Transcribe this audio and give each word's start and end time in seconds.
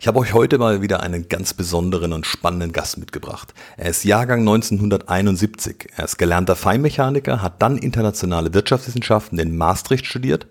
Ich 0.00 0.06
habe 0.06 0.20
euch 0.20 0.32
heute 0.32 0.58
mal 0.58 0.80
wieder 0.80 1.02
einen 1.02 1.28
ganz 1.28 1.54
besonderen 1.54 2.12
und 2.12 2.24
spannenden 2.24 2.70
Gast 2.70 2.98
mitgebracht. 2.98 3.52
Er 3.76 3.90
ist 3.90 4.04
Jahrgang 4.04 4.40
1971. 4.40 5.88
Er 5.96 6.04
ist 6.04 6.18
gelernter 6.18 6.54
Feinmechaniker, 6.54 7.42
hat 7.42 7.60
dann 7.60 7.76
internationale 7.76 8.54
Wirtschaftswissenschaften 8.54 9.40
in 9.40 9.56
Maastricht 9.56 10.06
studiert. 10.06 10.46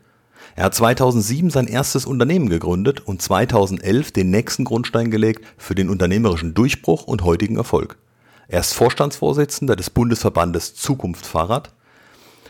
Er 0.58 0.66
hat 0.66 0.76
2007 0.76 1.50
sein 1.50 1.68
erstes 1.68 2.06
Unternehmen 2.06 2.50
gegründet 2.50 3.00
und 3.00 3.22
2011 3.22 4.12
den 4.12 4.32
nächsten 4.32 4.66
Grundstein 4.66 5.12
gelegt 5.12 5.46
für 5.58 5.76
den 5.76 5.90
unternehmerischen 5.90 6.54
Durchbruch 6.54 7.04
und 7.04 7.24
heutigen 7.24 7.56
Erfolg. 7.56 7.98
Er 8.50 8.60
ist 8.60 8.74
Vorstandsvorsitzender 8.74 9.78
des 9.78 9.90
Bundesverbandes 9.90 10.76
Zukunft 10.76 11.26
Fahrrad 11.26 11.72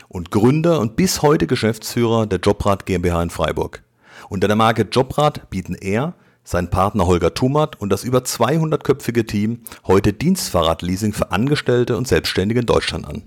und 0.08 0.32
Gründer 0.32 0.80
und 0.80 0.96
bis 0.96 1.22
heute 1.22 1.46
Geschäftsführer 1.46 2.26
der 2.26 2.40
Jobrad 2.40 2.86
GmbH 2.86 3.22
in 3.22 3.30
Freiburg. 3.30 3.84
Unter 4.28 4.48
der 4.48 4.56
Marke 4.56 4.82
Jobrad 4.90 5.48
bieten 5.48 5.76
er, 5.76 6.14
sein 6.48 6.70
Partner 6.70 7.06
Holger 7.06 7.34
Tumat 7.34 7.78
und 7.78 7.90
das 7.90 8.04
über 8.04 8.20
200-köpfige 8.20 9.26
Team 9.26 9.60
heute 9.86 10.14
Dienstfahrradleasing 10.14 11.12
für 11.12 11.30
Angestellte 11.30 11.98
und 11.98 12.08
Selbstständige 12.08 12.60
in 12.60 12.66
Deutschland 12.66 13.06
an. 13.06 13.22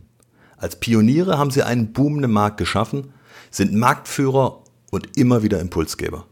Als 0.58 0.78
Pioniere 0.78 1.38
haben 1.38 1.52
sie 1.52 1.62
einen 1.62 1.94
boomenden 1.94 2.32
Markt 2.32 2.58
geschaffen, 2.58 3.14
sind 3.52 3.76
Marktführer 3.76 4.64
und 4.90 5.18
immer 5.18 5.44
wieder 5.44 5.60
Impulsgeber. 5.60 6.26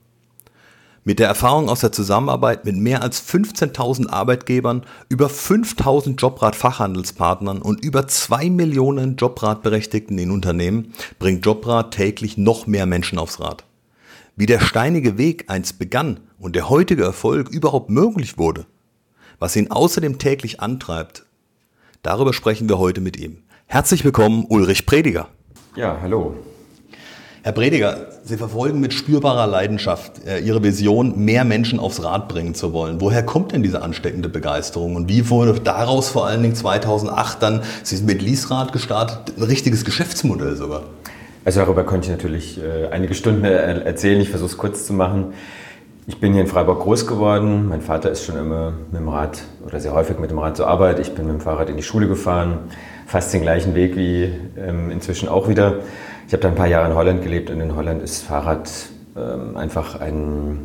Mit 1.04 1.20
der 1.20 1.28
Erfahrung 1.28 1.70
aus 1.70 1.82
der 1.82 1.92
Zusammenarbeit 1.92 2.66
mit 2.66 2.76
mehr 2.76 3.04
als 3.04 3.22
15.000 3.22 4.10
Arbeitgebern, 4.10 4.84
über 5.10 5.28
5.000 5.28 6.20
Jobrad-Fachhandelspartnern 6.20 7.62
und 7.62 7.86
über 7.86 8.08
2 8.08 8.50
Millionen 8.50 9.16
Jobrad-Berechtigten 9.16 10.18
in 10.18 10.32
Unternehmen 10.32 10.94
bringt 11.20 11.46
Jobrad 11.46 11.92
täglich 11.92 12.38
noch 12.38 12.66
mehr 12.66 12.88
Menschen 12.88 13.20
aufs 13.20 13.40
Rad. 13.40 13.64
Wie 14.36 14.48
der 14.48 14.60
steinige 14.60 15.20
Weg 15.20 15.46
einst 15.50 15.78
begann 15.78 16.22
und 16.40 16.56
der 16.56 16.70
heutige 16.70 17.04
Erfolg 17.04 17.50
überhaupt 17.50 17.90
möglich 17.90 18.38
wurde, 18.38 18.66
was 19.40 19.56
ihn 19.56 19.72
außerdem 19.72 20.18
täglich 20.18 20.62
antreibt, 20.62 21.26
darüber 22.02 22.34
sprechen 22.34 22.70
wir 22.70 22.80
heute 22.80 23.02
mit 23.02 23.18
ihm. 23.18 23.44
Herzlich 23.68 24.04
willkommen, 24.04 24.46
Ulrich 24.50 24.86
Prediger. 24.86 25.28
Ja, 25.76 26.00
hallo. 26.02 26.36
Herr 27.42 27.54
Prediger, 27.54 28.08
Sie 28.24 28.36
verfolgen 28.36 28.82
mit 28.82 28.94
spürbarer 28.94 29.48
Leidenschaft 29.48 30.26
äh, 30.28 30.40
Ihre 30.40 30.62
Vision, 30.62 31.24
mehr 31.24 31.46
Menschen 31.46 31.80
aufs 31.80 32.04
Rad 32.04 32.28
bringen 32.28 32.54
zu 32.54 32.74
wollen. 32.74 33.00
Woher 33.00 33.24
kommt 33.24 33.54
denn 33.54 33.64
diese 33.64 33.82
ansteckende 33.82 34.28
Begeisterung 34.28 34.96
und 34.96 35.08
wie 35.08 35.30
wurde 35.30 35.58
daraus 35.60 36.10
vor 36.10 36.28
allen 36.28 36.42
Dingen 36.42 36.56
2008 36.56 37.42
dann, 37.42 37.62
Sie 37.84 37.96
sind 37.96 38.08
mit 38.08 38.22
Leaserad 38.22 38.74
gestartet, 38.74 39.38
ein 39.38 39.44
richtiges 39.44 39.86
Geschäftsmodell 39.86 40.58
sogar? 40.58 40.84
Also 41.46 41.62
darüber 41.62 41.86
könnte 41.86 42.08
ich 42.08 42.12
natürlich 42.12 42.60
äh, 42.62 42.88
einige 42.88 43.14
Stunden 43.14 43.46
erzählen. 43.46 44.20
Ich 44.20 44.30
versuche 44.30 44.52
es 44.52 44.58
kurz 44.58 44.86
zu 44.86 44.94
machen. 44.94 45.34
Ich 46.10 46.20
bin 46.20 46.34
hier 46.34 46.42
in 46.42 46.48
Freiburg 46.48 46.80
groß 46.80 47.06
geworden. 47.06 47.70
Mein 47.70 47.82
Vater 47.82 48.10
ist 48.10 48.26
schon 48.26 48.36
immer 48.36 48.74
mit 48.92 49.00
dem 49.00 49.10
Rad 49.10 49.44
oder 49.64 49.80
sehr 49.80 49.94
häufig 49.94 50.18
mit 50.18 50.32
dem 50.32 50.40
Rad 50.40 50.58
zur 50.58 50.66
Arbeit. 50.66 50.98
Ich 50.98 51.14
bin 51.14 51.28
mit 51.28 51.36
dem 51.36 51.40
Fahrrad 51.40 51.70
in 51.70 51.78
die 51.78 51.84
Schule 51.84 52.08
gefahren. 52.08 52.62
Fast 53.06 53.32
den 53.32 53.44
gleichen 53.44 53.76
Weg 53.76 53.96
wie 53.96 54.34
ähm, 54.58 54.90
inzwischen 54.90 55.30
auch 55.30 55.48
wieder. 55.48 55.82
Ich 56.26 56.34
habe 56.34 56.42
dann 56.42 56.54
ein 56.54 56.58
paar 56.58 56.66
Jahre 56.66 56.90
in 56.90 56.96
Holland 56.96 57.22
gelebt 57.22 57.52
und 57.52 57.62
in 57.62 57.76
Holland 57.76 58.02
ist 58.02 58.24
Fahrrad 58.24 58.72
ähm, 59.16 59.56
einfach 59.56 60.02
ein, 60.02 60.62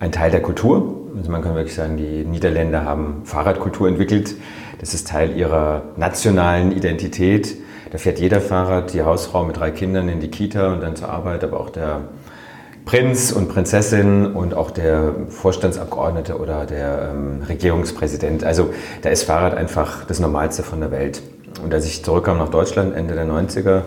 ein 0.00 0.12
Teil 0.12 0.30
der 0.30 0.40
Kultur. 0.40 0.94
Also 1.14 1.30
man 1.30 1.42
kann 1.42 1.54
wirklich 1.56 1.74
sagen, 1.74 1.98
die 1.98 2.24
Niederländer 2.24 2.86
haben 2.86 3.20
Fahrradkultur 3.24 3.88
entwickelt. 3.88 4.34
Das 4.80 4.94
ist 4.94 5.08
Teil 5.08 5.36
ihrer 5.36 5.82
nationalen 5.98 6.72
Identität. 6.72 7.54
Da 7.90 7.98
fährt 7.98 8.18
jeder 8.18 8.40
Fahrrad, 8.40 8.94
die 8.94 9.02
Hausfrau 9.02 9.44
mit 9.44 9.58
drei 9.58 9.72
Kindern 9.72 10.08
in 10.08 10.20
die 10.20 10.28
Kita 10.28 10.72
und 10.72 10.82
dann 10.82 10.96
zur 10.96 11.10
Arbeit, 11.10 11.44
aber 11.44 11.60
auch 11.60 11.68
der 11.68 12.00
Prinz 12.86 13.32
und 13.32 13.48
Prinzessin 13.48 14.26
und 14.26 14.54
auch 14.54 14.70
der 14.70 15.12
Vorstandsabgeordnete 15.28 16.38
oder 16.38 16.64
der 16.66 17.10
ähm, 17.12 17.42
Regierungspräsident. 17.42 18.44
Also 18.44 18.72
da 19.02 19.10
ist 19.10 19.24
Fahrrad 19.24 19.54
einfach 19.54 20.04
das 20.04 20.20
Normalste 20.20 20.62
von 20.62 20.78
der 20.78 20.92
Welt. 20.92 21.20
Und 21.64 21.74
als 21.74 21.84
ich 21.84 22.04
zurückkam 22.04 22.38
nach 22.38 22.48
Deutschland 22.48 22.94
Ende 22.94 23.14
der 23.14 23.26
90er, 23.26 23.82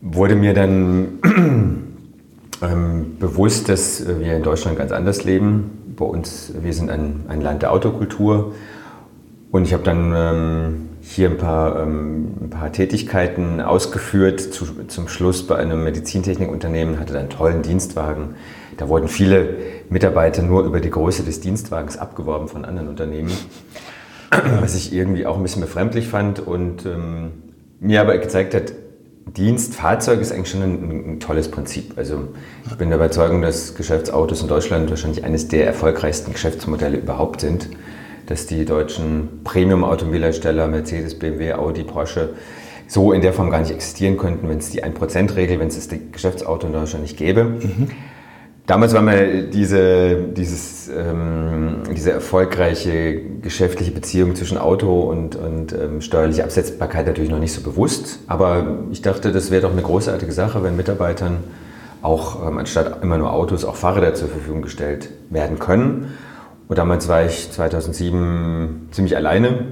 wurde 0.00 0.34
mir 0.34 0.54
dann 0.54 1.18
ähm, 2.62 3.18
bewusst, 3.18 3.68
dass 3.68 4.02
wir 4.06 4.34
in 4.34 4.42
Deutschland 4.42 4.78
ganz 4.78 4.90
anders 4.90 5.24
leben. 5.24 5.94
Bei 5.94 6.06
uns, 6.06 6.54
wir 6.58 6.72
sind 6.72 6.90
ein, 6.90 7.26
ein 7.28 7.42
Land 7.42 7.60
der 7.60 7.72
Autokultur. 7.72 8.54
Und 9.50 9.64
ich 9.64 9.74
habe 9.74 9.82
dann 9.82 10.14
ähm, 10.16 10.87
hier 11.10 11.30
ein 11.30 11.38
paar, 11.38 11.82
ähm, 11.82 12.34
ein 12.42 12.50
paar 12.50 12.70
Tätigkeiten 12.70 13.60
ausgeführt. 13.60 14.40
Zu, 14.40 14.66
zum 14.88 15.08
Schluss 15.08 15.46
bei 15.46 15.56
einem 15.56 15.82
Medizintechnikunternehmen 15.82 17.00
hatte 17.00 17.18
einen 17.18 17.30
tollen 17.30 17.62
Dienstwagen. 17.62 18.34
Da 18.76 18.88
wurden 18.88 19.08
viele 19.08 19.56
Mitarbeiter 19.88 20.42
nur 20.42 20.64
über 20.64 20.80
die 20.80 20.90
Größe 20.90 21.22
des 21.22 21.40
Dienstwagens 21.40 21.96
abgeworben 21.96 22.48
von 22.48 22.64
anderen 22.64 22.88
Unternehmen, 22.88 23.32
was 24.60 24.74
ich 24.74 24.92
irgendwie 24.92 25.24
auch 25.24 25.36
ein 25.36 25.42
bisschen 25.42 25.62
befremdlich 25.62 26.08
fand 26.08 26.40
und 26.40 26.84
ähm, 26.84 27.32
mir 27.80 28.02
aber 28.02 28.18
gezeigt 28.18 28.54
hat, 28.54 28.72
Dienstfahrzeug 29.36 30.20
ist 30.20 30.32
eigentlich 30.32 30.50
schon 30.50 30.62
ein, 30.62 31.12
ein, 31.12 31.20
tolles 31.20 31.50
Prinzip. 31.50 31.94
Also 31.96 32.28
ich 32.66 32.76
bin 32.76 32.90
der 32.90 32.98
Überzeugung, 32.98 33.42
dass 33.42 33.74
Geschäftsautos 33.74 34.42
in 34.42 34.48
Deutschland 34.48 34.90
wahrscheinlich 34.90 35.24
eines 35.24 35.48
der 35.48 35.66
erfolgreichsten 35.66 36.32
Geschäftsmodelle 36.32 36.98
überhaupt 36.98 37.40
sind 37.40 37.68
dass 38.28 38.46
die 38.46 38.64
deutschen 38.64 39.40
Premium-Automobilhersteller, 39.44 40.68
Mercedes, 40.68 41.18
BMW, 41.18 41.54
Audi, 41.54 41.82
Porsche, 41.82 42.30
so 42.86 43.12
in 43.12 43.22
der 43.22 43.32
Form 43.32 43.50
gar 43.50 43.60
nicht 43.60 43.70
existieren 43.70 44.16
könnten, 44.16 44.48
wenn 44.48 44.58
es 44.58 44.70
die 44.70 44.84
1%-Regel, 44.84 45.58
wenn 45.60 45.68
es 45.68 45.76
das 45.76 45.98
Geschäftsauto 46.12 46.66
in 46.66 46.72
Deutschland 46.72 47.02
nicht 47.02 47.16
gäbe. 47.16 47.44
Mhm. 47.44 47.88
Damals 48.66 48.92
war 48.92 49.00
mir 49.00 49.44
diese, 49.44 50.14
dieses, 50.36 50.88
ähm, 50.88 51.84
diese 51.96 52.12
erfolgreiche 52.12 53.18
geschäftliche 53.40 53.92
Beziehung 53.92 54.34
zwischen 54.36 54.58
Auto 54.58 55.00
und, 55.00 55.36
und 55.36 55.72
ähm, 55.72 56.02
steuerliche 56.02 56.44
Absetzbarkeit 56.44 57.06
natürlich 57.06 57.30
noch 57.30 57.38
nicht 57.38 57.54
so 57.54 57.62
bewusst. 57.62 58.18
Aber 58.26 58.80
ich 58.90 59.00
dachte, 59.00 59.32
das 59.32 59.50
wäre 59.50 59.62
doch 59.62 59.72
eine 59.72 59.80
großartige 59.80 60.32
Sache, 60.32 60.62
wenn 60.62 60.76
Mitarbeitern 60.76 61.44
auch 62.02 62.46
ähm, 62.46 62.58
anstatt 62.58 63.02
immer 63.02 63.16
nur 63.16 63.32
Autos 63.32 63.64
auch 63.64 63.76
Fahrräder 63.76 64.12
zur 64.12 64.28
Verfügung 64.28 64.60
gestellt 64.60 65.08
werden 65.30 65.58
können. 65.58 66.12
Und 66.68 66.78
damals 66.78 67.08
war 67.08 67.24
ich 67.24 67.50
2007 67.50 68.88
ziemlich 68.90 69.16
alleine. 69.16 69.66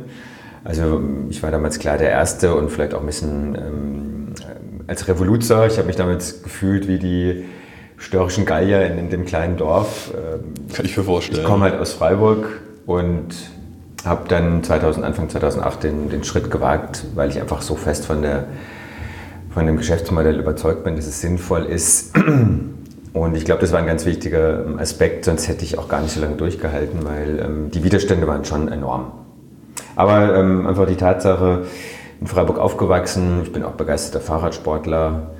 Also 0.64 1.00
ich 1.28 1.42
war 1.42 1.50
damals 1.50 1.78
klar 1.78 1.98
der 1.98 2.10
Erste 2.10 2.54
und 2.54 2.70
vielleicht 2.70 2.94
auch 2.94 3.00
ein 3.00 3.06
bisschen 3.06 3.54
ähm, 3.54 4.34
als 4.86 5.06
Revoluzer. 5.06 5.66
Ich 5.66 5.76
habe 5.76 5.86
mich 5.86 5.96
damals 5.96 6.42
gefühlt 6.42 6.88
wie 6.88 6.98
die 6.98 7.44
störrischen 7.98 8.46
Gallier 8.46 8.86
in, 8.86 8.98
in 8.98 9.10
dem 9.10 9.26
kleinen 9.26 9.56
Dorf. 9.56 10.12
Ähm, 10.14 10.54
Kann 10.72 10.86
ich 10.86 10.96
mir 10.96 11.04
vorstellen. 11.04 11.40
Ich 11.40 11.46
komme 11.46 11.64
halt 11.64 11.78
aus 11.78 11.92
Freiburg 11.92 12.60
und 12.86 13.34
habe 14.04 14.28
dann 14.28 14.62
2000, 14.62 15.04
Anfang 15.04 15.28
2008 15.28 15.82
den, 15.82 16.10
den 16.10 16.24
Schritt 16.24 16.50
gewagt, 16.50 17.04
weil 17.14 17.28
ich 17.30 17.40
einfach 17.40 17.62
so 17.62 17.74
fest 17.74 18.06
von, 18.06 18.22
der, 18.22 18.44
von 19.52 19.66
dem 19.66 19.76
Geschäftsmodell 19.76 20.38
überzeugt 20.38 20.84
bin, 20.84 20.96
dass 20.96 21.06
es 21.06 21.20
sinnvoll 21.20 21.64
ist, 21.64 22.14
und 23.16 23.34
ich 23.34 23.46
glaube, 23.46 23.62
das 23.62 23.72
war 23.72 23.78
ein 23.78 23.86
ganz 23.86 24.04
wichtiger 24.04 24.66
ähm, 24.66 24.78
Aspekt, 24.78 25.24
sonst 25.24 25.48
hätte 25.48 25.64
ich 25.64 25.78
auch 25.78 25.88
gar 25.88 26.02
nicht 26.02 26.12
so 26.12 26.20
lange 26.20 26.36
durchgehalten, 26.36 27.00
weil 27.04 27.40
ähm, 27.42 27.70
die 27.70 27.82
Widerstände 27.82 28.26
waren 28.26 28.44
schon 28.44 28.68
enorm. 28.68 29.10
Aber 29.94 30.36
ähm, 30.36 30.66
einfach 30.66 30.86
die 30.86 30.96
Tatsache, 30.96 31.64
in 32.20 32.26
Freiburg 32.26 32.58
aufgewachsen, 32.58 33.40
ich 33.42 33.52
bin 33.52 33.62
auch 33.62 33.72
begeisterter 33.72 34.22
Fahrradsportler, 34.22 35.30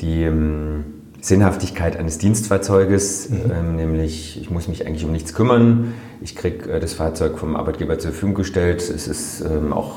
die 0.00 0.22
ähm, 0.22 0.84
Sinnhaftigkeit 1.20 1.96
eines 1.96 2.18
Dienstfahrzeuges, 2.18 3.30
mhm. 3.30 3.50
ähm, 3.50 3.76
nämlich 3.76 4.40
ich 4.40 4.50
muss 4.50 4.68
mich 4.68 4.86
eigentlich 4.86 5.04
um 5.04 5.10
nichts 5.10 5.34
kümmern, 5.34 5.94
ich 6.20 6.36
kriege 6.36 6.70
äh, 6.70 6.78
das 6.78 6.92
Fahrzeug 6.92 7.36
vom 7.36 7.56
Arbeitgeber 7.56 7.98
zur 7.98 8.12
Verfügung 8.12 8.36
gestellt, 8.36 8.80
es 8.80 9.08
ist 9.08 9.40
ähm, 9.40 9.72
auch 9.72 9.96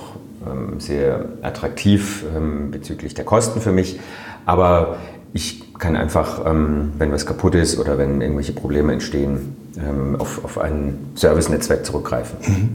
sehr 0.79 1.25
attraktiv 1.43 2.25
bezüglich 2.71 3.13
der 3.13 3.25
Kosten 3.25 3.61
für 3.61 3.71
mich, 3.71 3.99
aber 4.43 4.97
ich 5.33 5.60
kann 5.81 5.97
einfach, 5.97 6.45
ähm, 6.45 6.93
wenn 6.97 7.11
was 7.11 7.25
kaputt 7.25 7.55
ist 7.55 7.77
oder 7.77 7.97
wenn 7.97 8.21
irgendwelche 8.21 8.53
Probleme 8.53 8.93
entstehen, 8.93 9.55
ähm, 9.77 10.15
auf, 10.17 10.45
auf 10.45 10.57
ein 10.57 10.97
Service-Netzwerk 11.15 11.85
zurückgreifen. 11.85 12.37
Mhm. 12.47 12.69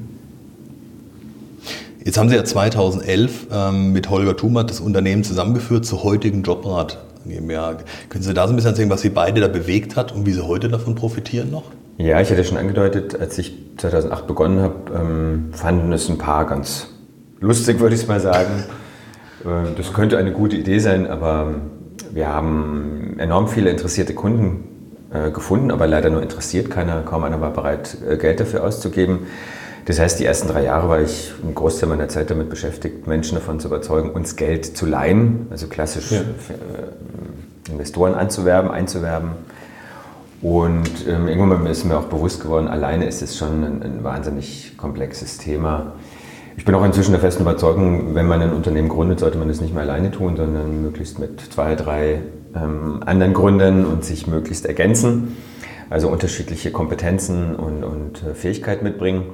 Jetzt 2.04 2.18
haben 2.18 2.28
Sie 2.28 2.36
ja 2.36 2.44
2011 2.44 3.46
ähm, 3.50 3.92
mit 3.92 4.10
Holger 4.10 4.36
Thumert 4.36 4.70
das 4.70 4.80
Unternehmen 4.80 5.24
zusammengeführt 5.24 5.86
zur 5.86 6.04
heutigen 6.04 6.42
Jobrad 6.42 6.98
GmbH. 7.24 7.78
Können 8.08 8.22
Sie 8.22 8.34
da 8.34 8.46
so 8.46 8.52
ein 8.52 8.56
bisschen 8.56 8.72
erzählen, 8.72 8.90
was 8.90 9.00
Sie 9.00 9.10
beide 9.10 9.40
da 9.40 9.48
bewegt 9.48 9.96
hat 9.96 10.12
und 10.12 10.26
wie 10.26 10.32
Sie 10.32 10.46
heute 10.46 10.68
davon 10.68 10.94
profitieren 10.94 11.50
noch? 11.50 11.64
Ja, 11.98 12.20
ich 12.20 12.30
hatte 12.30 12.44
schon 12.44 12.58
angedeutet, 12.58 13.18
als 13.18 13.38
ich 13.38 13.54
2008 13.78 14.26
begonnen 14.26 14.60
habe, 14.60 14.74
ähm, 14.94 15.48
fanden 15.52 15.92
es 15.92 16.08
ein 16.08 16.18
paar 16.18 16.44
ganz 16.46 16.88
lustig, 17.40 17.80
würde 17.80 17.94
ich 17.94 18.06
mal 18.06 18.20
sagen. 18.20 18.64
Äh, 19.44 19.74
das 19.76 19.92
könnte 19.92 20.18
eine 20.18 20.32
gute 20.32 20.56
Idee 20.56 20.78
sein, 20.78 21.06
aber 21.06 21.54
wir 22.16 22.28
haben 22.28 23.16
enorm 23.18 23.46
viele 23.46 23.68
interessierte 23.68 24.14
Kunden 24.14 24.96
äh, 25.12 25.30
gefunden, 25.30 25.70
aber 25.70 25.86
leider 25.86 26.08
nur 26.08 26.22
interessiert. 26.22 26.70
Keiner, 26.70 27.02
kaum 27.02 27.24
einer 27.24 27.42
war 27.42 27.50
bereit, 27.50 27.98
äh, 28.08 28.16
Geld 28.16 28.40
dafür 28.40 28.64
auszugeben. 28.64 29.26
Das 29.84 30.00
heißt, 30.00 30.18
die 30.18 30.24
ersten 30.24 30.48
drei 30.48 30.64
Jahre 30.64 30.88
war 30.88 31.00
ich 31.02 31.34
einen 31.42 31.54
Großteil 31.54 31.90
meiner 31.90 32.08
Zeit 32.08 32.30
damit 32.30 32.48
beschäftigt, 32.48 33.06
Menschen 33.06 33.34
davon 33.34 33.60
zu 33.60 33.68
überzeugen, 33.68 34.10
uns 34.10 34.34
Geld 34.34 34.78
zu 34.78 34.86
leihen, 34.86 35.46
also 35.50 35.66
klassisch 35.66 36.10
ja. 36.10 36.22
Investoren 37.70 38.14
anzuwerben, 38.14 38.70
einzuwerben. 38.70 39.32
Und 40.40 41.06
ähm, 41.06 41.28
irgendwann 41.28 41.66
ist 41.66 41.84
mir 41.84 41.98
auch 41.98 42.04
bewusst 42.04 42.40
geworden, 42.40 42.66
alleine 42.66 43.06
ist 43.06 43.20
es 43.20 43.36
schon 43.36 43.62
ein, 43.62 43.82
ein, 43.82 44.04
wahnsinnig 44.04 44.78
komplexes 44.78 45.36
Thema. 45.36 45.92
Ich 46.56 46.64
bin 46.64 46.74
auch 46.74 46.84
inzwischen 46.84 47.12
der 47.12 47.20
festen 47.20 47.42
Überzeugung, 47.42 48.14
wenn 48.14 48.26
man 48.26 48.40
ein 48.40 48.52
Unternehmen 48.52 48.88
gründet, 48.88 49.20
sollte 49.20 49.36
man 49.36 49.48
das 49.48 49.60
nicht 49.60 49.74
mehr 49.74 49.82
alleine 49.82 50.10
tun, 50.10 50.36
sondern 50.36 50.82
möglichst 50.82 51.18
mit 51.18 51.40
zwei, 51.40 51.74
drei 51.74 52.22
ähm, 52.54 53.02
anderen 53.04 53.34
Gründern 53.34 53.84
und 53.84 54.04
sich 54.04 54.26
möglichst 54.26 54.64
ergänzen. 54.64 55.36
Also 55.90 56.08
unterschiedliche 56.08 56.72
Kompetenzen 56.72 57.54
und, 57.54 57.84
und 57.84 58.22
äh, 58.22 58.34
Fähigkeiten 58.34 58.84
mitbringen. 58.84 59.24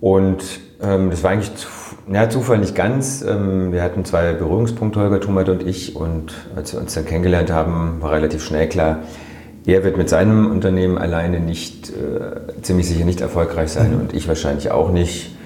Und 0.00 0.60
ähm, 0.82 1.10
das 1.10 1.22
war 1.22 1.30
eigentlich 1.30 1.52
ja, 2.10 2.28
Zufall 2.28 2.58
nicht 2.58 2.74
ganz. 2.74 3.22
Ähm, 3.22 3.72
wir 3.72 3.82
hatten 3.82 4.04
zwei 4.04 4.32
Berührungspunkte, 4.32 5.00
Holger 5.00 5.20
Thumat 5.20 5.48
und 5.48 5.62
ich. 5.62 5.94
Und 5.94 6.34
als 6.56 6.72
wir 6.72 6.80
uns 6.80 6.94
dann 6.94 7.06
kennengelernt 7.06 7.52
haben, 7.52 7.98
war 8.00 8.12
relativ 8.12 8.42
schnell 8.42 8.68
klar, 8.68 9.00
er 9.66 9.84
wird 9.84 9.96
mit 9.96 10.08
seinem 10.08 10.50
Unternehmen 10.50 10.98
alleine 10.98 11.38
nicht, 11.38 11.90
äh, 11.90 12.60
ziemlich 12.62 12.88
sicher 12.88 13.04
nicht 13.04 13.20
erfolgreich 13.20 13.70
sein 13.70 13.94
mhm. 13.94 14.00
und 14.00 14.14
ich 14.14 14.26
wahrscheinlich 14.26 14.70
auch 14.72 14.90
nicht. 14.90 15.36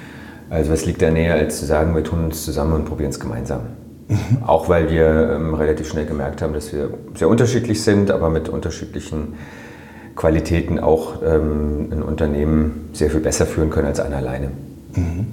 Also 0.50 0.72
was 0.72 0.84
liegt 0.84 1.02
da 1.02 1.10
näher, 1.10 1.34
als 1.34 1.58
zu 1.58 1.66
sagen, 1.66 1.94
wir 1.94 2.04
tun 2.04 2.24
uns 2.24 2.44
zusammen 2.44 2.72
und 2.74 2.84
probieren 2.84 3.10
es 3.10 3.20
gemeinsam. 3.20 3.60
Mhm. 4.08 4.42
Auch 4.46 4.68
weil 4.68 4.90
wir 4.90 5.32
ähm, 5.34 5.54
relativ 5.54 5.88
schnell 5.88 6.06
gemerkt 6.06 6.42
haben, 6.42 6.52
dass 6.52 6.72
wir 6.72 6.90
sehr 7.14 7.28
unterschiedlich 7.28 7.82
sind, 7.82 8.10
aber 8.10 8.28
mit 8.28 8.48
unterschiedlichen 8.48 9.34
Qualitäten 10.14 10.78
auch 10.78 11.22
ähm, 11.24 11.88
ein 11.90 12.02
Unternehmen 12.02 12.90
sehr 12.92 13.10
viel 13.10 13.20
besser 13.20 13.46
führen 13.46 13.70
können 13.70 13.88
als 13.88 14.00
einer 14.00 14.16
alleine. 14.16 14.50
Mhm. 14.94 15.26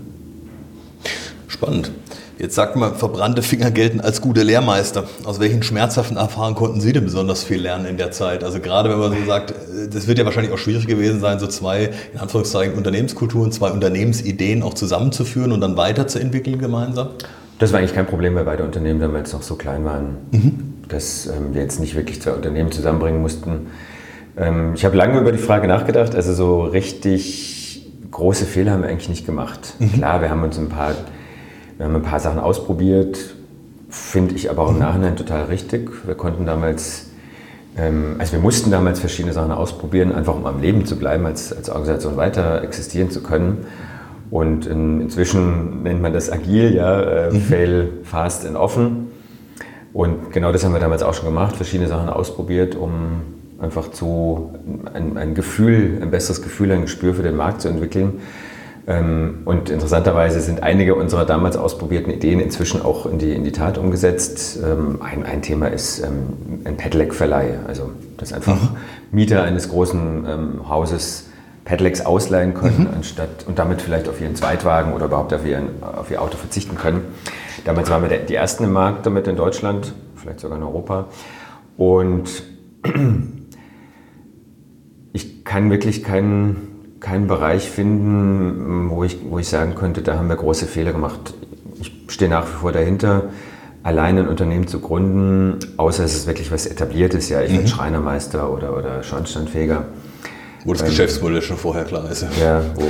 Spannend. 1.47 1.91
Jetzt 2.41 2.55
sagt 2.55 2.75
man, 2.75 2.95
verbrannte 2.95 3.43
Finger 3.43 3.69
gelten 3.69 4.01
als 4.01 4.19
gute 4.19 4.41
Lehrmeister. 4.41 5.03
Aus 5.25 5.39
welchen 5.39 5.61
schmerzhaften 5.61 6.17
Erfahrungen 6.17 6.55
konnten 6.55 6.81
Sie 6.81 6.91
denn 6.91 7.03
besonders 7.03 7.43
viel 7.43 7.61
lernen 7.61 7.85
in 7.85 7.97
der 7.97 8.09
Zeit? 8.09 8.43
Also 8.43 8.59
gerade 8.59 8.89
wenn 8.89 8.97
man 8.97 9.11
so 9.11 9.23
sagt, 9.27 9.53
das 9.93 10.07
wird 10.07 10.17
ja 10.17 10.25
wahrscheinlich 10.25 10.51
auch 10.51 10.57
schwierig 10.57 10.87
gewesen 10.87 11.19
sein, 11.19 11.37
so 11.37 11.45
zwei, 11.45 11.91
in 12.11 12.19
Anführungszeichen, 12.19 12.73
Unternehmenskulturen, 12.73 13.51
zwei 13.51 13.69
Unternehmensideen 13.69 14.63
auch 14.63 14.73
zusammenzuführen 14.73 15.51
und 15.51 15.61
dann 15.61 15.77
weiterzuentwickeln 15.77 16.57
gemeinsam? 16.57 17.09
Das 17.59 17.73
war 17.73 17.79
eigentlich 17.79 17.93
kein 17.93 18.07
Problem, 18.07 18.33
weil 18.33 18.45
beide 18.45 18.63
Unternehmen 18.63 18.99
damals 18.99 19.33
noch 19.33 19.43
so 19.43 19.53
klein 19.53 19.85
waren, 19.85 20.17
mhm. 20.31 20.73
dass 20.87 21.27
ähm, 21.27 21.53
wir 21.53 21.61
jetzt 21.61 21.79
nicht 21.79 21.93
wirklich 21.93 22.23
zwei 22.23 22.31
Unternehmen 22.31 22.71
zusammenbringen 22.71 23.21
mussten. 23.21 23.67
Ähm, 24.35 24.71
ich 24.73 24.83
habe 24.83 24.97
lange 24.97 25.19
über 25.19 25.31
die 25.31 25.37
Frage 25.37 25.67
nachgedacht. 25.67 26.15
Also 26.15 26.33
so 26.33 26.63
richtig 26.63 27.87
große 28.09 28.45
Fehler 28.45 28.71
haben 28.71 28.81
wir 28.81 28.89
eigentlich 28.89 29.09
nicht 29.09 29.27
gemacht. 29.27 29.75
Mhm. 29.77 29.93
Klar, 29.93 30.21
wir 30.23 30.31
haben 30.31 30.41
uns 30.41 30.57
ein 30.57 30.69
paar 30.69 30.95
wir 31.81 31.85
haben 31.85 31.95
ein 31.95 32.03
paar 32.03 32.19
Sachen 32.19 32.37
ausprobiert, 32.37 33.33
finde 33.89 34.35
ich 34.35 34.51
aber 34.51 34.61
auch 34.61 34.69
im 34.69 34.77
Nachhinein 34.77 35.15
total 35.15 35.45
richtig. 35.45 35.89
Wir 36.05 36.13
konnten 36.13 36.45
damals, 36.45 37.07
ähm, 37.75 38.17
also 38.19 38.33
wir 38.33 38.39
mussten 38.39 38.69
damals 38.69 38.99
verschiedene 38.99 39.33
Sachen 39.33 39.51
ausprobieren, 39.51 40.11
einfach 40.11 40.35
um 40.35 40.45
am 40.45 40.61
Leben 40.61 40.85
zu 40.85 40.95
bleiben, 40.95 41.25
als, 41.25 41.51
als 41.51 41.71
Organisation 41.71 42.17
weiter 42.17 42.61
existieren 42.61 43.09
zu 43.09 43.23
können. 43.23 43.65
Und 44.29 44.67
in, 44.67 45.01
inzwischen 45.01 45.81
nennt 45.81 46.03
man 46.03 46.13
das 46.13 46.31
agil, 46.31 46.75
ja, 46.75 47.01
äh, 47.01 47.33
mhm. 47.33 47.41
fail, 47.41 47.89
fast 48.03 48.45
and 48.45 48.57
offen. 48.57 49.07
Und 49.91 50.31
genau 50.31 50.51
das 50.51 50.63
haben 50.63 50.73
wir 50.73 50.79
damals 50.79 51.01
auch 51.01 51.15
schon 51.15 51.25
gemacht, 51.25 51.55
verschiedene 51.55 51.89
Sachen 51.89 52.09
ausprobiert, 52.09 52.75
um 52.75 53.23
einfach 53.59 53.89
zu 53.89 54.53
ein, 54.93 55.17
ein 55.17 55.33
Gefühl, 55.33 55.97
ein 55.99 56.11
besseres 56.11 56.43
Gefühl, 56.43 56.71
ein 56.73 56.81
Gespür 56.83 57.15
für 57.15 57.23
den 57.23 57.35
Markt 57.35 57.61
zu 57.61 57.69
entwickeln. 57.69 58.21
Ähm, 58.87 59.41
und 59.45 59.69
interessanterweise 59.69 60.41
sind 60.41 60.63
einige 60.63 60.95
unserer 60.95 61.25
damals 61.25 61.55
ausprobierten 61.55 62.11
Ideen 62.11 62.39
inzwischen 62.39 62.81
auch 62.81 63.05
in 63.05 63.19
die, 63.19 63.33
in 63.33 63.43
die 63.43 63.51
Tat 63.51 63.77
umgesetzt. 63.77 64.59
Ähm, 64.63 65.01
ein, 65.01 65.23
ein 65.23 65.41
Thema 65.41 65.67
ist 65.67 65.99
ähm, 65.99 66.63
ein 66.65 66.77
Pedelec-Verleih, 66.77 67.59
also 67.67 67.91
dass 68.17 68.33
einfach 68.33 68.55
mhm. 68.55 68.77
Mieter 69.11 69.43
eines 69.43 69.69
großen 69.69 70.67
Hauses 70.69 71.25
Pedelecs 71.65 72.05
ausleihen 72.05 72.53
können, 72.53 72.87
mhm. 72.89 72.95
anstatt 72.95 73.45
und 73.47 73.59
damit 73.59 73.81
vielleicht 73.81 74.09
auf 74.09 74.19
ihren 74.19 74.35
Zweitwagen 74.35 74.93
oder 74.93 75.05
überhaupt 75.05 75.33
auf, 75.33 75.45
ihren, 75.45 75.81
auf 75.81 76.09
ihr 76.09 76.21
Auto 76.21 76.37
verzichten 76.37 76.75
können. 76.75 77.01
Damals 77.65 77.89
waren 77.89 78.09
wir 78.09 78.17
die 78.17 78.35
ersten 78.35 78.63
im 78.63 78.73
Markt 78.73 79.05
damit 79.05 79.27
in 79.27 79.35
Deutschland, 79.35 79.93
vielleicht 80.15 80.39
sogar 80.39 80.57
in 80.57 80.63
Europa. 80.63 81.05
Und 81.77 82.43
ich 85.13 85.45
kann 85.45 85.69
wirklich 85.69 86.03
keinen 86.03 86.70
keinen 87.01 87.27
Bereich 87.27 87.69
finden, 87.69 88.89
wo 88.89 89.03
ich, 89.03 89.17
wo 89.27 89.39
ich 89.39 89.49
sagen 89.49 89.75
könnte, 89.75 90.01
da 90.01 90.17
haben 90.17 90.29
wir 90.29 90.35
große 90.35 90.67
Fehler 90.67 90.93
gemacht. 90.93 91.33
Ich 91.81 91.91
stehe 92.07 92.29
nach 92.29 92.45
wie 92.45 92.59
vor 92.59 92.71
dahinter, 92.71 93.31
alleine 93.83 94.21
ein 94.21 94.27
Unternehmen 94.27 94.67
zu 94.67 94.79
gründen, 94.79 95.57
außer 95.77 96.05
es 96.05 96.15
ist 96.15 96.27
wirklich 96.27 96.51
was 96.51 96.67
Etabliertes. 96.67 97.27
Ja, 97.29 97.41
ich 97.41 97.51
mhm. 97.51 97.57
bin 97.57 97.67
Schreinermeister 97.67 98.53
oder, 98.53 98.77
oder 98.77 99.03
Schornsteinfeger. 99.03 99.85
Wo 100.63 100.73
das 100.73 100.83
ähm, 100.83 100.89
Geschäftsmodell 100.89 101.41
schon 101.41 101.57
vorher 101.57 101.85
klar 101.85 102.09
ist. 102.09 102.23
Ja, 102.39 102.63
wo, 102.75 102.83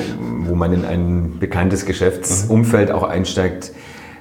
wo 0.50 0.56
man 0.56 0.74
in 0.74 0.84
ein 0.84 1.40
bekanntes 1.40 1.86
Geschäftsumfeld 1.86 2.90
mhm. 2.90 2.96
auch 2.96 3.04
einsteigt, 3.04 3.72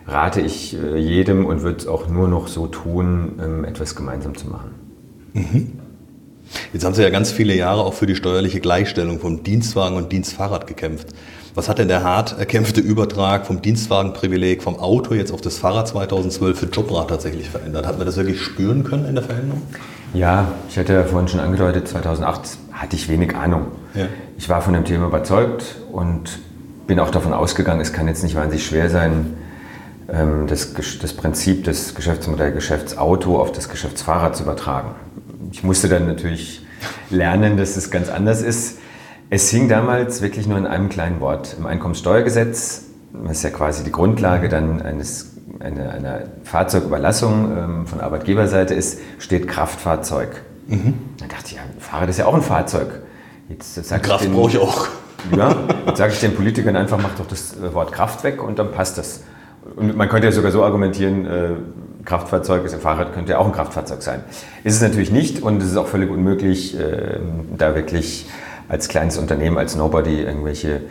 rate 0.06 0.40
ich 0.40 0.76
äh, 0.80 0.98
jedem 0.98 1.46
und 1.46 1.62
würde 1.62 1.78
es 1.78 1.86
auch 1.88 2.08
nur 2.08 2.28
noch 2.28 2.46
so 2.46 2.68
tun, 2.68 3.40
ähm, 3.42 3.64
etwas 3.64 3.96
gemeinsam 3.96 4.36
zu 4.36 4.48
machen. 4.48 4.70
Mhm. 5.32 5.79
Jetzt 6.72 6.84
haben 6.84 6.94
Sie 6.94 7.02
ja 7.02 7.10
ganz 7.10 7.30
viele 7.30 7.54
Jahre 7.54 7.84
auch 7.84 7.94
für 7.94 8.06
die 8.06 8.16
steuerliche 8.16 8.60
Gleichstellung 8.60 9.20
vom 9.20 9.42
Dienstwagen 9.42 9.96
und 9.96 10.12
Dienstfahrrad 10.12 10.66
gekämpft. 10.66 11.08
Was 11.54 11.68
hat 11.68 11.78
denn 11.78 11.88
der 11.88 12.04
hart 12.04 12.38
erkämpfte 12.38 12.80
Übertrag 12.80 13.46
vom 13.46 13.60
Dienstwagenprivileg 13.60 14.62
vom 14.62 14.78
Auto 14.78 15.14
jetzt 15.14 15.32
auf 15.32 15.40
das 15.40 15.58
Fahrrad 15.58 15.88
2012 15.88 16.58
für 16.58 16.66
Jobrad 16.66 17.08
tatsächlich 17.08 17.50
verändert? 17.50 17.86
Hat 17.86 17.98
man 17.98 18.06
das 18.06 18.16
wirklich 18.16 18.40
spüren 18.40 18.84
können 18.84 19.06
in 19.06 19.16
der 19.16 19.24
Veränderung? 19.24 19.62
Ja, 20.14 20.52
ich 20.68 20.78
hatte 20.78 20.92
ja 20.92 21.04
vorhin 21.04 21.28
schon 21.28 21.40
angedeutet, 21.40 21.88
2008 21.88 22.42
hatte 22.72 22.96
ich 22.96 23.08
wenig 23.08 23.34
Ahnung. 23.34 23.66
Ja. 23.94 24.06
Ich 24.38 24.48
war 24.48 24.62
von 24.62 24.74
dem 24.74 24.84
Thema 24.84 25.06
überzeugt 25.06 25.76
und 25.90 26.38
bin 26.86 26.98
auch 27.00 27.10
davon 27.10 27.32
ausgegangen, 27.32 27.80
es 27.80 27.92
kann 27.92 28.08
jetzt 28.08 28.22
nicht 28.22 28.34
wahnsinnig 28.34 28.64
schwer 28.64 28.90
sein, 28.90 29.36
ähm, 30.08 30.46
das, 30.48 30.72
das 31.00 31.12
Prinzip 31.12 31.64
des 31.64 31.94
Geschäftsmodells 31.94 32.54
Geschäftsauto 32.54 33.40
auf 33.40 33.52
das 33.52 33.68
Geschäftsfahrrad 33.68 34.36
zu 34.36 34.44
übertragen 34.44 34.94
ich 35.52 35.62
musste 35.62 35.88
dann 35.88 36.06
natürlich 36.06 36.66
lernen, 37.10 37.56
dass 37.56 37.76
es 37.76 37.90
ganz 37.90 38.08
anders 38.08 38.42
ist. 38.42 38.78
Es 39.30 39.48
hing 39.50 39.68
damals 39.68 40.22
wirklich 40.22 40.46
nur 40.46 40.58
in 40.58 40.66
einem 40.66 40.88
kleinen 40.88 41.20
Wort. 41.20 41.56
Im 41.58 41.66
Einkommenssteuergesetz, 41.66 42.84
das 43.12 43.32
ist 43.38 43.42
ja 43.42 43.50
quasi 43.50 43.84
die 43.84 43.92
Grundlage 43.92 44.48
dann 44.48 44.82
eines, 44.82 45.36
eine, 45.60 45.90
einer 45.90 46.22
Fahrzeugüberlassung 46.44 47.56
ähm, 47.56 47.86
von 47.86 48.00
Arbeitgeberseite 48.00 48.74
ist, 48.74 49.00
steht 49.18 49.46
Kraftfahrzeug. 49.46 50.42
Mhm. 50.66 50.94
Da 51.18 51.26
dachte 51.26 51.46
ich, 51.46 51.52
ja, 51.52 51.62
Fahrrad 51.78 52.08
ist 52.08 52.18
ja 52.18 52.26
auch 52.26 52.34
ein 52.34 52.42
Fahrzeug. 52.42 53.00
Jetzt 53.48 53.74
sag 53.74 54.02
Kraft 54.02 54.30
brauche 54.32 54.50
ich 54.50 54.58
auch. 54.58 54.88
Ja, 55.36 55.54
jetzt 55.86 55.98
sage 55.98 56.12
ich 56.12 56.20
den 56.20 56.34
Politikern 56.34 56.76
einfach, 56.76 56.98
mach 57.00 57.14
doch 57.16 57.26
das 57.26 57.56
Wort 57.74 57.92
Kraft 57.92 58.24
weg 58.24 58.42
und 58.42 58.58
dann 58.58 58.72
passt 58.72 58.96
das. 58.96 59.22
Und 59.76 59.96
man 59.96 60.08
könnte 60.08 60.26
ja 60.26 60.32
sogar 60.32 60.50
so 60.50 60.64
argumentieren, 60.64 61.26
äh, 61.26 61.50
Kraftfahrzeug 62.04 62.64
ist, 62.64 62.74
ein 62.74 62.80
Fahrrad 62.80 63.12
könnte 63.12 63.32
ja 63.32 63.38
auch 63.38 63.46
ein 63.46 63.52
Kraftfahrzeug 63.52 64.02
sein. 64.02 64.22
Ist 64.64 64.76
es 64.76 64.82
natürlich 64.82 65.10
nicht 65.10 65.42
und 65.42 65.62
es 65.62 65.70
ist 65.70 65.76
auch 65.76 65.86
völlig 65.86 66.10
unmöglich, 66.10 66.78
äh, 66.78 67.18
da 67.56 67.74
wirklich 67.74 68.26
als 68.68 68.88
kleines 68.88 69.18
Unternehmen, 69.18 69.58
als 69.58 69.76
Nobody 69.76 70.22
irgendwelche 70.22 70.82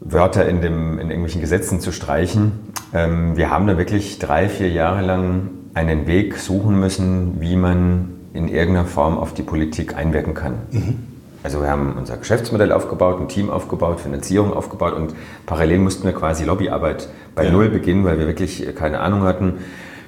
Wörter 0.00 0.48
in, 0.48 0.60
dem, 0.60 0.98
in 0.98 1.10
irgendwelchen 1.10 1.40
Gesetzen 1.40 1.80
zu 1.80 1.92
streichen. 1.92 2.52
Ähm, 2.94 3.36
wir 3.36 3.50
haben 3.50 3.66
da 3.66 3.76
wirklich 3.78 4.18
drei, 4.18 4.48
vier 4.48 4.70
Jahre 4.70 5.02
lang 5.02 5.50
einen 5.74 6.06
Weg 6.06 6.36
suchen 6.36 6.78
müssen, 6.80 7.40
wie 7.40 7.56
man 7.56 8.14
in 8.32 8.48
irgendeiner 8.48 8.86
Form 8.86 9.18
auf 9.18 9.34
die 9.34 9.42
Politik 9.42 9.96
einwirken 9.96 10.34
kann. 10.34 10.54
Mhm. 10.70 11.15
Also 11.46 11.62
wir 11.62 11.70
haben 11.70 11.94
unser 11.96 12.16
Geschäftsmodell 12.16 12.72
aufgebaut, 12.72 13.20
ein 13.20 13.28
Team 13.28 13.50
aufgebaut, 13.50 14.00
Finanzierung 14.00 14.52
aufgebaut 14.52 14.94
und 14.94 15.14
parallel 15.46 15.78
mussten 15.78 16.02
wir 16.02 16.12
quasi 16.12 16.44
Lobbyarbeit 16.44 17.08
bei 17.36 17.44
ja. 17.44 17.52
Null 17.52 17.68
beginnen, 17.68 18.04
weil 18.04 18.18
wir 18.18 18.26
wirklich 18.26 18.66
keine 18.74 18.98
Ahnung 18.98 19.22
hatten. 19.22 19.58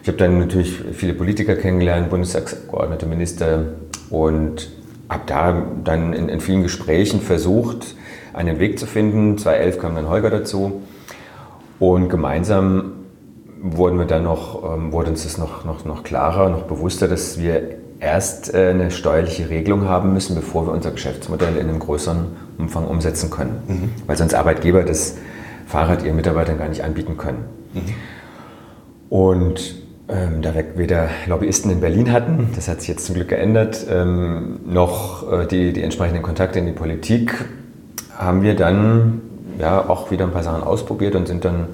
Ich 0.03 0.09
habe 0.09 0.19
dann 0.19 0.41
natürlich 0.41 0.81
viele 0.95 1.15
Politiker 1.15 1.55
kennengelernt, 1.55 2.11
Bundestagsabgeordnete, 2.11 3.07
Minister 3.07 3.67
und 4.11 4.69
habe 5.09 5.23
da 5.27 5.63
dann 5.85 6.13
in, 6.13 6.29
in, 6.29 6.41
vielen 6.41 6.65
Gesprächen 6.65 7.21
versucht, 7.21 7.95
einen 8.35 8.59
Weg 8.59 8.77
zu 8.77 8.87
finden. 8.87 9.39
2011 9.39 9.79
kam 9.79 9.95
dann 9.95 10.09
Holger 10.09 10.31
dazu 10.31 10.83
und 11.79 12.09
gemeinsam 12.09 12.95
wurden 13.63 13.97
wir 13.97 14.07
dann 14.07 14.25
noch, 14.25 14.75
ähm, 14.75 14.91
wurde 14.91 15.11
uns 15.11 15.23
das 15.23 15.39
noch, 15.39 15.65
noch, 15.65 15.85
noch 15.85 16.03
klarer, 16.03 16.49
noch 16.49 16.63
bewusster, 16.63 17.07
dass 17.07 17.39
wir 17.39 17.78
erst 18.01 18.55
äh, 18.55 18.71
eine 18.71 18.91
steuerliche 18.91 19.51
Regelung 19.51 19.89
haben 19.89 20.13
müssen, 20.13 20.35
bevor 20.35 20.67
wir 20.67 20.73
unser 20.73 20.91
Geschäftsmodell 20.91 21.57
in 21.57 21.69
einem 21.69 21.79
größeren 21.79 22.27
Umfang 22.59 22.87
umsetzen 22.87 23.31
können. 23.31 23.63
Mhm. 23.67 23.91
Weil 24.07 24.17
sonst 24.17 24.35
Arbeitgeber 24.35 24.83
das 24.83 25.17
Fahrrad 25.67 26.05
ihren 26.05 26.17
Mitarbeitern 26.17 26.59
gar 26.59 26.69
nicht 26.69 26.83
anbieten 26.83 27.17
können. 27.17 27.45
Mhm. 27.75 27.81
Und 29.11 29.75
ähm, 30.09 30.43
da 30.43 30.55
wir 30.55 30.65
weder 30.77 31.09
Lobbyisten 31.27 31.71
in 31.71 31.81
Berlin 31.81 32.13
hatten, 32.13 32.51
das 32.55 32.69
hat 32.69 32.81
sich 32.81 32.89
jetzt 32.89 33.07
zum 33.07 33.15
Glück 33.15 33.29
geändert, 33.29 33.87
ähm, 33.91 34.61
noch 34.67 35.31
äh, 35.31 35.47
die, 35.47 35.73
die 35.73 35.83
entsprechenden 35.83 36.23
Kontakte 36.23 36.59
in 36.59 36.67
die 36.67 36.73
Politik, 36.73 37.45
haben 38.17 38.43
wir 38.43 38.57
dann 38.57 39.21
ja 39.59 39.89
auch 39.89 40.11
wieder 40.11 40.25
ein 40.25 40.33
paar 40.33 40.43
Sachen 40.43 40.63
ausprobiert 40.63 41.15
und 41.15 41.29
sind 41.29 41.45
dann 41.45 41.69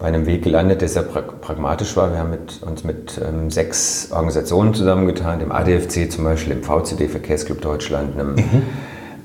bei 0.00 0.06
einem 0.06 0.24
Weg 0.26 0.42
gelandet, 0.42 0.80
der 0.80 0.88
sehr 0.88 1.02
pragmatisch 1.02 1.94
war. 1.96 2.10
Wir 2.10 2.18
haben 2.18 2.30
mit, 2.30 2.62
uns 2.62 2.84
mit 2.84 3.20
ähm, 3.22 3.50
sechs 3.50 4.08
Organisationen 4.10 4.72
zusammengetan, 4.72 5.38
dem 5.38 5.52
ADFC 5.52 6.10
zum 6.10 6.24
Beispiel, 6.24 6.54
dem 6.54 6.62
VCD 6.62 7.06
Verkehrsclub 7.06 7.60
Deutschland, 7.60 8.18
einem, 8.18 8.34
mhm. 8.34 8.62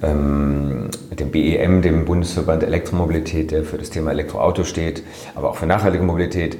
ähm, 0.04 0.90
dem 1.18 1.32
BEM, 1.32 1.82
dem 1.82 2.04
Bundesverband 2.04 2.62
Elektromobilität, 2.62 3.52
der 3.52 3.64
für 3.64 3.78
das 3.78 3.90
Thema 3.90 4.12
Elektroauto 4.12 4.66
steht, 4.66 5.02
aber 5.34 5.50
auch 5.50 5.56
für 5.56 5.66
nachhaltige 5.66 6.04
Mobilität. 6.04 6.58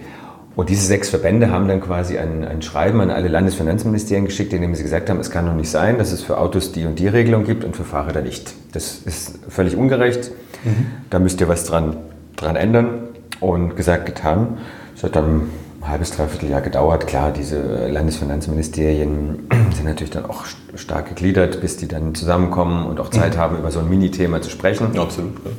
Und 0.56 0.70
diese 0.70 0.86
sechs 0.86 1.10
Verbände 1.10 1.52
haben 1.52 1.68
dann 1.68 1.82
quasi 1.82 2.18
ein, 2.18 2.46
ein 2.46 2.62
Schreiben 2.62 3.02
an 3.02 3.10
alle 3.10 3.28
Landesfinanzministerien 3.28 4.26
geschickt, 4.26 4.54
in 4.54 4.62
dem 4.62 4.74
sie 4.76 4.84
gesagt 4.84 5.10
haben, 5.10 5.20
es 5.20 5.30
kann 5.30 5.46
doch 5.46 5.54
nicht 5.54 5.70
sein, 5.70 5.98
dass 5.98 6.14
es 6.14 6.22
für 6.22 6.38
Autos 6.38 6.72
die 6.72 6.86
und 6.86 7.00
die 7.00 7.10
Regelung 7.10 7.44
gibt 7.44 7.66
und 7.66 7.76
für 7.76 7.84
Fahrräder 7.84 8.22
nicht. 8.22 8.54
Das 8.72 9.00
ist 9.00 9.40
völlig 9.50 9.76
ungerecht. 9.76 10.32
Mhm. 10.64 10.86
Da 11.10 11.20
müsst 11.20 11.42
ihr 11.42 11.50
was 11.50 11.66
dran, 11.66 11.98
dran 12.38 12.56
ändern. 12.56 13.05
Und 13.40 13.76
gesagt, 13.76 14.06
getan. 14.06 14.58
Es 14.96 15.04
hat 15.04 15.16
dann 15.16 15.50
ein 15.82 15.88
halbes, 15.88 16.12
dreiviertel 16.12 16.50
Jahr 16.50 16.62
gedauert. 16.62 17.08
Klar, 17.08 17.32
diese 17.32 17.88
Landesfinanzministerien 17.88 19.48
sind 19.76 19.86
natürlich 19.86 20.12
dann 20.12 20.26
auch 20.26 20.46
stark 20.76 21.10
gegliedert, 21.10 21.62
bis 21.62 21.78
die 21.78 21.88
dann 21.88 22.16
zusammenkommen 22.16 22.86
und 22.86 23.00
auch 23.00 23.10
Zeit 23.10 23.36
mhm. 23.36 23.40
haben, 23.40 23.58
über 23.58 23.72
so 23.72 23.80
ein 23.80 23.90
Mini-Thema 23.90 24.42
zu 24.42 24.50
sprechen. 24.50 24.94
Ja, 24.94 25.04
absolut. 25.04 25.34
Ja. 25.44 25.52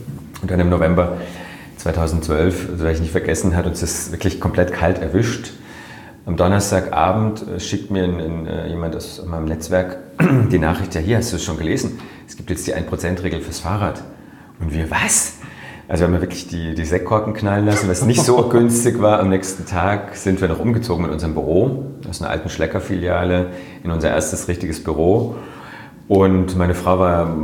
Und 0.43 0.51
dann 0.51 0.61
im 0.61 0.69
November 0.69 1.17
2012, 1.79 2.71
so 2.79 2.87
ich 2.87 3.01
nicht 3.01 3.13
vergessen, 3.13 3.57
hat 3.57 3.67
uns 3.67 3.81
das 3.81 4.11
wirklich 4.11 4.41
komplett 4.41 4.73
kalt 4.73 4.99
erwischt. 4.99 5.53
Am 6.27 6.37
Donnerstagabend 6.37 7.47
äh, 7.47 7.61
schickt 7.61 7.91
mir 7.91 8.05
ein, 8.05 8.21
ein, 8.21 8.47
äh, 8.47 8.69
jemand 8.69 8.97
aus 8.97 9.25
meinem 9.25 9.45
Netzwerk 9.45 9.99
die 10.51 10.59
Nachricht, 10.59 10.95
ja 10.95 11.01
hier, 11.01 11.19
hast 11.19 11.33
du 11.33 11.37
es 11.37 11.45
schon 11.45 11.57
gelesen? 11.57 12.01
Es 12.27 12.37
gibt 12.37 12.51
jetzt 12.51 12.67
die 12.67 12.75
1%-Regel 12.75 13.41
fürs 13.41 13.61
Fahrrad. 13.61 14.03
Und 14.59 14.75
wir, 14.75 14.91
was? 14.91 15.36
Also 15.89 16.03
wir 16.03 16.13
haben 16.13 16.21
wirklich 16.21 16.49
die, 16.49 16.75
die 16.75 16.85
Sektkorken 16.85 17.33
knallen 17.33 17.65
lassen, 17.65 17.89
was 17.89 18.05
nicht 18.05 18.25
so 18.25 18.43
günstig 18.49 19.01
war. 19.01 19.21
Am 19.21 19.29
nächsten 19.29 19.67
Tag 19.67 20.17
sind 20.17 20.41
wir 20.41 20.49
noch 20.49 20.59
umgezogen 20.59 21.05
mit 21.05 21.13
unserem 21.13 21.35
Büro 21.35 21.87
aus 22.09 22.21
einer 22.21 22.31
alten 22.31 22.49
Schlecker-Filiale 22.49 23.49
in 23.85 23.91
unser 23.93 24.11
erstes 24.11 24.49
richtiges 24.49 24.83
Büro. 24.83 25.37
Und 26.09 26.57
meine 26.57 26.75
Frau 26.75 26.99
war, 26.99 27.37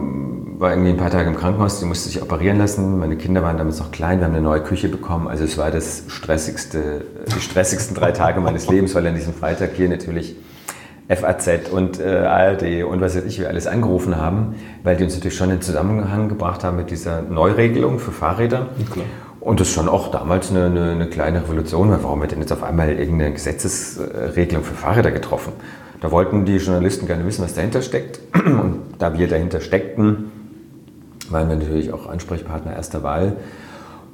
war 0.58 0.70
irgendwie 0.70 0.90
ein 0.90 0.96
paar 0.96 1.10
Tage 1.10 1.28
im 1.28 1.36
Krankenhaus, 1.36 1.78
sie 1.80 1.86
musste 1.86 2.08
sich 2.08 2.20
operieren 2.20 2.58
lassen. 2.58 2.98
Meine 2.98 3.16
Kinder 3.16 3.42
waren 3.42 3.58
damals 3.58 3.78
noch 3.78 3.92
klein, 3.92 4.18
wir 4.18 4.26
haben 4.26 4.34
eine 4.34 4.42
neue 4.42 4.62
Küche 4.62 4.88
bekommen. 4.88 5.28
Also 5.28 5.44
es 5.44 5.56
war 5.56 5.70
das 5.70 6.04
stressigste, 6.08 7.04
die 7.34 7.40
stressigsten 7.40 7.94
drei 7.94 8.10
Tage 8.10 8.40
meines 8.40 8.68
Lebens, 8.70 8.94
weil 8.96 9.06
an 9.06 9.14
diesem 9.14 9.34
Freitag 9.34 9.70
hier 9.76 9.88
natürlich 9.88 10.34
FAZ 11.14 11.70
und 11.70 12.00
äh, 12.00 12.08
ARD 12.08 12.84
und 12.84 13.00
was 13.00 13.16
weiß 13.16 13.24
ich, 13.24 13.38
wir 13.38 13.48
alles 13.48 13.66
angerufen 13.66 14.16
haben, 14.16 14.54
weil 14.82 14.96
die 14.96 15.04
uns 15.04 15.14
natürlich 15.14 15.36
schon 15.36 15.50
in 15.50 15.60
Zusammenhang 15.60 16.28
gebracht 16.28 16.64
haben 16.64 16.76
mit 16.76 16.90
dieser 16.90 17.22
Neuregelung 17.22 17.98
für 17.98 18.12
Fahrräder. 18.12 18.68
Klar. 18.92 19.06
Und 19.40 19.58
das 19.58 19.68
ist 19.68 19.74
schon 19.74 19.88
auch 19.88 20.12
damals 20.12 20.50
eine, 20.50 20.66
eine, 20.66 20.92
eine 20.92 21.08
kleine 21.08 21.42
Revolution, 21.42 21.90
weil 21.90 22.02
warum 22.02 22.20
wird 22.20 22.30
denn 22.30 22.38
jetzt 22.38 22.52
auf 22.52 22.62
einmal 22.62 22.90
irgendeine 22.90 23.32
Gesetzesregelung 23.32 24.62
für 24.62 24.74
Fahrräder 24.74 25.10
getroffen? 25.10 25.52
Da 26.00 26.10
wollten 26.10 26.44
die 26.44 26.56
Journalisten 26.56 27.06
gerne 27.06 27.26
wissen, 27.26 27.44
was 27.44 27.54
dahinter 27.54 27.82
steckt. 27.82 28.20
Und 28.34 28.82
da 28.98 29.18
wir 29.18 29.28
dahinter 29.28 29.60
steckten, 29.60 30.30
waren 31.28 31.48
wir 31.48 31.56
natürlich 31.56 31.92
auch 31.92 32.08
Ansprechpartner 32.08 32.74
erster 32.74 33.02
Wahl 33.02 33.36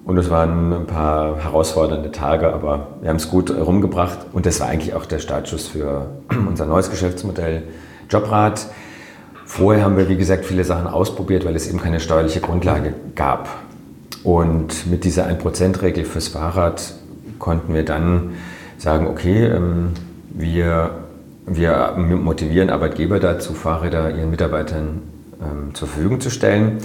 und 0.09 0.17
es 0.17 0.31
waren 0.31 0.73
ein 0.73 0.87
paar 0.87 1.37
herausfordernde 1.37 2.11
Tage, 2.11 2.51
aber 2.51 2.87
wir 3.03 3.11
haben 3.11 3.19
es 3.19 3.29
gut 3.29 3.51
rumgebracht. 3.51 4.21
Und 4.33 4.47
das 4.47 4.59
war 4.59 4.67
eigentlich 4.67 4.95
auch 4.95 5.05
der 5.05 5.19
Startschuss 5.19 5.69
für 5.69 6.07
unser 6.49 6.65
neues 6.65 6.89
Geschäftsmodell 6.91 7.65
Jobrad. 8.09 8.69
Vorher 9.45 9.85
haben 9.85 9.99
wir, 9.99 10.09
wie 10.09 10.17
gesagt, 10.17 10.47
viele 10.47 10.65
Sachen 10.65 10.87
ausprobiert, 10.87 11.45
weil 11.45 11.55
es 11.55 11.69
eben 11.69 11.79
keine 11.79 12.01
steuerliche 12.01 12.41
Grundlage 12.41 12.95
gab. 13.17 13.51
Und 14.25 14.91
mit 14.91 15.05
dieser 15.05 15.27
1%-Regel 15.27 16.07
fürs 16.07 16.29
Fahrrad 16.29 16.95
konnten 17.39 17.75
wir 17.75 17.85
dann 17.85 18.31
sagen, 18.79 19.09
okay, 19.09 19.45
ähm, 19.45 19.91
wir, 20.31 20.91
wir 21.45 21.97
motivieren 21.99 22.71
Arbeitgeber 22.71 23.21
dazu, 23.21 23.53
Fahrräder 23.53 24.17
ihren 24.17 24.31
Mitarbeitern 24.31 25.03
ähm, 25.43 25.75
zur 25.75 25.87
Verfügung 25.87 26.23
zu 26.23 26.31
stellen. 26.31 26.79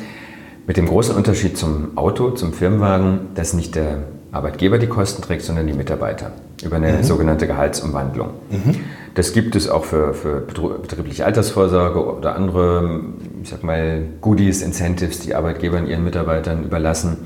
Mit 0.65 0.77
dem 0.77 0.87
großen 0.87 1.15
Unterschied 1.15 1.57
zum 1.57 1.97
Auto, 1.97 2.31
zum 2.31 2.53
Firmenwagen, 2.53 3.27
dass 3.35 3.53
nicht 3.53 3.75
der 3.75 4.03
Arbeitgeber 4.31 4.79
die 4.79 4.87
Kosten 4.87 5.21
trägt, 5.21 5.43
sondern 5.43 5.67
die 5.67 5.73
Mitarbeiter 5.73 6.31
über 6.63 6.77
eine 6.77 6.93
mhm. 6.93 7.03
sogenannte 7.03 7.47
Gehaltsumwandlung. 7.47 8.29
Mhm. 8.49 8.75
Das 9.13 9.33
gibt 9.33 9.55
es 9.55 9.69
auch 9.69 9.85
für, 9.85 10.13
für 10.13 10.39
betriebliche 10.39 11.25
Altersvorsorge 11.25 12.03
oder 12.03 12.35
andere, 12.35 13.01
ich 13.43 13.49
sag 13.49 13.63
mal, 13.63 14.03
Goodies, 14.21 14.63
Incentives, 14.63 15.19
die 15.19 15.35
Arbeitgeber 15.35 15.79
ihren 15.81 16.03
Mitarbeitern 16.03 16.63
überlassen. 16.63 17.17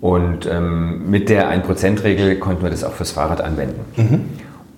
Und 0.00 0.46
ähm, 0.46 1.10
mit 1.10 1.30
der 1.30 1.50
1%-Regel 1.50 2.36
konnten 2.36 2.62
wir 2.62 2.70
das 2.70 2.84
auch 2.84 2.92
fürs 2.92 3.12
Fahrrad 3.12 3.40
anwenden. 3.40 3.80
Mhm. 3.96 4.20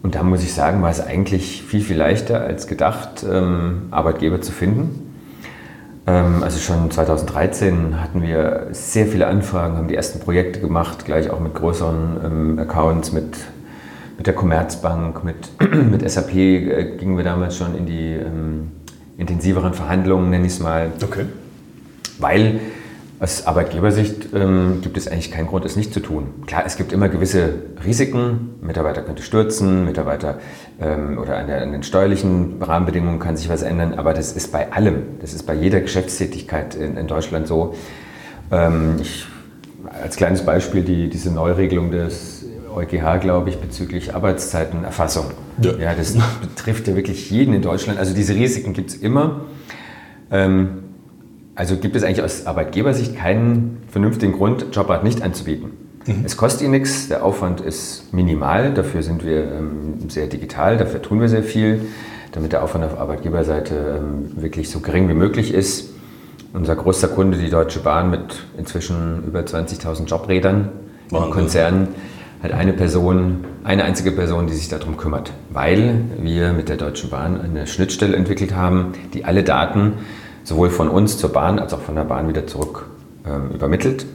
Und 0.02 0.14
da 0.14 0.22
muss 0.22 0.42
ich 0.42 0.54
sagen, 0.54 0.82
war 0.82 0.90
es 0.90 1.04
eigentlich 1.04 1.64
viel, 1.66 1.80
viel 1.80 1.96
leichter 1.96 2.40
als 2.40 2.68
gedacht, 2.68 3.26
ähm, 3.28 3.88
Arbeitgeber 3.90 4.40
zu 4.40 4.52
finden. 4.52 5.05
Ähm, 6.06 6.42
also 6.42 6.58
schon 6.58 6.90
2013 6.90 8.00
hatten 8.00 8.22
wir 8.22 8.68
sehr 8.70 9.06
viele 9.06 9.26
Anfragen, 9.26 9.76
haben 9.76 9.88
die 9.88 9.96
ersten 9.96 10.20
Projekte 10.20 10.60
gemacht, 10.60 11.04
gleich 11.04 11.30
auch 11.30 11.40
mit 11.40 11.54
größeren 11.54 12.20
ähm, 12.24 12.58
Accounts, 12.58 13.12
mit, 13.12 13.36
mit 14.16 14.26
der 14.26 14.34
Commerzbank, 14.34 15.24
mit, 15.24 15.50
mit 15.90 16.08
SAP 16.08 16.34
äh, 16.34 16.96
gingen 16.96 17.16
wir 17.16 17.24
damals 17.24 17.56
schon 17.56 17.76
in 17.76 17.86
die 17.86 18.12
ähm, 18.12 18.70
intensiveren 19.18 19.74
Verhandlungen, 19.74 20.30
nenne 20.30 20.46
ich 20.46 20.52
es 20.52 20.60
mal. 20.60 20.92
Okay. 21.02 21.26
Weil 22.18 22.60
aus 23.18 23.46
Arbeitgebersicht 23.46 24.34
ähm, 24.34 24.80
gibt 24.82 24.98
es 24.98 25.08
eigentlich 25.08 25.30
keinen 25.30 25.46
Grund, 25.46 25.64
es 25.64 25.76
nicht 25.76 25.94
zu 25.94 26.00
tun. 26.00 26.42
Klar, 26.46 26.64
es 26.66 26.76
gibt 26.76 26.92
immer 26.92 27.08
gewisse 27.08 27.54
Risiken. 27.84 28.56
Mitarbeiter 28.60 29.00
könnte 29.02 29.22
stürzen, 29.22 29.86
Mitarbeiter 29.86 30.38
ähm, 30.80 31.16
oder 31.16 31.38
an, 31.38 31.46
der, 31.46 31.62
an, 31.62 31.72
den 31.72 31.82
steuerlichen 31.82 32.62
Rahmenbedingungen 32.62 33.18
kann 33.18 33.36
sich 33.36 33.48
was 33.48 33.62
ändern. 33.62 33.94
Aber 33.94 34.12
das 34.12 34.32
ist 34.32 34.52
bei 34.52 34.70
allem, 34.70 35.18
das 35.20 35.32
ist 35.32 35.44
bei 35.44 35.54
jeder 35.54 35.80
Geschäftstätigkeit 35.80 36.74
in, 36.74 36.98
in 36.98 37.06
Deutschland 37.06 37.46
so. 37.46 37.74
Ähm, 38.50 38.96
ich, 39.00 39.24
als 40.02 40.16
kleines 40.16 40.44
Beispiel 40.44 40.82
die, 40.82 41.08
diese 41.08 41.32
Neuregelung 41.32 41.90
des 41.90 42.44
EuGH, 42.74 43.20
glaube 43.20 43.48
ich, 43.48 43.58
bezüglich 43.58 44.14
Arbeitszeitenerfassung. 44.14 45.30
Ja. 45.62 45.72
ja, 45.76 45.94
das 45.94 46.18
betrifft 46.42 46.86
ja 46.86 46.94
wirklich 46.94 47.30
jeden 47.30 47.54
in 47.54 47.62
Deutschland. 47.62 47.98
Also 47.98 48.14
diese 48.14 48.34
Risiken 48.34 48.74
gibt 48.74 48.90
es 48.90 48.96
immer. 48.96 49.46
Ähm, 50.30 50.82
also 51.56 51.76
gibt 51.76 51.96
es 51.96 52.04
eigentlich 52.04 52.22
aus 52.22 52.46
Arbeitgebersicht 52.46 53.16
keinen 53.16 53.82
vernünftigen 53.88 54.32
Grund, 54.32 54.66
Jobrad 54.72 55.02
nicht 55.02 55.22
anzubieten. 55.22 55.70
Mhm. 56.06 56.22
Es 56.24 56.36
kostet 56.36 56.62
ihnen 56.62 56.72
nichts, 56.72 57.08
der 57.08 57.24
Aufwand 57.24 57.60
ist 57.62 58.12
minimal, 58.12 58.74
dafür 58.74 59.02
sind 59.02 59.24
wir 59.24 59.50
ähm, 59.50 60.08
sehr 60.08 60.26
digital, 60.26 60.76
dafür 60.76 61.02
tun 61.02 61.20
wir 61.20 61.28
sehr 61.28 61.42
viel, 61.42 61.80
damit 62.32 62.52
der 62.52 62.62
Aufwand 62.62 62.84
auf 62.84 63.00
Arbeitgeberseite 63.00 63.74
ähm, 63.98 64.42
wirklich 64.42 64.70
so 64.70 64.80
gering 64.80 65.08
wie 65.08 65.14
möglich 65.14 65.52
ist. 65.52 65.90
Unser 66.52 66.76
größter 66.76 67.08
Kunde, 67.08 67.38
die 67.38 67.50
Deutsche 67.50 67.80
Bahn, 67.80 68.10
mit 68.10 68.44
inzwischen 68.56 69.24
über 69.26 69.40
20.000 69.40 70.04
Jobrädern 70.06 70.68
im 71.10 71.30
Konzern, 71.30 71.88
hat 72.42 72.52
eine 72.52 72.72
Person, 72.72 73.44
eine 73.64 73.84
einzige 73.84 74.12
Person, 74.12 74.46
die 74.46 74.54
sich 74.54 74.68
darum 74.68 74.96
kümmert, 74.96 75.32
weil 75.50 76.02
wir 76.18 76.52
mit 76.52 76.68
der 76.68 76.76
Deutschen 76.76 77.10
Bahn 77.10 77.40
eine 77.40 77.66
Schnittstelle 77.66 78.16
entwickelt 78.16 78.54
haben, 78.54 78.92
die 79.14 79.24
alle 79.24 79.42
Daten 79.42 79.94
sowohl 80.46 80.70
von 80.70 80.88
uns 80.88 81.18
zur 81.18 81.32
Bahn 81.32 81.58
als 81.58 81.74
auch 81.74 81.80
von 81.80 81.96
der 81.96 82.04
Bahn 82.04 82.28
wieder 82.28 82.46
zurück 82.46 82.86
ähm, 83.26 83.50
übermittelt 83.52 84.06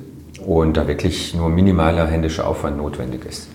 und 0.46 0.78
da 0.78 0.88
wirklich 0.88 1.36
nur 1.36 1.50
minimaler 1.50 2.08
händischer 2.08 2.48
Aufwand 2.48 2.78
notwendig 2.78 3.26
ist. 3.26 3.50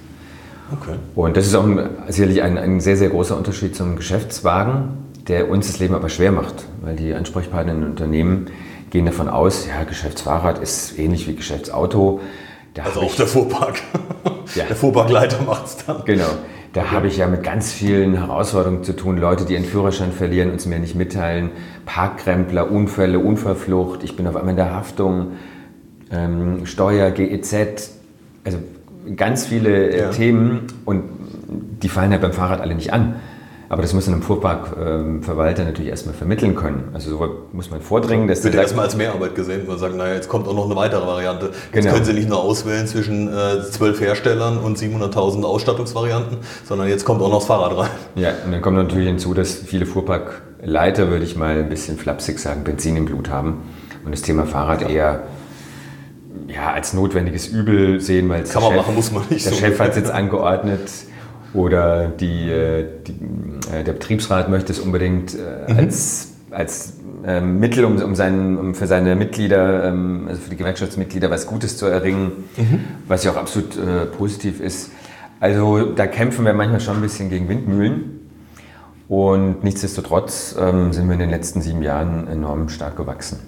Okay. 0.72 0.96
Und 1.14 1.36
das 1.36 1.46
ist 1.46 1.54
auch 1.54 1.64
ein, 1.64 1.88
sicherlich 2.08 2.42
ein, 2.42 2.58
ein 2.58 2.80
sehr, 2.80 2.96
sehr 2.96 3.08
großer 3.08 3.36
Unterschied 3.36 3.74
zum 3.74 3.96
Geschäftswagen, 3.96 4.98
der 5.26 5.48
uns 5.48 5.68
das 5.68 5.78
Leben 5.78 5.94
aber 5.94 6.10
schwer 6.10 6.32
macht, 6.32 6.66
weil 6.82 6.96
die 6.96 7.14
Ansprechpartner 7.14 7.72
in 7.72 7.84
Unternehmen 7.84 8.46
gehen 8.90 9.06
davon 9.06 9.28
aus, 9.28 9.66
ja, 9.66 9.84
Geschäftsfahrrad 9.84 10.58
ist 10.58 10.98
ähnlich 10.98 11.26
wie 11.26 11.34
Geschäftsauto. 11.34 12.20
Da 12.74 12.82
also 12.82 13.00
auch 13.00 13.14
der 13.14 13.26
Fuhrpark. 13.26 13.80
Ja. 14.54 14.64
Der 14.64 14.76
Fuhrparkleiter 14.76 15.42
macht 15.42 15.66
es 15.66 15.76
dann. 15.84 16.04
Genau. 16.04 16.28
Da 16.76 16.90
habe 16.90 17.06
ich 17.06 17.16
ja 17.16 17.26
mit 17.26 17.42
ganz 17.42 17.72
vielen 17.72 18.12
Herausforderungen 18.18 18.84
zu 18.84 18.94
tun. 18.94 19.16
Leute, 19.16 19.46
die 19.46 19.54
ihren 19.54 19.64
Führerschein 19.64 20.12
verlieren 20.12 20.50
und 20.50 20.56
es 20.56 20.66
mir 20.66 20.78
nicht 20.78 20.94
mitteilen. 20.94 21.48
Parkkrempler, 21.86 22.70
Unfälle, 22.70 23.18
Unfallflucht. 23.18 24.04
Ich 24.04 24.14
bin 24.14 24.26
auf 24.26 24.36
einmal 24.36 24.50
in 24.50 24.56
der 24.56 24.74
Haftung. 24.74 25.28
Ähm, 26.12 26.66
Steuer, 26.66 27.12
GEZ. 27.12 27.92
Also 28.44 28.58
ganz 29.16 29.46
viele 29.46 29.88
äh, 29.88 30.00
ja. 30.00 30.10
Themen 30.10 30.66
und 30.84 31.04
die 31.82 31.88
fallen 31.88 32.10
halt 32.10 32.20
beim 32.20 32.34
Fahrrad 32.34 32.60
alle 32.60 32.74
nicht 32.74 32.92
an. 32.92 33.14
Aber 33.68 33.82
das 33.82 33.92
muss 33.92 34.06
einem 34.06 34.22
Fuhrparkverwalter 34.22 35.62
ähm, 35.62 35.68
natürlich 35.68 35.90
erstmal 35.90 36.14
vermitteln 36.14 36.54
können. 36.54 36.90
Also 36.94 37.10
so 37.10 37.46
muss 37.52 37.70
man 37.70 37.80
vordringen. 37.80 38.28
Das 38.28 38.44
wird 38.44 38.54
ja 38.54 38.60
erstmal 38.60 38.84
als 38.84 38.96
Mehrarbeit 38.96 39.34
gesehen. 39.34 39.66
Man 39.66 39.78
sagt, 39.78 39.96
naja, 39.96 40.14
jetzt 40.14 40.28
kommt 40.28 40.46
auch 40.46 40.54
noch 40.54 40.66
eine 40.66 40.76
weitere 40.76 41.04
Variante. 41.04 41.46
Jetzt 41.46 41.72
genau. 41.72 41.92
können 41.92 42.04
Sie 42.04 42.12
nicht 42.12 42.28
nur 42.28 42.40
auswählen 42.40 42.86
zwischen 42.86 43.28
äh, 43.28 43.62
zwölf 43.70 44.00
äh, 44.00 44.04
Herstellern 44.04 44.58
und 44.58 44.78
700.000 44.78 45.42
Ausstattungsvarianten, 45.42 46.38
sondern 46.64 46.88
jetzt 46.88 47.04
kommt 47.04 47.20
auch 47.22 47.30
noch 47.30 47.38
das 47.38 47.46
Fahrrad 47.46 47.76
rein. 47.76 47.90
Ja, 48.14 48.30
und 48.44 48.52
dann 48.52 48.62
kommt 48.62 48.76
natürlich 48.76 49.08
hinzu, 49.08 49.34
dass 49.34 49.54
viele 49.54 49.84
Fuhrparkleiter, 49.84 51.10
würde 51.10 51.24
ich 51.24 51.36
mal 51.36 51.58
ein 51.58 51.68
bisschen 51.68 51.98
flapsig 51.98 52.38
sagen, 52.38 52.62
Benzin 52.62 52.96
im 52.96 53.04
Blut 53.06 53.30
haben 53.30 53.62
und 54.04 54.12
das 54.12 54.22
Thema 54.22 54.46
Fahrrad 54.46 54.82
ja. 54.82 54.88
eher 54.88 55.22
ja, 56.46 56.72
als 56.72 56.92
notwendiges 56.92 57.48
Übel 57.48 58.00
sehen, 58.00 58.28
weil 58.28 58.44
Kann 58.44 58.62
man 58.62 58.72
Chef, 58.72 58.80
machen, 58.80 58.94
muss 58.94 59.10
man 59.10 59.24
nicht. 59.28 59.44
Der 59.44 59.52
so. 59.52 59.58
Chef 59.58 59.80
hat 59.80 59.90
es 59.90 59.96
jetzt 59.96 60.10
angeordnet 60.12 60.88
oder 61.56 62.08
die, 62.08 62.50
äh, 62.50 62.84
die, 63.06 63.12
äh, 63.74 63.82
der 63.82 63.92
Betriebsrat 63.94 64.48
möchte 64.48 64.72
es 64.72 64.78
unbedingt 64.78 65.34
äh, 65.34 65.72
mhm. 65.72 65.78
als, 65.78 66.28
als 66.50 66.92
ähm, 67.24 67.58
Mittel, 67.58 67.84
um, 67.84 67.96
um, 67.96 68.14
seinen, 68.14 68.56
um 68.58 68.74
für 68.74 68.86
seine 68.86 69.16
Mitglieder, 69.16 69.84
ähm, 69.84 70.26
also 70.28 70.40
für 70.40 70.50
die 70.50 70.56
Gewerkschaftsmitglieder, 70.56 71.30
was 71.30 71.46
Gutes 71.46 71.76
zu 71.76 71.86
erringen, 71.86 72.44
mhm. 72.56 72.80
was 73.08 73.24
ja 73.24 73.32
auch 73.32 73.36
absolut 73.36 73.76
äh, 73.76 74.06
positiv 74.06 74.60
ist. 74.60 74.90
Also 75.40 75.92
da 75.92 76.06
kämpfen 76.06 76.44
wir 76.44 76.52
manchmal 76.52 76.80
schon 76.80 76.96
ein 76.96 77.02
bisschen 77.02 77.30
gegen 77.30 77.48
Windmühlen. 77.48 78.20
Und 79.08 79.62
nichtsdestotrotz 79.62 80.56
ähm, 80.58 80.92
sind 80.92 81.06
wir 81.06 81.14
in 81.14 81.20
den 81.20 81.30
letzten 81.30 81.60
sieben 81.60 81.82
Jahren 81.82 82.26
enorm 82.26 82.68
stark 82.68 82.96
gewachsen. 82.96 83.38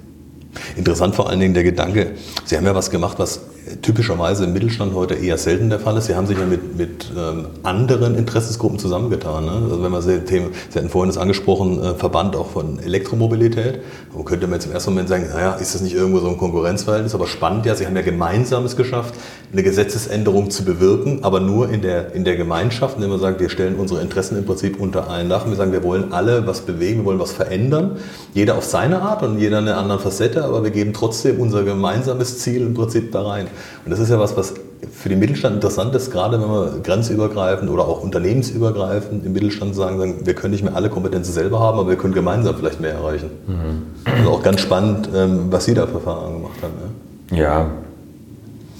Interessant 0.76 1.14
vor 1.14 1.28
allen 1.28 1.40
Dingen 1.40 1.54
der 1.54 1.64
Gedanke, 1.64 2.12
Sie 2.44 2.56
haben 2.56 2.64
ja 2.64 2.74
was 2.74 2.90
gemacht, 2.90 3.18
was 3.18 3.40
typischerweise 3.82 4.44
im 4.44 4.52
Mittelstand 4.52 4.94
heute 4.94 5.14
eher 5.14 5.38
selten 5.38 5.70
der 5.70 5.80
Fall 5.80 5.96
ist. 5.96 6.06
Sie 6.06 6.14
haben 6.14 6.26
sich 6.26 6.38
ja 6.38 6.46
mit, 6.46 6.76
mit 6.76 7.10
ähm, 7.16 7.46
anderen 7.62 8.14
Interessensgruppen 8.16 8.78
zusammengetan. 8.78 9.44
Ne? 9.44 9.52
Also 9.64 9.82
wenn 9.82 9.92
man 9.92 10.02
Sie, 10.02 10.20
Sie 10.26 10.78
hatten 10.78 10.88
vorhin 10.88 11.08
das 11.08 11.18
angesprochen, 11.18 11.82
äh, 11.82 11.94
Verband 11.94 12.37
auch 12.37 12.50
von 12.50 12.78
Elektromobilität. 12.78 13.80
Man 14.14 14.25
könnte 14.25 14.46
man 14.46 14.54
jetzt 14.54 14.66
im 14.66 14.72
ersten 14.72 14.90
Moment 14.90 15.08
sagen, 15.08 15.26
naja, 15.32 15.54
ist 15.54 15.75
das 15.75 15.82
nicht 15.82 15.94
irgendwo 15.94 16.20
so 16.20 16.28
ein 16.28 16.38
Konkurrenzverhältnis? 16.38 17.14
Aber 17.14 17.26
spannend 17.26 17.66
ja, 17.66 17.75
Sie 17.75 17.87
haben 17.87 17.96
ja 17.96 18.02
Gemeinsames 18.02 18.76
geschafft, 18.76 19.14
eine 19.52 19.62
Gesetzesänderung 19.62 20.50
zu 20.50 20.64
bewirken, 20.64 21.20
aber 21.22 21.40
nur 21.40 21.70
in 21.70 21.82
der, 21.82 22.14
in 22.14 22.25
der 22.25 22.37
Gemeinschaft, 22.37 22.96
indem 22.96 23.10
man 23.10 23.20
sagt, 23.20 23.40
wir 23.40 23.48
stellen 23.48 23.76
unsere 23.76 24.00
Interessen 24.00 24.37
im 24.38 24.44
Prinzip 24.44 24.80
unter 24.80 25.10
ein 25.10 25.28
Dach. 25.28 25.46
Wir 25.46 25.56
sagen, 25.56 25.72
wir 25.72 25.82
wollen 25.82 26.12
alle 26.12 26.46
was 26.46 26.62
bewegen, 26.62 27.00
wir 27.00 27.06
wollen 27.06 27.18
was 27.18 27.32
verändern. 27.32 27.96
Jeder 28.34 28.56
auf 28.56 28.64
seine 28.64 29.02
Art 29.02 29.22
und 29.22 29.38
jeder 29.38 29.58
eine 29.58 29.76
andere 29.76 29.98
Facette, 29.98 30.44
aber 30.44 30.64
wir 30.64 30.70
geben 30.70 30.92
trotzdem 30.92 31.40
unser 31.40 31.64
gemeinsames 31.64 32.38
Ziel 32.38 32.62
im 32.62 32.75
Prinzip 32.75 33.12
da 33.12 33.22
rein. 33.22 33.46
Und 33.84 33.90
das 33.90 33.98
ist 33.98 34.10
ja 34.10 34.18
was, 34.18 34.36
was 34.36 34.54
für 34.92 35.08
den 35.08 35.18
Mittelstand 35.18 35.56
interessant 35.56 35.94
ist, 35.94 36.10
gerade 36.10 36.40
wenn 36.40 36.48
wir 36.48 36.80
grenzübergreifend 36.82 37.70
oder 37.70 37.86
auch 37.86 38.02
unternehmensübergreifend 38.02 39.24
im 39.26 39.32
Mittelstand 39.32 39.74
sagen, 39.74 40.20
wir 40.24 40.34
können 40.34 40.52
nicht 40.52 40.64
mehr 40.64 40.76
alle 40.76 40.90
Kompetenzen 40.90 41.32
selber 41.32 41.60
haben, 41.60 41.78
aber 41.78 41.90
wir 41.90 41.96
können 41.96 42.14
gemeinsam 42.14 42.56
vielleicht 42.56 42.80
mehr 42.80 42.92
erreichen. 42.92 43.30
Mhm. 43.46 43.82
Also 44.04 44.30
auch 44.30 44.42
ganz 44.42 44.60
spannend, 44.60 45.08
ähm, 45.14 45.46
was 45.50 45.64
Sie 45.64 45.74
da 45.74 45.86
für 45.86 45.94
Erfahrungen 45.94 46.42
gemacht 46.42 46.58
haben. 46.62 47.36
Ja, 47.36 47.42
ja. 47.42 47.70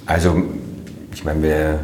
also 0.07 0.37
ich 1.13 1.25
meine, 1.25 1.43
wir, 1.43 1.81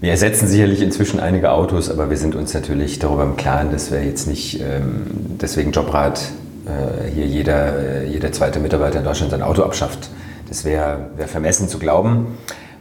wir 0.00 0.10
ersetzen 0.10 0.46
sicherlich 0.46 0.82
inzwischen 0.82 1.20
einige 1.20 1.50
Autos, 1.52 1.90
aber 1.90 2.10
wir 2.10 2.16
sind 2.16 2.34
uns 2.34 2.52
natürlich 2.52 2.98
darüber 2.98 3.22
im 3.22 3.36
Klaren, 3.36 3.72
dass 3.72 3.90
wir 3.90 4.04
jetzt 4.04 4.26
nicht 4.26 4.60
ähm, 4.60 5.06
deswegen 5.40 5.72
Jobrad 5.72 6.20
äh, 6.66 7.10
hier 7.10 7.26
jeder, 7.26 8.04
jeder 8.04 8.30
zweite 8.32 8.60
Mitarbeiter 8.60 8.98
in 8.98 9.04
Deutschland 9.04 9.30
sein 9.30 9.42
Auto 9.42 9.62
abschafft. 9.62 10.10
Das 10.52 10.66
wäre 10.66 11.08
wär 11.16 11.28
vermessen 11.28 11.66
zu 11.66 11.78
glauben. 11.78 12.26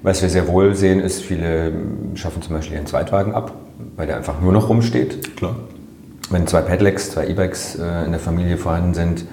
Was 0.04 0.22
wir 0.22 0.28
sehr 0.28 0.50
wohl 0.50 0.76
sehen, 0.76 1.00
ist, 1.00 1.22
viele 1.22 1.72
schaffen 2.16 2.42
zum 2.42 2.54
Beispiel 2.54 2.76
ihren 2.76 2.86
Zweitwagen 2.86 3.34
ab, 3.34 3.54
weil 3.96 4.08
der 4.08 4.18
einfach 4.18 4.42
nur 4.42 4.52
noch 4.52 4.68
rumsteht. 4.68 5.38
Klar. 5.38 5.56
Wenn 6.30 6.48
zwei 6.48 6.64
Pedelecs, 6.64 7.12
zwei 7.12 7.28
E-Bikes 7.28 7.76
äh, 7.76 8.04
in 8.04 8.12
der 8.12 8.20
Familie 8.20 8.58
vorhanden 8.58 8.94
sind, 8.94 9.26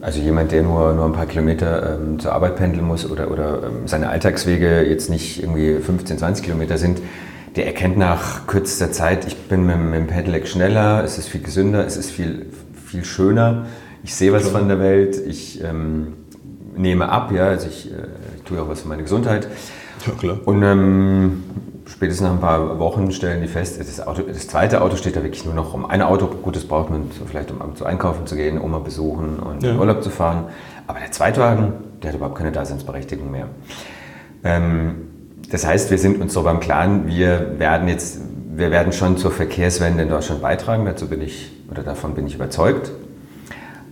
also 0.00 0.20
jemand, 0.20 0.52
der 0.52 0.62
nur, 0.62 0.94
nur 0.94 1.06
ein 1.06 1.12
paar 1.12 1.26
Kilometer 1.26 1.96
ähm, 1.96 2.20
zur 2.20 2.32
Arbeit 2.32 2.54
pendeln 2.54 2.86
muss 2.86 3.10
oder, 3.10 3.28
oder 3.32 3.64
ähm, 3.64 3.88
seine 3.88 4.10
Alltagswege 4.10 4.82
jetzt 4.82 5.10
nicht 5.10 5.42
irgendwie 5.42 5.80
15, 5.80 6.18
20 6.18 6.44
Kilometer 6.44 6.78
sind, 6.78 7.00
der 7.56 7.66
erkennt 7.66 7.98
nach 7.98 8.46
kürzester 8.46 8.92
Zeit, 8.92 9.26
ich 9.26 9.36
bin 9.48 9.66
mit, 9.66 9.76
mit 9.76 9.94
dem 9.94 10.06
Pedelec 10.06 10.46
schneller, 10.46 11.02
es 11.02 11.18
ist 11.18 11.28
viel 11.28 11.42
gesünder, 11.42 11.84
es 11.84 11.96
ist 11.96 12.12
viel, 12.12 12.46
viel 12.86 13.04
schöner, 13.04 13.66
ich 14.04 14.14
sehe 14.14 14.32
was 14.32 14.42
Klar. 14.42 14.60
von 14.60 14.68
der 14.68 14.78
Welt, 14.78 15.20
ich 15.26 15.64
ähm, 15.64 16.12
nehme 16.76 17.08
ab, 17.08 17.32
ja, 17.32 17.46
also 17.46 17.68
ich, 17.68 17.90
äh, 17.90 18.06
ich 18.36 18.42
tue 18.42 18.60
auch 18.60 18.68
was 18.68 18.82
für 18.82 18.88
meine 18.88 19.02
Gesundheit. 19.02 19.48
Ja, 20.06 20.12
klar. 20.12 20.38
Und 20.44 20.62
ähm, 20.62 21.44
spätestens 21.86 22.26
nach 22.26 22.34
ein 22.34 22.40
paar 22.40 22.78
Wochen 22.78 23.12
stellen 23.12 23.40
die 23.40 23.48
fest, 23.48 23.78
das, 23.80 24.06
Auto, 24.06 24.22
das 24.22 24.48
zweite 24.48 24.82
Auto 24.82 24.96
steht 24.96 25.16
da 25.16 25.22
wirklich 25.22 25.44
nur 25.44 25.54
noch 25.54 25.72
rum. 25.72 25.86
Ein 25.86 26.02
Auto, 26.02 26.26
gut, 26.26 26.56
das 26.56 26.64
braucht 26.64 26.90
man 26.90 27.10
vielleicht, 27.26 27.50
um 27.50 27.76
zu 27.76 27.84
einkaufen 27.84 28.26
zu 28.26 28.36
gehen, 28.36 28.60
Oma 28.60 28.78
besuchen 28.78 29.38
und 29.38 29.62
ja. 29.62 29.70
in 29.70 29.78
Urlaub 29.78 30.02
zu 30.02 30.10
fahren. 30.10 30.44
Aber 30.86 30.98
der 30.98 31.12
Zweitwagen, 31.12 31.72
der 32.02 32.10
hat 32.10 32.16
überhaupt 32.16 32.36
keine 32.36 32.52
Daseinsberechtigung 32.52 33.30
mehr. 33.30 33.48
Ähm, 34.42 35.08
das 35.50 35.66
heißt, 35.66 35.90
wir 35.90 35.98
sind 35.98 36.20
uns 36.20 36.32
so 36.32 36.42
beim 36.42 36.60
Klaren, 36.60 37.06
wir 37.06 37.58
werden 37.58 37.88
jetzt, 37.88 38.18
wir 38.54 38.70
werden 38.70 38.92
schon 38.92 39.16
zur 39.16 39.30
Verkehrswende 39.30 40.02
in 40.02 40.08
Deutschland 40.08 40.42
beitragen. 40.42 40.84
Dazu 40.84 41.08
bin 41.08 41.20
ich, 41.22 41.52
oder 41.70 41.82
davon 41.82 42.14
bin 42.14 42.26
ich 42.26 42.34
überzeugt. 42.34 42.90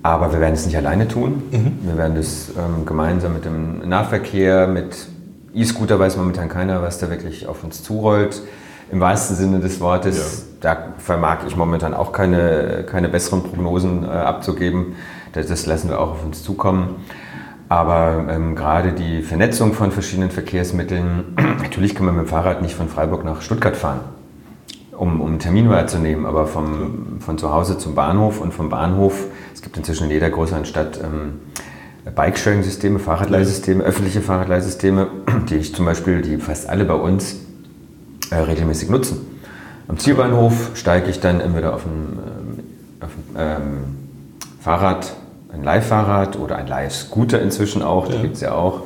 Aber 0.02 0.32
wir 0.32 0.40
werden 0.40 0.54
es 0.54 0.66
nicht 0.66 0.76
alleine 0.76 1.06
tun. 1.06 1.42
Mhm. 1.50 1.78
Wir 1.82 1.96
werden 1.96 2.16
es 2.16 2.50
ähm, 2.50 2.84
gemeinsam 2.84 3.34
mit 3.34 3.44
dem 3.44 3.88
Nahverkehr, 3.88 4.66
mit 4.66 5.06
E-Scooter 5.54 5.98
weiß 5.98 6.16
momentan 6.16 6.48
keiner, 6.48 6.82
was 6.82 6.98
da 6.98 7.10
wirklich 7.10 7.46
auf 7.46 7.62
uns 7.62 7.82
zurollt. 7.82 8.42
Im 8.90 9.00
wahrsten 9.00 9.36
Sinne 9.36 9.60
des 9.60 9.80
Wortes, 9.80 10.46
ja. 10.60 10.74
da 10.74 10.94
vermag 10.98 11.38
ich 11.46 11.56
momentan 11.56 11.94
auch 11.94 12.12
keine, 12.12 12.84
keine 12.86 13.08
besseren 13.08 13.42
Prognosen 13.42 14.04
äh, 14.04 14.08
abzugeben. 14.08 14.96
Das, 15.32 15.46
das, 15.46 15.66
lassen 15.66 15.88
wir 15.88 15.98
auch 15.98 16.12
auf 16.12 16.24
uns 16.24 16.42
zukommen. 16.42 16.96
Aber 17.68 18.26
ähm, 18.28 18.54
gerade 18.54 18.92
die 18.92 19.22
Vernetzung 19.22 19.72
von 19.72 19.92
verschiedenen 19.92 20.30
Verkehrsmitteln, 20.30 21.36
natürlich 21.62 21.94
kann 21.94 22.04
man 22.06 22.16
mit 22.16 22.26
dem 22.26 22.28
Fahrrad 22.28 22.60
nicht 22.60 22.74
von 22.74 22.88
Freiburg 22.88 23.24
nach 23.24 23.40
Stuttgart 23.40 23.76
fahren, 23.76 24.00
um, 24.92 25.20
um 25.22 25.28
einen 25.28 25.38
Termin 25.38 25.70
wahrzunehmen, 25.70 26.26
aber 26.26 26.46
vom, 26.46 27.20
von 27.20 27.38
zu 27.38 27.52
Hause 27.52 27.78
zum 27.78 27.94
Bahnhof 27.94 28.40
und 28.40 28.52
vom 28.52 28.68
Bahnhof 28.68 29.24
es 29.62 29.66
gibt 29.66 29.76
inzwischen 29.76 30.06
in 30.06 30.10
jeder 30.10 30.28
größeren 30.28 30.64
Stadt 30.64 30.98
ähm, 31.00 31.34
Bike-Sharing-Systeme, 32.16 32.98
Fahrradleihsysteme, 32.98 33.84
öffentliche 33.84 34.20
Fahrradleihsysteme, 34.20 35.06
die 35.50 35.54
ich 35.54 35.72
zum 35.72 35.84
Beispiel, 35.84 36.20
die 36.20 36.38
fast 36.38 36.68
alle 36.68 36.84
bei 36.84 36.94
uns 36.94 37.36
äh, 38.32 38.38
regelmäßig 38.38 38.90
nutzen. 38.90 39.24
Am 39.86 39.98
Zielbahnhof 39.98 40.72
steige 40.74 41.08
ich 41.10 41.20
dann 41.20 41.40
entweder 41.40 41.74
auf 41.74 41.86
ein, 41.86 42.18
äh, 43.00 43.04
auf 43.04 43.10
ein 43.12 43.36
ähm, 43.38 43.84
Fahrrad, 44.60 45.14
ein 45.52 45.62
Leihfahrrad 45.62 46.36
oder 46.40 46.56
ein 46.56 46.66
Leihscooter 46.66 47.40
inzwischen 47.40 47.82
auch, 47.82 48.08
ja. 48.08 48.16
die 48.16 48.22
gibt 48.22 48.34
es 48.34 48.40
ja 48.40 48.54
auch. 48.54 48.82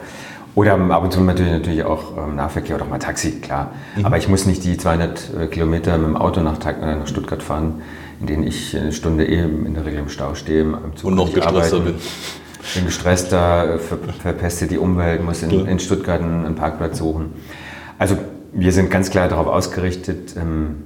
Oder 0.55 0.75
ab 0.75 1.03
und 1.03 1.11
zu 1.11 1.23
natürlich, 1.23 1.53
natürlich 1.53 1.85
auch 1.85 2.19
ähm, 2.19 2.37
Nahverkehr 2.37 2.77
oder 2.77 2.85
auch 2.85 2.91
mal 2.91 2.99
Taxi, 2.99 3.41
klar. 3.41 3.71
Mhm. 3.97 4.05
Aber 4.05 4.19
ich 4.19 4.29
muss 4.29 4.45
nicht 4.45 4.63
die 4.63 4.77
200 4.77 5.31
äh, 5.41 5.47
Kilometer 5.47 5.97
mit 5.97 6.09
dem 6.09 6.17
Auto 6.19 6.43
nach, 6.43 6.59
äh, 6.67 6.97
nach 6.97 7.07
Stuttgart 7.07 7.43
fahren 7.43 7.81
in 8.21 8.27
denen 8.27 8.47
ich 8.47 8.77
eine 8.77 8.93
Stunde 8.93 9.27
eben 9.27 9.67
in 9.67 9.75
der 9.75 9.85
Regel 9.85 10.01
im 10.01 10.09
Stau 10.09 10.35
stehe, 10.35 10.63
im 10.63 10.97
Zug 10.97 11.11
Und 11.11 11.17
noch 11.17 11.33
gestresster 11.33 11.81
bin. 11.81 11.95
Bin 12.75 12.85
gestresster, 12.85 13.79
ver 13.79 13.99
verpeste 14.21 14.67
die 14.67 14.79
Umwelt, 14.79 15.23
muss 15.23 15.43
in, 15.43 15.67
in 15.67 15.79
Stuttgart 15.79 16.21
einen, 16.21 16.55
Parkplatz 16.57 16.99
suchen. 16.99 17.33
Also 17.99 18.17
wir 18.53 18.73
sind 18.73 18.91
ganz 18.91 19.11
klar 19.11 19.29
darauf 19.29 19.47
ausgerichtet, 19.47 20.35
ähm, 20.37 20.83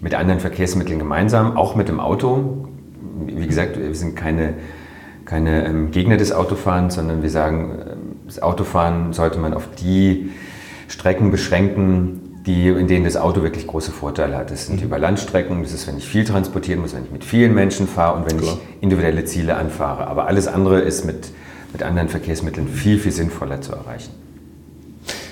mit 0.00 0.14
anderen 0.14 0.40
Verkehrsmitteln 0.40 0.98
gemeinsam, 0.98 1.56
auch 1.56 1.74
mit 1.74 1.88
dem 1.88 1.98
Auto. 1.98 2.68
Wie 3.26 3.46
gesagt, 3.46 3.78
wir 3.78 3.94
sind 3.94 4.14
keine, 4.14 4.54
keine 5.24 5.66
ähm, 5.66 5.90
Gegner 5.90 6.16
des 6.16 6.32
Autofahrens, 6.32 6.94
sondern 6.94 7.22
wir 7.22 7.30
sagen, 7.30 7.78
ähm, 7.80 7.98
das 8.26 8.40
Autofahren 8.40 9.12
sollte 9.12 9.38
man 9.38 9.54
auf 9.54 9.68
die 9.80 10.30
Strecken 10.88 11.30
beschränken, 11.30 12.25
die, 12.46 12.68
in 12.68 12.86
denen 12.86 13.04
das 13.04 13.16
Auto 13.16 13.42
wirklich 13.42 13.66
große 13.66 13.90
Vorteile 13.90 14.36
hat. 14.36 14.50
Das 14.50 14.66
sind 14.66 14.80
mhm. 14.80 14.86
über 14.86 14.98
Landstrecken, 14.98 15.62
das 15.62 15.72
ist, 15.72 15.86
wenn 15.86 15.98
ich 15.98 16.06
viel 16.06 16.24
transportieren 16.24 16.80
muss, 16.80 16.94
wenn 16.94 17.04
ich 17.04 17.10
mit 17.10 17.24
vielen 17.24 17.54
Menschen 17.54 17.88
fahre 17.88 18.16
und 18.16 18.30
wenn 18.30 18.38
Klar. 18.38 18.54
ich 18.54 18.82
individuelle 18.82 19.24
Ziele 19.24 19.56
anfahre. 19.56 20.06
Aber 20.06 20.26
alles 20.28 20.46
andere 20.46 20.80
ist 20.80 21.04
mit, 21.04 21.28
mit 21.72 21.82
anderen 21.82 22.08
Verkehrsmitteln 22.08 22.68
viel, 22.68 22.98
viel 22.98 23.12
sinnvoller 23.12 23.60
zu 23.60 23.72
erreichen. 23.72 24.25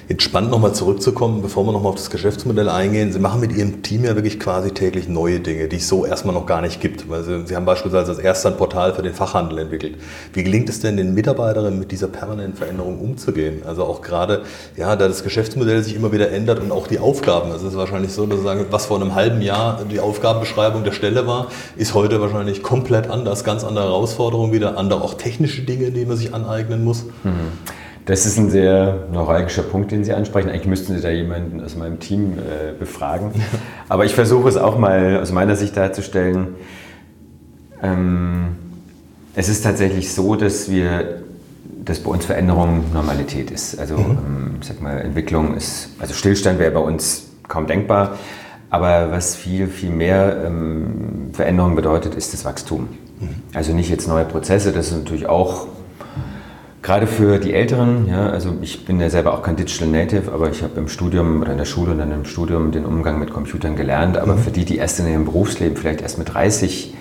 Jetzt 0.06 0.22
spannend 0.22 0.50
nochmal 0.50 0.74
zurückzukommen, 0.74 1.40
bevor 1.40 1.64
wir 1.64 1.72
nochmal 1.72 1.92
auf 1.92 1.94
das 1.94 2.10
Geschäftsmodell 2.10 2.68
eingehen. 2.68 3.10
Sie 3.10 3.18
machen 3.18 3.40
mit 3.40 3.52
Ihrem 3.56 3.82
Team 3.82 4.04
ja 4.04 4.14
wirklich 4.14 4.38
quasi 4.38 4.70
täglich 4.70 5.08
neue 5.08 5.40
Dinge, 5.40 5.66
die 5.66 5.76
es 5.76 5.88
so 5.88 6.04
erstmal 6.04 6.34
noch 6.34 6.44
gar 6.44 6.60
nicht 6.60 6.82
gibt. 6.82 7.08
Weil 7.08 7.22
Sie, 7.46 7.56
haben 7.56 7.64
beispielsweise 7.64 8.10
als 8.10 8.20
erster 8.20 8.50
ein 8.50 8.58
Portal 8.58 8.92
für 8.92 9.00
den 9.00 9.14
Fachhandel 9.14 9.58
entwickelt. 9.60 9.96
Wie 10.34 10.44
gelingt 10.44 10.68
es 10.68 10.80
denn 10.80 10.98
den 10.98 11.14
Mitarbeiterinnen 11.14 11.78
mit 11.78 11.90
dieser 11.90 12.08
permanenten 12.08 12.56
Veränderung 12.56 13.00
umzugehen? 13.00 13.62
Also 13.66 13.84
auch 13.84 14.02
gerade, 14.02 14.42
ja, 14.76 14.94
da 14.94 15.08
das 15.08 15.22
Geschäftsmodell 15.22 15.82
sich 15.82 15.96
immer 15.96 16.12
wieder 16.12 16.30
ändert 16.30 16.60
und 16.60 16.70
auch 16.70 16.86
die 16.86 16.98
Aufgaben. 16.98 17.50
Also 17.50 17.66
es 17.66 17.72
ist 17.72 17.78
wahrscheinlich 17.78 18.12
so, 18.12 18.26
dass 18.26 18.40
Sie 18.40 18.44
sagen, 18.44 18.66
was 18.70 18.84
vor 18.84 19.00
einem 19.00 19.14
halben 19.14 19.40
Jahr 19.40 19.80
die 19.90 20.00
Aufgabenbeschreibung 20.00 20.84
der 20.84 20.92
Stelle 20.92 21.26
war, 21.26 21.48
ist 21.76 21.94
heute 21.94 22.20
wahrscheinlich 22.20 22.62
komplett 22.62 23.08
anders. 23.08 23.42
Ganz 23.42 23.64
andere 23.64 23.86
Herausforderungen 23.86 24.52
wieder, 24.52 24.76
andere 24.76 25.00
auch 25.00 25.14
technische 25.14 25.62
Dinge, 25.62 25.92
die 25.92 26.04
man 26.04 26.18
sich 26.18 26.34
aneignen 26.34 26.84
muss. 26.84 27.04
Mhm. 27.22 27.52
Das 28.06 28.26
ist 28.26 28.36
ein 28.38 28.50
sehr 28.50 29.06
neuralgischer 29.10 29.62
Punkt, 29.62 29.90
den 29.90 30.04
Sie 30.04 30.12
ansprechen. 30.12 30.50
Eigentlich 30.50 30.66
müssten 30.66 30.94
Sie 30.94 31.00
da 31.00 31.08
jemanden 31.08 31.64
aus 31.64 31.74
meinem 31.74 32.00
Team 32.00 32.34
äh, 32.38 32.78
befragen. 32.78 33.30
Aber 33.88 34.04
ich 34.04 34.14
versuche 34.14 34.48
es 34.48 34.56
auch 34.56 34.78
mal 34.78 35.20
aus 35.20 35.32
meiner 35.32 35.56
Sicht 35.56 35.76
darzustellen. 35.76 36.48
Ähm, 37.82 38.56
es 39.34 39.48
ist 39.48 39.62
tatsächlich 39.62 40.12
so, 40.12 40.36
dass 40.36 40.70
wir, 40.70 41.22
dass 41.82 42.00
bei 42.00 42.10
uns 42.10 42.26
Veränderung 42.26 42.84
Normalität 42.92 43.50
ist. 43.50 43.78
Also, 43.78 43.96
mhm. 43.96 44.10
ähm, 44.10 44.54
ich 44.60 44.68
sag 44.68 44.82
mal, 44.82 45.00
Entwicklung 45.00 45.54
ist, 45.54 45.88
also 45.98 46.12
Stillstand 46.12 46.58
wäre 46.58 46.72
bei 46.72 46.80
uns 46.80 47.28
kaum 47.48 47.66
denkbar. 47.66 48.18
Aber 48.68 49.12
was 49.12 49.34
viel, 49.34 49.68
viel 49.68 49.90
mehr 49.90 50.44
ähm, 50.44 51.30
Veränderung 51.32 51.74
bedeutet, 51.74 52.16
ist 52.16 52.34
das 52.34 52.44
Wachstum. 52.44 52.88
Mhm. 53.20 53.28
Also 53.54 53.72
nicht 53.72 53.88
jetzt 53.88 54.08
neue 54.08 54.24
Prozesse, 54.26 54.72
das 54.72 54.88
ist 54.88 54.98
natürlich 54.98 55.26
auch 55.26 55.68
Gerade 56.84 57.06
für 57.06 57.38
die 57.38 57.54
Älteren, 57.54 58.06
ja, 58.08 58.28
also 58.28 58.58
ich 58.60 58.84
bin 58.84 59.00
ja 59.00 59.08
selber 59.08 59.32
auch 59.32 59.42
kein 59.42 59.56
Digital 59.56 59.88
Native, 59.88 60.30
aber 60.30 60.50
ich 60.50 60.62
habe 60.62 60.78
im 60.78 60.88
Studium 60.88 61.40
oder 61.40 61.52
in 61.52 61.56
der 61.56 61.64
Schule 61.64 61.92
und 61.92 61.98
dann 61.98 62.12
im 62.12 62.26
Studium 62.26 62.72
den 62.72 62.84
Umgang 62.84 63.18
mit 63.18 63.30
Computern 63.30 63.74
gelernt. 63.74 64.18
Aber 64.18 64.34
mhm. 64.34 64.40
für 64.40 64.50
die, 64.50 64.66
die 64.66 64.76
erst 64.76 65.00
in 65.00 65.08
ihrem 65.08 65.24
Berufsleben 65.24 65.78
vielleicht 65.78 66.02
erst 66.02 66.18
mit 66.18 66.34
30 66.34 66.92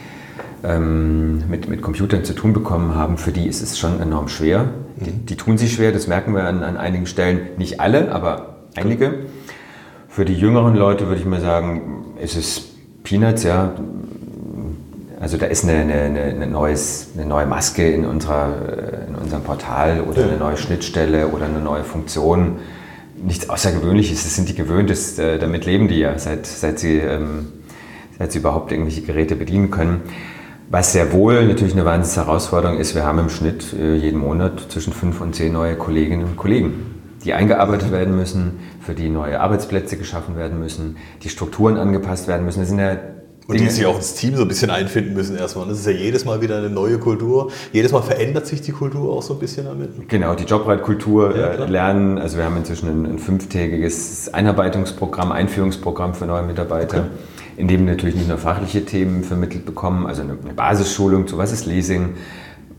ähm, 0.63 1.49
mit, 1.49 1.67
mit 1.67 1.81
Computern 1.81 2.23
zu 2.23 2.33
tun 2.33 2.53
bekommen 2.53 2.95
haben, 2.95 3.17
für 3.17 3.33
die 3.33 3.45
ist 3.45 3.61
es 3.61 3.77
schon 3.77 3.99
enorm 3.99 4.29
schwer. 4.29 4.69
Mhm. 4.95 5.03
Die, 5.03 5.11
die, 5.11 5.35
tun 5.35 5.57
sich 5.57 5.73
schwer, 5.73 5.91
das 5.91 6.07
merken 6.07 6.33
wir 6.33 6.45
an, 6.45 6.63
an 6.63 6.77
einigen 6.77 7.05
Stellen. 7.05 7.41
Nicht 7.57 7.81
alle, 7.81 8.13
aber 8.13 8.59
einige. 8.77 9.25
Für 10.07 10.23
die 10.23 10.35
jüngeren 10.35 10.77
Leute 10.77 11.07
würde 11.07 11.19
ich 11.19 11.25
mal 11.25 11.41
sagen, 11.41 12.05
ist 12.21 12.37
es 12.37 12.69
Peanuts, 13.03 13.43
ja. 13.43 13.73
Also 15.23 15.37
da 15.37 15.45
ist 15.45 15.63
eine, 15.63 15.93
eine, 15.93 16.21
eine, 16.21 16.47
neues, 16.47 17.11
eine 17.15 17.25
neue 17.25 17.45
Maske 17.45 17.89
in, 17.89 18.03
unserer, 18.03 19.05
äh, 19.05 19.07
in 19.07 19.15
unserem 19.15 19.41
Portal 19.41 20.01
oder 20.01 20.23
ja. 20.23 20.27
eine 20.27 20.37
neue 20.37 20.57
Schnittstelle 20.57 21.29
oder 21.29 21.45
eine 21.45 21.61
neue 21.61 21.85
Funktion. 21.85 22.57
Nichts 23.23 23.49
Außergewöhnliches, 23.49 24.23
das 24.23 24.35
sind 24.35 24.49
die 24.49 24.53
gewöhnt, 24.53 24.89
das, 24.89 25.17
äh, 25.17 25.39
damit 25.39 25.65
leben 25.65 25.87
die 25.87 25.99
ja, 25.99 26.19
seit, 26.19 26.45
seit, 26.45 26.77
sie, 26.77 26.97
ähm, 26.97 27.53
seit 28.19 28.33
sie 28.33 28.39
überhaupt 28.39 28.73
irgendwelche 28.73 29.01
Geräte 29.01 29.37
bedienen 29.37 29.71
können. 29.71 30.01
Was 30.69 30.91
sehr 30.91 31.13
wohl 31.13 31.47
natürlich 31.47 31.73
eine 31.73 31.85
wahnsinnige 31.85 32.27
Herausforderung 32.27 32.77
ist, 32.77 32.93
wir 32.93 33.05
haben 33.05 33.19
im 33.19 33.29
Schnitt 33.29 33.73
äh, 33.79 33.95
jeden 33.95 34.19
Monat 34.19 34.59
zwischen 34.67 34.91
fünf 34.91 35.21
und 35.21 35.35
zehn 35.35 35.53
neue 35.53 35.77
Kolleginnen 35.77 36.25
und 36.25 36.35
Kollegen, 36.35 36.73
die 37.23 37.31
eingearbeitet 37.31 37.93
werden 37.93 38.17
müssen, 38.17 38.59
für 38.81 38.93
die 38.93 39.07
neue 39.07 39.39
Arbeitsplätze 39.39 39.95
geschaffen 39.95 40.35
werden 40.35 40.59
müssen, 40.59 40.97
die 41.23 41.29
Strukturen 41.29 41.77
angepasst 41.77 42.27
werden 42.27 42.43
müssen. 42.43 42.59
Das 42.59 42.67
sind 42.67 42.79
ja 42.79 42.97
und 43.47 43.59
die 43.59 43.69
sich 43.69 43.85
auch 43.85 43.95
ins 43.95 44.13
Team 44.15 44.35
so 44.35 44.43
ein 44.43 44.47
bisschen 44.47 44.69
einfinden 44.69 45.13
müssen 45.13 45.37
erstmal. 45.37 45.67
Das 45.67 45.79
ist 45.79 45.85
ja 45.85 45.91
jedes 45.91 46.23
Mal 46.25 46.41
wieder 46.41 46.57
eine 46.57 46.69
neue 46.69 46.97
Kultur. 46.97 47.51
Jedes 47.71 47.91
Mal 47.91 48.01
verändert 48.01 48.47
sich 48.47 48.61
die 48.61 48.71
Kultur 48.71 49.11
auch 49.11 49.21
so 49.21 49.33
ein 49.33 49.39
bisschen 49.39 49.65
damit. 49.65 50.07
Genau, 50.07 50.33
die 50.33 50.45
Jobreitkultur 50.45 51.35
ja, 51.35 51.47
äh, 51.47 51.65
lernen. 51.65 52.17
Also 52.17 52.37
wir 52.37 52.45
haben 52.45 52.57
inzwischen 52.57 52.87
ein, 52.87 53.05
ein, 53.05 53.19
fünftägiges 53.19 54.33
Einarbeitungsprogramm, 54.33 55.31
Einführungsprogramm 55.31 56.13
für 56.13 56.25
neue 56.25 56.43
Mitarbeiter, 56.43 56.99
okay. 56.99 57.57
in 57.57 57.67
dem 57.67 57.85
wir 57.85 57.93
natürlich 57.93 58.15
nicht 58.15 58.29
nur 58.29 58.37
fachliche 58.37 58.85
Themen 58.85 59.23
vermittelt 59.23 59.65
bekommen, 59.65 60.07
also 60.07 60.21
eine, 60.21 60.37
eine 60.41 60.53
Basisschulung 60.53 61.27
zu 61.27 61.37
was 61.37 61.51
ist 61.51 61.65
Leasing, 61.65 62.15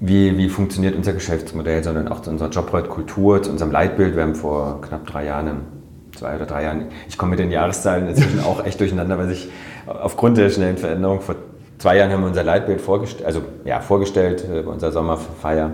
wie, 0.01 0.37
wie 0.39 0.49
funktioniert 0.49 0.97
unser 0.97 1.13
Geschäftsmodell, 1.13 1.85
sondern 1.85 2.09
auch 2.09 2.21
zu 2.21 2.31
unserer 2.31 2.49
Jobreitkultur, 2.49 3.43
zu 3.43 3.51
unserem 3.51 3.71
Leitbild. 3.71 4.17
Wir 4.17 4.23
haben 4.23 4.35
vor 4.35 4.81
knapp 4.81 5.07
drei 5.07 5.27
Jahren 5.27 5.74
zwei 6.17 6.37
oder 6.37 6.47
drei 6.47 6.65
Jahren. 6.65 6.87
Ich 7.09 7.19
komme 7.19 7.31
mit 7.31 7.39
den 7.39 7.51
Jahreszahlen 7.51 8.09
inzwischen 8.09 8.41
auch 8.41 8.65
echt 8.65 8.81
durcheinander, 8.81 9.19
weil 9.19 9.29
sich 9.29 9.49
aufgrund 9.87 10.37
der 10.39 10.51
schnellen 10.51 10.77
Veränderung 10.77 11.21
vor 11.21 11.37
zwei 11.79 11.97
Jahren 11.97 12.13
haben 12.13 12.23
wir 12.23 12.29
unser 12.29 12.45
Leitbild 12.45 12.81
vorgestellt, 12.81 13.27
also 13.27 13.43
ja, 13.65 13.81
vorgestellt 13.81 14.45
äh, 14.45 14.63
bei 14.63 14.71
unserer 14.71 14.93
Sommerfeier. 14.93 15.73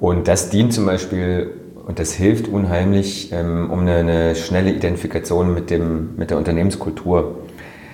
Und 0.00 0.28
das 0.28 0.50
dient 0.50 0.72
zum 0.72 0.86
Beispiel 0.86 1.52
und 1.86 1.98
das 1.98 2.12
hilft 2.12 2.48
unheimlich, 2.48 3.32
ähm, 3.32 3.70
um 3.70 3.80
eine, 3.80 3.96
eine, 3.96 4.34
schnelle 4.36 4.72
Identifikation 4.72 5.52
mit, 5.52 5.70
dem, 5.70 6.16
mit 6.16 6.30
der 6.30 6.38
Unternehmenskultur 6.38 7.38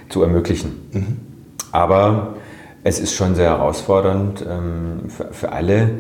zu 0.08 0.22
ermöglichen. 0.22 0.88
Mhm. 0.92 1.16
Aber 1.72 2.34
es 2.84 3.00
ist 3.00 3.14
schon 3.14 3.34
sehr 3.34 3.50
herausfordernd 3.50 4.44
ähm, 4.48 5.08
für, 5.08 5.32
für 5.32 5.52
alle, 5.52 5.90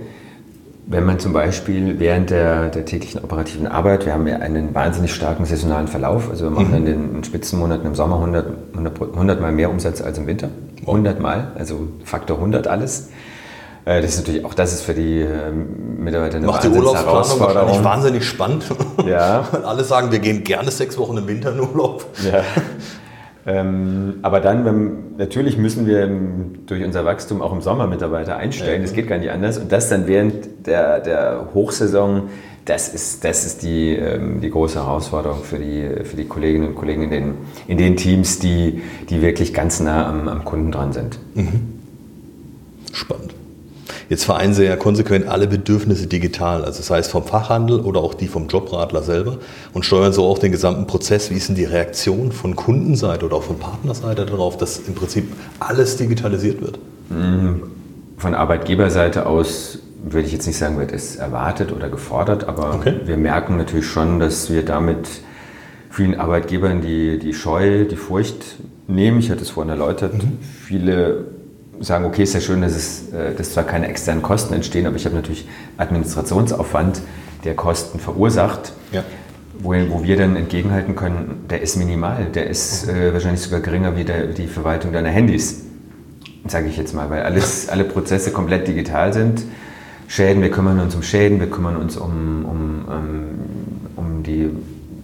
wenn 0.90 1.04
man 1.04 1.18
zum 1.18 1.34
Beispiel 1.34 2.00
während 2.00 2.30
der, 2.30 2.70
der, 2.70 2.86
täglichen 2.86 3.22
operativen 3.22 3.66
Arbeit, 3.66 4.06
wir 4.06 4.14
haben 4.14 4.26
ja 4.26 4.36
einen 4.36 4.74
wahnsinnig 4.74 5.12
starken 5.12 5.44
saisonalen 5.44 5.86
Verlauf, 5.86 6.30
also 6.30 6.46
wir 6.46 6.50
machen 6.50 6.70
mhm. 6.70 6.76
in 6.76 6.84
den 6.86 7.24
Spitzenmonaten 7.24 7.86
im 7.86 7.94
Sommer 7.94 8.16
100, 8.16 8.46
100, 8.72 9.00
100 9.00 9.40
Mal 9.40 9.52
mehr 9.52 9.68
Umsatz 9.68 10.00
als 10.00 10.16
im 10.16 10.26
Winter. 10.26 10.48
100 10.80 11.20
Mal, 11.20 11.52
also 11.56 11.88
Faktor 12.04 12.38
100 12.38 12.66
alles. 12.68 13.10
Äh, 13.84 14.00
das 14.00 14.12
ist 14.12 14.18
natürlich 14.20 14.44
auch 14.46 14.54
das 14.54 14.72
ist 14.72 14.82
für 14.82 14.94
die 14.94 15.20
ähm, 15.20 16.02
Mitarbeiter 16.02 16.38
eine 16.38 16.46
Macht 16.46 16.64
die 16.64 16.68
Urlaubsplanung 16.68 17.40
wahrscheinlich 17.40 17.84
wahnsinnig 17.84 18.24
spannend. 18.26 18.64
Ja. 19.06 19.46
Alle 19.64 19.84
sagen, 19.84 20.10
wir 20.10 20.20
gehen 20.20 20.42
gerne 20.42 20.70
sechs 20.70 20.96
Wochen 20.96 21.18
im 21.18 21.28
Winter 21.28 21.52
in 21.52 21.60
Urlaub. 21.60 22.06
Ja. 22.24 22.42
Ähm, 23.48 24.16
aber 24.20 24.40
dann, 24.40 24.66
wenn, 24.66 25.16
natürlich 25.16 25.56
müssen 25.56 25.86
wir 25.86 26.06
durch 26.66 26.84
unser 26.84 27.06
Wachstum 27.06 27.40
auch 27.40 27.52
im 27.54 27.62
Sommer 27.62 27.86
Mitarbeiter 27.86 28.36
einstellen, 28.36 28.82
das 28.82 28.92
geht 28.92 29.08
gar 29.08 29.16
nicht 29.16 29.30
anders. 29.30 29.56
Und 29.56 29.72
das 29.72 29.88
dann 29.88 30.06
während 30.06 30.66
der, 30.66 31.00
der 31.00 31.48
Hochsaison, 31.54 32.24
das 32.66 32.90
ist, 32.90 33.24
das 33.24 33.46
ist 33.46 33.62
die, 33.62 33.96
ähm, 33.96 34.42
die 34.42 34.50
große 34.50 34.78
Herausforderung 34.78 35.42
für 35.44 35.58
die, 35.58 36.04
für 36.04 36.16
die 36.16 36.26
Kolleginnen 36.26 36.68
und 36.68 36.74
Kollegen 36.74 37.04
in 37.04 37.10
den, 37.10 37.34
in 37.66 37.78
den 37.78 37.96
Teams, 37.96 38.38
die, 38.38 38.82
die 39.08 39.22
wirklich 39.22 39.54
ganz 39.54 39.80
nah 39.80 40.06
am, 40.06 40.28
am 40.28 40.44
Kunden 40.44 40.70
dran 40.70 40.92
sind. 40.92 41.18
Mhm. 41.34 41.80
Spannend. 42.92 43.37
Jetzt 44.08 44.24
vereinen 44.24 44.54
Sie 44.54 44.64
ja 44.64 44.76
konsequent 44.76 45.28
alle 45.28 45.46
Bedürfnisse 45.46 46.06
digital, 46.06 46.64
also 46.64 46.78
das 46.78 46.90
heißt 46.90 47.10
vom 47.10 47.24
Fachhandel 47.24 47.80
oder 47.80 48.00
auch 48.00 48.14
die 48.14 48.26
vom 48.26 48.48
Jobradler 48.48 49.02
selber 49.02 49.36
und 49.74 49.84
steuern 49.84 50.14
so 50.14 50.24
auch 50.24 50.38
den 50.38 50.50
gesamten 50.50 50.86
Prozess. 50.86 51.30
Wie 51.30 51.34
ist 51.34 51.48
denn 51.48 51.56
die 51.56 51.66
Reaktion 51.66 52.32
von 52.32 52.56
Kundenseite 52.56 53.26
oder 53.26 53.36
auch 53.36 53.42
von 53.42 53.58
Partnerseite 53.58 54.24
darauf, 54.24 54.56
dass 54.56 54.78
im 54.78 54.94
Prinzip 54.94 55.30
alles 55.60 55.98
digitalisiert 55.98 56.62
wird? 56.62 56.78
Mhm. 57.10 57.64
Von 58.16 58.34
Arbeitgeberseite 58.34 59.26
aus 59.26 59.80
würde 60.02 60.26
ich 60.26 60.32
jetzt 60.32 60.46
nicht 60.46 60.58
sagen, 60.58 60.78
wird 60.78 60.92
es 60.92 61.16
erwartet 61.16 61.72
oder 61.72 61.90
gefordert, 61.90 62.48
aber 62.48 62.74
okay. 62.74 62.94
wir 63.04 63.16
merken 63.16 63.58
natürlich 63.58 63.86
schon, 63.86 64.20
dass 64.20 64.50
wir 64.50 64.64
damit 64.64 65.08
vielen 65.90 66.18
Arbeitgebern 66.18 66.80
die, 66.80 67.18
die 67.18 67.34
Scheu, 67.34 67.84
die 67.84 67.96
Furcht 67.96 68.56
nehmen. 68.86 69.18
Ich 69.18 69.30
hatte 69.30 69.42
es 69.42 69.50
vorhin 69.50 69.70
erläutert. 69.70 70.14
Mhm. 70.14 70.38
Viele 70.64 71.26
sagen, 71.80 72.04
okay, 72.04 72.22
ist 72.22 72.34
ja 72.34 72.40
schön, 72.40 72.62
dass, 72.62 72.74
es, 72.74 73.12
äh, 73.12 73.34
dass 73.34 73.52
zwar 73.52 73.64
keine 73.64 73.88
externen 73.88 74.22
Kosten 74.22 74.54
entstehen, 74.54 74.86
aber 74.86 74.96
ich 74.96 75.04
habe 75.04 75.14
natürlich 75.14 75.48
Administrationsaufwand, 75.76 77.02
der 77.44 77.54
Kosten 77.54 77.98
verursacht. 77.98 78.72
Ja. 78.92 79.04
Wo, 79.60 79.70
wo 79.88 80.04
wir 80.04 80.16
dann 80.16 80.36
entgegenhalten 80.36 80.94
können, 80.94 81.44
der 81.50 81.62
ist 81.62 81.76
minimal, 81.76 82.26
der 82.26 82.48
ist 82.48 82.88
äh, 82.88 83.12
wahrscheinlich 83.12 83.40
sogar 83.40 83.60
geringer 83.60 83.96
wie 83.96 84.04
der, 84.04 84.26
die 84.26 84.46
Verwaltung 84.46 84.92
deiner 84.92 85.08
Handys, 85.08 85.62
sage 86.46 86.68
ich 86.68 86.76
jetzt 86.76 86.94
mal, 86.94 87.10
weil 87.10 87.22
alles, 87.22 87.68
alle 87.70 87.84
Prozesse 87.84 88.30
komplett 88.30 88.68
digital 88.68 89.12
sind. 89.12 89.42
Schäden, 90.06 90.42
wir 90.42 90.50
kümmern 90.50 90.80
uns 90.80 90.94
um 90.94 91.02
Schäden, 91.02 91.40
wir 91.40 91.50
kümmern 91.50 91.76
uns 91.76 91.96
um, 91.96 92.44
um, 92.44 92.84
um, 92.88 93.24
um 93.96 94.22
die 94.22 94.48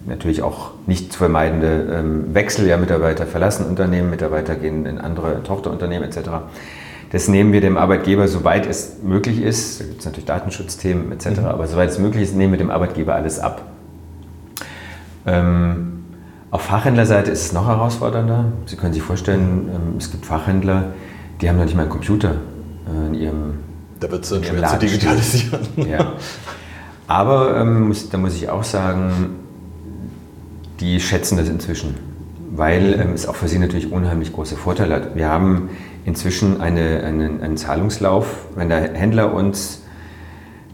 natürlich 0.05 0.41
auch 0.41 0.71
nicht 0.85 1.11
zu 1.13 1.19
vermeidende 1.19 1.87
ähm, 1.91 2.33
Wechsel. 2.33 2.67
Ja, 2.67 2.77
Mitarbeiter 2.77 3.25
verlassen 3.25 3.65
Unternehmen, 3.65 4.09
Mitarbeiter 4.09 4.55
gehen 4.55 4.85
in 4.85 4.99
andere 4.99 5.43
Tochterunternehmen 5.43 6.07
etc. 6.07 6.29
Das 7.11 7.27
nehmen 7.27 7.53
wir 7.53 7.61
dem 7.61 7.77
Arbeitgeber, 7.77 8.27
soweit 8.27 8.65
es 8.65 8.97
möglich 9.03 9.41
ist, 9.41 9.79
da 9.79 9.85
gibt 9.85 9.99
es 9.99 10.05
natürlich 10.05 10.25
Datenschutzthemen 10.25 11.11
etc., 11.11 11.39
mhm. 11.39 11.45
aber 11.45 11.67
soweit 11.67 11.89
es 11.89 11.99
möglich 11.99 12.23
ist, 12.23 12.35
nehmen 12.35 12.53
wir 12.53 12.57
dem 12.57 12.71
Arbeitgeber 12.71 13.15
alles 13.15 13.39
ab. 13.39 13.63
Ähm, 15.25 16.03
auf 16.51 16.61
Fachhändlerseite 16.61 17.31
ist 17.31 17.45
es 17.45 17.53
noch 17.53 17.67
herausfordernder. 17.67 18.45
Sie 18.65 18.75
können 18.75 18.93
sich 18.93 19.01
vorstellen, 19.01 19.69
ähm, 19.73 19.97
es 19.97 20.11
gibt 20.11 20.25
Fachhändler, 20.25 20.93
die 21.41 21.49
haben 21.49 21.57
noch 21.57 21.65
nicht 21.65 21.75
mal 21.75 21.83
einen 21.83 21.91
Computer 21.91 22.35
äh, 22.87 23.07
in 23.07 23.13
ihrem 23.13 23.53
Da 23.99 24.09
wird 24.11 24.23
es 24.23 24.29
dann 24.29 24.43
schwer 24.43 24.67
zu 24.67 24.77
digitalisieren. 24.77 25.61
Ja. 25.77 26.13
Aber 27.07 27.57
ähm, 27.57 27.93
da 28.11 28.17
muss 28.17 28.35
ich 28.35 28.49
auch 28.49 28.63
sagen, 28.63 29.35
die 30.79 30.99
schätzen 30.99 31.37
das 31.37 31.49
inzwischen, 31.49 31.95
weil 32.51 32.99
ähm, 32.99 33.13
es 33.13 33.27
auch 33.27 33.35
für 33.35 33.47
sie 33.47 33.59
natürlich 33.59 33.91
unheimlich 33.91 34.33
große 34.33 34.55
Vorteile 34.55 34.95
hat. 34.95 35.15
Wir 35.15 35.29
haben 35.29 35.69
inzwischen 36.05 36.61
eine, 36.61 37.03
einen, 37.03 37.41
einen 37.41 37.57
Zahlungslauf, 37.57 38.45
wenn 38.55 38.69
der 38.69 38.93
Händler 38.93 39.33
uns 39.33 39.81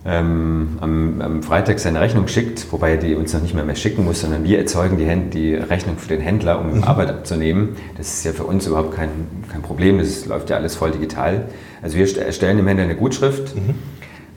ähm, 0.03 0.77
am, 0.81 1.21
am, 1.21 1.43
Freitag 1.43 1.79
seine 1.79 2.01
Rechnung 2.01 2.27
schickt, 2.27 2.71
wobei 2.71 2.91
er 2.91 2.97
die 2.97 3.13
uns 3.13 3.33
noch 3.33 3.41
nicht 3.41 3.53
mehr, 3.53 3.63
mehr 3.63 3.75
schicken 3.75 4.03
muss, 4.03 4.21
sondern 4.21 4.43
wir 4.43 4.57
erzeugen 4.57 4.97
die, 4.97 5.05
Händ 5.05 5.33
die 5.33 5.53
Rechnung 5.53 5.97
für 5.97 6.07
den 6.07 6.21
Händler, 6.21 6.59
um 6.59 6.77
mhm. 6.77 6.83
Arbeit 6.83 7.09
abzunehmen. 7.09 7.75
Das 7.97 8.07
ist 8.07 8.25
ja 8.25 8.31
für 8.31 8.43
uns 8.43 8.65
überhaupt 8.65 8.95
kein, 8.95 9.09
kein 9.51 9.61
Problem, 9.61 9.99
das 9.99 10.25
läuft 10.25 10.49
ja 10.49 10.55
alles 10.55 10.75
voll 10.75 10.91
digital. 10.91 11.45
Also 11.83 11.97
wir 11.97 12.17
erstellen 12.17 12.57
dem 12.57 12.67
Händler 12.67 12.85
eine 12.85 12.95
Gutschrift, 12.95 13.55
mhm. 13.55 13.75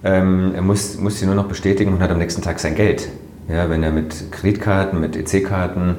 ähm, 0.05 0.53
er 0.55 0.62
muss, 0.62 0.98
muss 0.98 1.18
sie 1.18 1.27
nur 1.27 1.35
noch 1.35 1.46
bestätigen 1.48 1.94
und 1.94 2.00
hat 2.00 2.11
am 2.11 2.18
nächsten 2.18 2.42
Tag 2.42 2.61
sein 2.61 2.74
Geld. 2.74 3.09
Ja, 3.48 3.68
wenn 3.68 3.83
er 3.83 3.90
mit 3.90 4.33
Kreditkarten, 4.33 5.00
mit 5.00 5.16
EC-Karten 5.16 5.96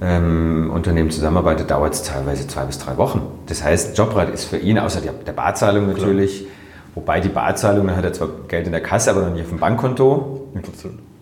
ähm, 0.00 0.70
Unternehmen 0.72 1.10
zusammenarbeitet, 1.10 1.70
dauert 1.70 1.94
es 1.94 2.02
teilweise 2.02 2.46
zwei 2.46 2.64
bis 2.64 2.78
drei 2.78 2.96
Wochen. 2.96 3.22
Das 3.46 3.64
heißt, 3.64 3.98
Jobrad 3.98 4.32
ist 4.32 4.44
für 4.44 4.58
ihn, 4.58 4.78
außer 4.78 5.00
der, 5.00 5.32
Barzahlung 5.32 5.88
natürlich, 5.88 6.40
Klar. 6.40 6.52
Wobei 6.98 7.20
die 7.20 7.28
Barzahlung, 7.28 7.86
da 7.86 7.94
hat 7.94 8.04
er 8.04 8.12
zwar 8.12 8.28
Geld 8.48 8.66
in 8.66 8.72
der 8.72 8.80
Kasse, 8.80 9.10
aber 9.10 9.20
noch 9.20 9.32
nicht 9.32 9.42
auf 9.42 9.50
dem 9.50 9.58
Bankkonto. 9.58 10.48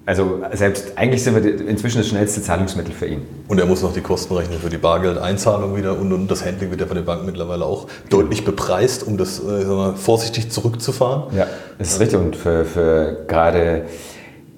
Also 0.07 0.41
selbst 0.55 0.97
eigentlich 0.97 1.23
sind 1.23 1.35
wir 1.35 1.69
inzwischen 1.69 1.99
das 1.99 2.09
schnellste 2.09 2.41
Zahlungsmittel 2.41 2.95
für 2.95 3.07
ihn. 3.07 3.23
Und 3.47 3.59
er 3.59 3.67
muss 3.67 3.83
noch 3.83 3.93
die 3.93 4.01
Kosten 4.01 4.35
rechnen 4.35 4.59
für 4.59 4.71
die 4.71 4.79
Bargeldeinzahlung 4.79 5.77
wieder 5.77 5.99
und, 5.99 6.13
und 6.15 6.31
das 6.31 6.47
Handling 6.47 6.71
wird 6.71 6.81
ja 6.81 6.87
von 6.87 6.97
den 6.97 7.05
Banken 7.05 7.27
mittlerweile 7.27 7.67
auch 7.67 7.89
deutlich 8.09 8.45
bepreist, 8.45 9.07
um 9.07 9.19
das 9.19 9.39
äh, 9.41 9.65
mal, 9.65 9.97
vorsichtig 9.97 10.51
zurückzufahren. 10.51 11.37
Ja, 11.37 11.47
das 11.79 11.89
ist 11.91 12.01
richtig. 12.01 12.21
Und 12.21 12.37
für, 12.37 12.65
für 12.65 13.25
gerade 13.29 13.83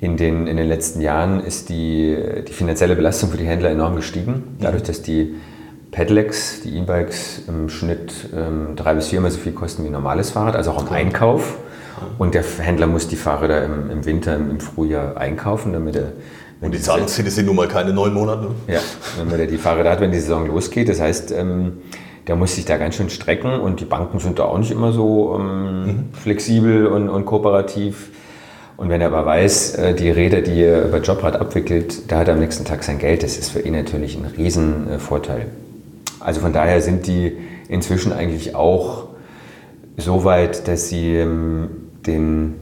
in 0.00 0.16
den, 0.16 0.46
in 0.46 0.56
den 0.56 0.68
letzten 0.68 1.00
Jahren 1.00 1.40
ist 1.40 1.68
die, 1.68 2.16
die 2.46 2.52
finanzielle 2.52 2.94
Belastung 2.94 3.30
für 3.30 3.36
die 3.36 3.46
Händler 3.46 3.70
enorm 3.70 3.96
gestiegen. 3.96 4.56
Dadurch, 4.60 4.84
dass 4.84 5.02
die 5.02 5.34
Pedelecs, 5.90 6.60
die 6.62 6.76
E-Bikes 6.76 7.42
im 7.48 7.68
Schnitt 7.68 8.12
ähm, 8.36 8.76
drei 8.76 8.94
bis 8.94 9.08
viermal 9.08 9.30
so 9.30 9.38
viel 9.38 9.52
kosten 9.52 9.82
wie 9.84 9.88
ein 9.88 9.92
normales 9.92 10.30
Fahrrad, 10.30 10.54
also 10.54 10.70
auch 10.70 10.86
im 10.86 10.92
Einkauf. 10.92 11.56
Und 12.18 12.34
der 12.34 12.44
Händler 12.60 12.86
muss 12.86 13.08
die 13.08 13.16
Fahrräder 13.16 13.64
im, 13.64 13.90
im 13.90 14.04
Winter, 14.04 14.36
im, 14.36 14.50
im, 14.50 14.60
Frühjahr 14.60 15.16
einkaufen, 15.16 15.72
damit 15.72 15.96
er. 15.96 16.12
Und 16.60 16.74
die 16.74 16.80
Zahlungsziele 16.80 17.30
sind 17.30 17.46
nun 17.46 17.56
mal 17.56 17.68
keine 17.68 17.92
neun 17.92 18.12
Monate. 18.12 18.50
Ja, 18.66 18.80
damit 19.16 19.38
er 19.38 19.46
die 19.46 19.58
Fahrräder 19.58 19.90
hat, 19.90 20.00
wenn 20.00 20.12
die 20.12 20.20
Saison 20.20 20.46
losgeht. 20.46 20.88
Das 20.88 21.00
heißt, 21.00 21.32
ähm, 21.32 21.78
der 22.26 22.36
muss 22.36 22.54
sich 22.54 22.64
da 22.64 22.76
ganz 22.76 22.96
schön 22.96 23.10
strecken 23.10 23.58
und 23.58 23.80
die 23.80 23.84
Banken 23.84 24.18
sind 24.18 24.38
da 24.38 24.44
auch 24.44 24.58
nicht 24.58 24.70
immer 24.70 24.92
so 24.92 25.36
ähm, 25.38 25.86
mhm. 25.86 26.04
flexibel 26.12 26.86
und, 26.86 27.08
und, 27.08 27.24
kooperativ. 27.24 28.10
Und 28.78 28.90
wenn 28.90 29.00
er 29.00 29.08
aber 29.08 29.26
weiß, 29.26 29.74
äh, 29.74 29.94
die 29.94 30.08
Räder, 30.08 30.40
die 30.40 30.62
er 30.62 30.84
über 30.84 31.00
Jobrad 31.00 31.34
abwickelt, 31.34 32.10
da 32.10 32.20
hat 32.20 32.28
er 32.28 32.34
am 32.34 32.40
nächsten 32.40 32.64
Tag 32.64 32.84
sein 32.84 32.98
Geld, 32.98 33.24
das 33.24 33.36
ist 33.36 33.50
für 33.50 33.58
ihn 33.58 33.72
natürlich 33.72 34.16
ein 34.16 34.24
Riesenvorteil. 34.24 35.46
Also 36.20 36.40
von 36.40 36.52
daher 36.52 36.80
sind 36.80 37.08
die 37.08 37.36
inzwischen 37.68 38.12
eigentlich 38.12 38.54
auch 38.54 39.08
so 39.96 40.22
weit, 40.22 40.68
dass 40.68 40.88
sie 40.88 41.16
ähm, 41.16 41.70
den, 42.06 42.54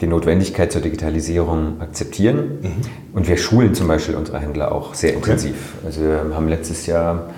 die 0.00 0.06
Notwendigkeit 0.06 0.70
zur 0.70 0.80
Digitalisierung 0.80 1.80
akzeptieren. 1.80 2.60
Mhm. 2.62 2.72
Und 3.12 3.26
wir 3.26 3.36
schulen 3.36 3.74
zum 3.74 3.88
Beispiel 3.88 4.14
unsere 4.14 4.38
Händler 4.38 4.70
auch 4.70 4.94
sehr 4.94 5.12
intensiv. 5.12 5.74
Okay. 5.78 5.86
Also 5.86 6.02
wir 6.02 6.36
haben 6.36 6.46
letztes 6.46 6.86
Jahr 6.86 7.30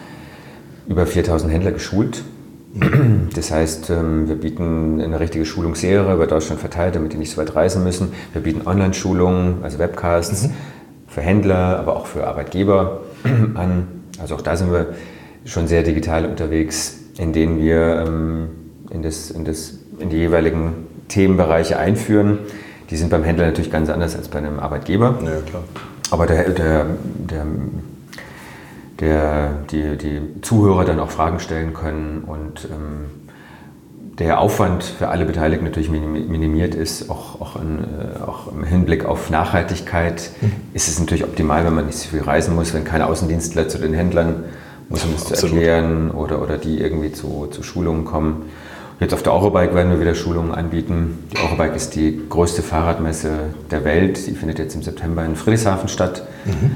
über 0.87 1.07
4000 1.07 1.51
Händler 1.51 1.73
geschult. 1.73 2.23
Das 3.34 3.50
heißt, 3.50 3.90
ähm, 3.90 4.28
wir 4.28 4.37
bieten 4.37 5.00
eine 5.00 5.18
richtige 5.18 5.44
Schulungsserie 5.44 6.12
über 6.12 6.26
Deutschland 6.26 6.60
verteilt, 6.60 6.94
damit 6.94 7.12
die 7.12 7.16
nicht 7.16 7.30
so 7.32 7.40
weit 7.40 7.54
reisen 7.54 7.82
müssen. 7.84 8.12
Wir 8.32 8.42
bieten 8.42 8.66
Online-Schulungen, 8.66 9.58
also 9.62 9.78
Webcasts 9.78 10.44
mhm. 10.44 10.52
für 11.08 11.20
Händler, 11.20 11.78
aber 11.78 11.96
auch 11.96 12.06
für 12.06 12.26
Arbeitgeber 12.26 13.02
an. 13.54 13.88
Also 14.20 14.37
auch 14.37 14.40
da 14.40 14.56
sind 14.56 14.72
wir 14.72 14.94
schon 15.44 15.66
sehr 15.66 15.82
digital 15.82 16.26
unterwegs, 16.26 16.98
in 17.18 17.32
denen 17.32 17.58
wir 17.60 18.04
ähm, 18.06 18.48
in, 18.90 19.02
das, 19.02 19.30
in, 19.30 19.44
das, 19.44 19.78
in 19.98 20.10
die 20.10 20.16
jeweiligen 20.16 20.87
Themenbereiche 21.08 21.78
einführen. 21.78 22.38
Die 22.90 22.96
sind 22.96 23.10
beim 23.10 23.24
Händler 23.24 23.46
natürlich 23.46 23.70
ganz 23.70 23.88
anders 23.90 24.16
als 24.16 24.28
bei 24.28 24.38
einem 24.38 24.58
Arbeitgeber. 24.58 25.18
Ja, 25.24 25.40
klar. 25.40 25.64
Aber 26.10 26.26
der, 26.26 26.50
der, 26.50 26.87
der, 27.30 27.46
der, 29.00 29.64
die, 29.70 29.96
die 29.96 30.20
Zuhörer 30.42 30.85
dann 30.85 31.00
auch 31.00 31.11
Fragen 31.11 31.40
stellen 31.40 31.74
können 31.74 32.22
und 32.24 32.68
ähm, 32.70 33.11
der 34.18 34.38
Aufwand 34.38 34.85
für 34.85 35.09
alle 35.09 35.24
Beteiligten 35.24 35.64
natürlich 35.64 35.90
minimiert 35.90 36.76
ist, 36.76 37.11
auch, 37.11 37.40
auch, 37.40 37.57
in, 37.57 37.80
äh, 37.80 38.22
auch 38.22 38.52
im 38.52 38.62
Hinblick 38.62 39.04
auf 39.04 39.28
Nachhaltigkeit 39.30 40.30
mhm. 40.40 40.52
ist 40.72 40.88
es 40.88 41.00
natürlich 41.00 41.24
optimal, 41.24 41.64
wenn 41.64 41.74
man 41.74 41.87
nicht 41.87 41.98
so 41.98 42.11
viel 42.11 42.22
reisen 42.22 42.54
muss, 42.54 42.72
wenn 42.74 42.85
keine 42.85 43.07
Außendienstler 43.07 43.68
zu 43.68 43.78
den 43.78 43.92
Händlern 43.92 44.44
muss, 44.88 45.04
um 45.04 45.14
es 45.14 45.24
zu 45.24 45.35
erklären 45.35 46.12
oder, 46.12 46.40
oder 46.40 46.59
die 46.59 46.78
irgendwie 46.78 47.11
zu, 47.11 47.48
zu 47.50 47.62
Schulungen 47.64 48.04
kommen. 48.04 48.42
Jetzt 49.00 49.12
auf 49.12 49.24
der 49.24 49.33
Eurobike 49.33 49.74
werden 49.74 49.90
wir 49.90 50.00
wieder 50.00 50.14
Schulungen 50.14 50.54
anbieten. 50.54 51.24
Die 51.33 51.38
Eurobike 51.38 51.74
ist 51.74 51.96
die 51.96 52.20
größte 52.28 52.62
Fahrradmesse 52.62 53.30
der 53.70 53.85
Welt. 53.85 54.24
Die 54.28 54.33
findet 54.33 54.61
jetzt 54.61 54.76
im 54.76 54.83
September 54.83 55.24
in 55.24 55.35
Friedrichshafen 55.35 55.88
statt. 55.88 56.22
Mhm. 56.44 56.70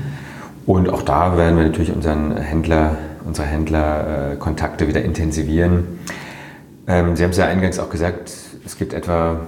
Und 0.68 0.90
auch 0.90 1.00
da 1.00 1.38
werden 1.38 1.56
wir 1.56 1.64
natürlich 1.64 1.90
unseren 1.92 2.36
Händler, 2.36 2.98
unsere 3.24 3.46
Händlerkontakte 3.46 4.84
äh, 4.84 4.88
wieder 4.88 5.00
intensivieren. 5.00 5.98
Ähm, 6.86 7.16
Sie 7.16 7.24
haben 7.24 7.30
es 7.30 7.38
ja 7.38 7.46
eingangs 7.46 7.78
auch 7.78 7.88
gesagt, 7.88 8.30
es 8.66 8.76
gibt 8.76 8.92
etwa, 8.92 9.40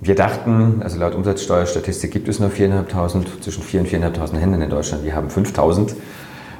wir 0.00 0.16
dachten, 0.16 0.80
also 0.82 0.98
laut 0.98 1.14
Umsatzsteuerstatistik 1.14 2.10
gibt 2.10 2.26
es 2.26 2.40
nur 2.40 2.50
4.500, 2.50 3.40
zwischen 3.40 3.62
4.000 3.62 3.78
und 3.78 3.86
4.500 3.86 4.36
Händler 4.36 4.64
in 4.64 4.70
Deutschland. 4.70 5.04
Wir 5.04 5.14
haben 5.14 5.28
5.000. 5.28 5.92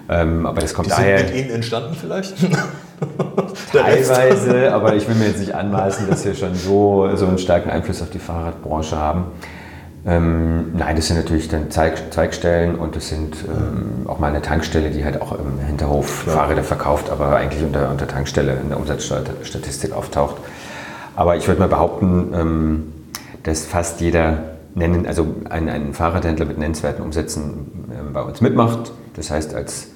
Ähm, 0.09 0.47
aber 0.47 0.61
das 0.61 0.75
kommt 0.75 0.87
Die 0.87 0.91
daher. 0.91 1.19
Sind 1.19 1.31
mit 1.35 1.37
Ihnen 1.37 1.51
entstanden 1.57 1.97
vielleicht? 2.01 2.37
Teilweise, 3.73 4.73
aber 4.73 4.95
ich 4.95 5.09
will 5.09 5.17
mir 5.17 5.27
jetzt 5.27 5.41
nicht 5.41 5.57
anmaßen, 5.57 6.09
dass 6.09 6.25
wir 6.25 6.37
schon 6.37 6.55
so, 6.55 7.17
so 7.17 7.27
einen 7.27 7.39
starken 7.39 7.69
Einfluss 7.69 8.01
auf 8.01 8.11
die 8.11 8.21
Fahrradbranche 8.21 8.97
haben. 8.97 9.25
Ähm, 10.07 10.77
nein, 10.77 10.97
das 10.97 11.09
sind 11.09 11.17
natürlich 11.17 11.49
dann 11.49 11.71
Zeig, 11.71 12.13
Zeigstellen 12.13 12.77
und 12.77 12.97
das 12.97 13.09
sind 13.09 13.37
ähm, 13.45 14.07
auch 14.09 14.19
mal 14.19 14.29
eine 14.29 14.43
Tankstelle, 14.43 14.91
die 14.91 15.05
halt 15.05 15.21
auch 15.21 15.33
im 15.33 15.59
Hinterhof 15.59 16.23
Klar. 16.23 16.37
Fahrräder 16.37 16.63
verkauft, 16.63 17.11
aber 17.11 17.37
eigentlich 17.37 17.63
unter, 17.63 17.91
unter 17.91 18.07
Tankstelle 18.07 18.57
in 18.63 18.69
der 18.69 18.79
Umsatzstatistik 18.79 19.93
auftaucht. 19.93 20.37
Aber 21.17 21.37
ich 21.37 21.49
würde 21.49 21.61
mal 21.61 21.69
behaupten, 21.69 22.33
ähm, 22.33 22.93
dass 23.43 23.67
fast 23.67 24.01
jeder 24.01 24.57
nennen, 24.75 25.07
also 25.07 25.27
ein, 25.51 25.69
ein 25.69 25.93
Fahrradhändler 25.93 26.47
mit 26.47 26.59
nennenswerten 26.59 27.05
Umsätzen 27.05 27.89
äh, 27.91 28.13
bei 28.13 28.23
uns 28.23 28.41
mitmacht. 28.41 28.93
Das 29.15 29.31
heißt, 29.31 29.55
als 29.55 29.89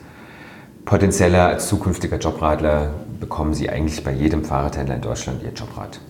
potenzieller, 0.84 1.46
als 1.46 1.68
zukünftiger 1.68 2.18
Jobradler 2.18 2.90
bekommen 3.20 3.54
Sie 3.54 3.70
eigentlich 3.70 4.02
bei 4.02 4.12
jedem 4.12 4.44
Fahrradhändler 4.44 4.96
in 4.96 5.00
Deutschland 5.00 5.42
Ihr 5.42 5.52
Jobrad. 5.52 6.00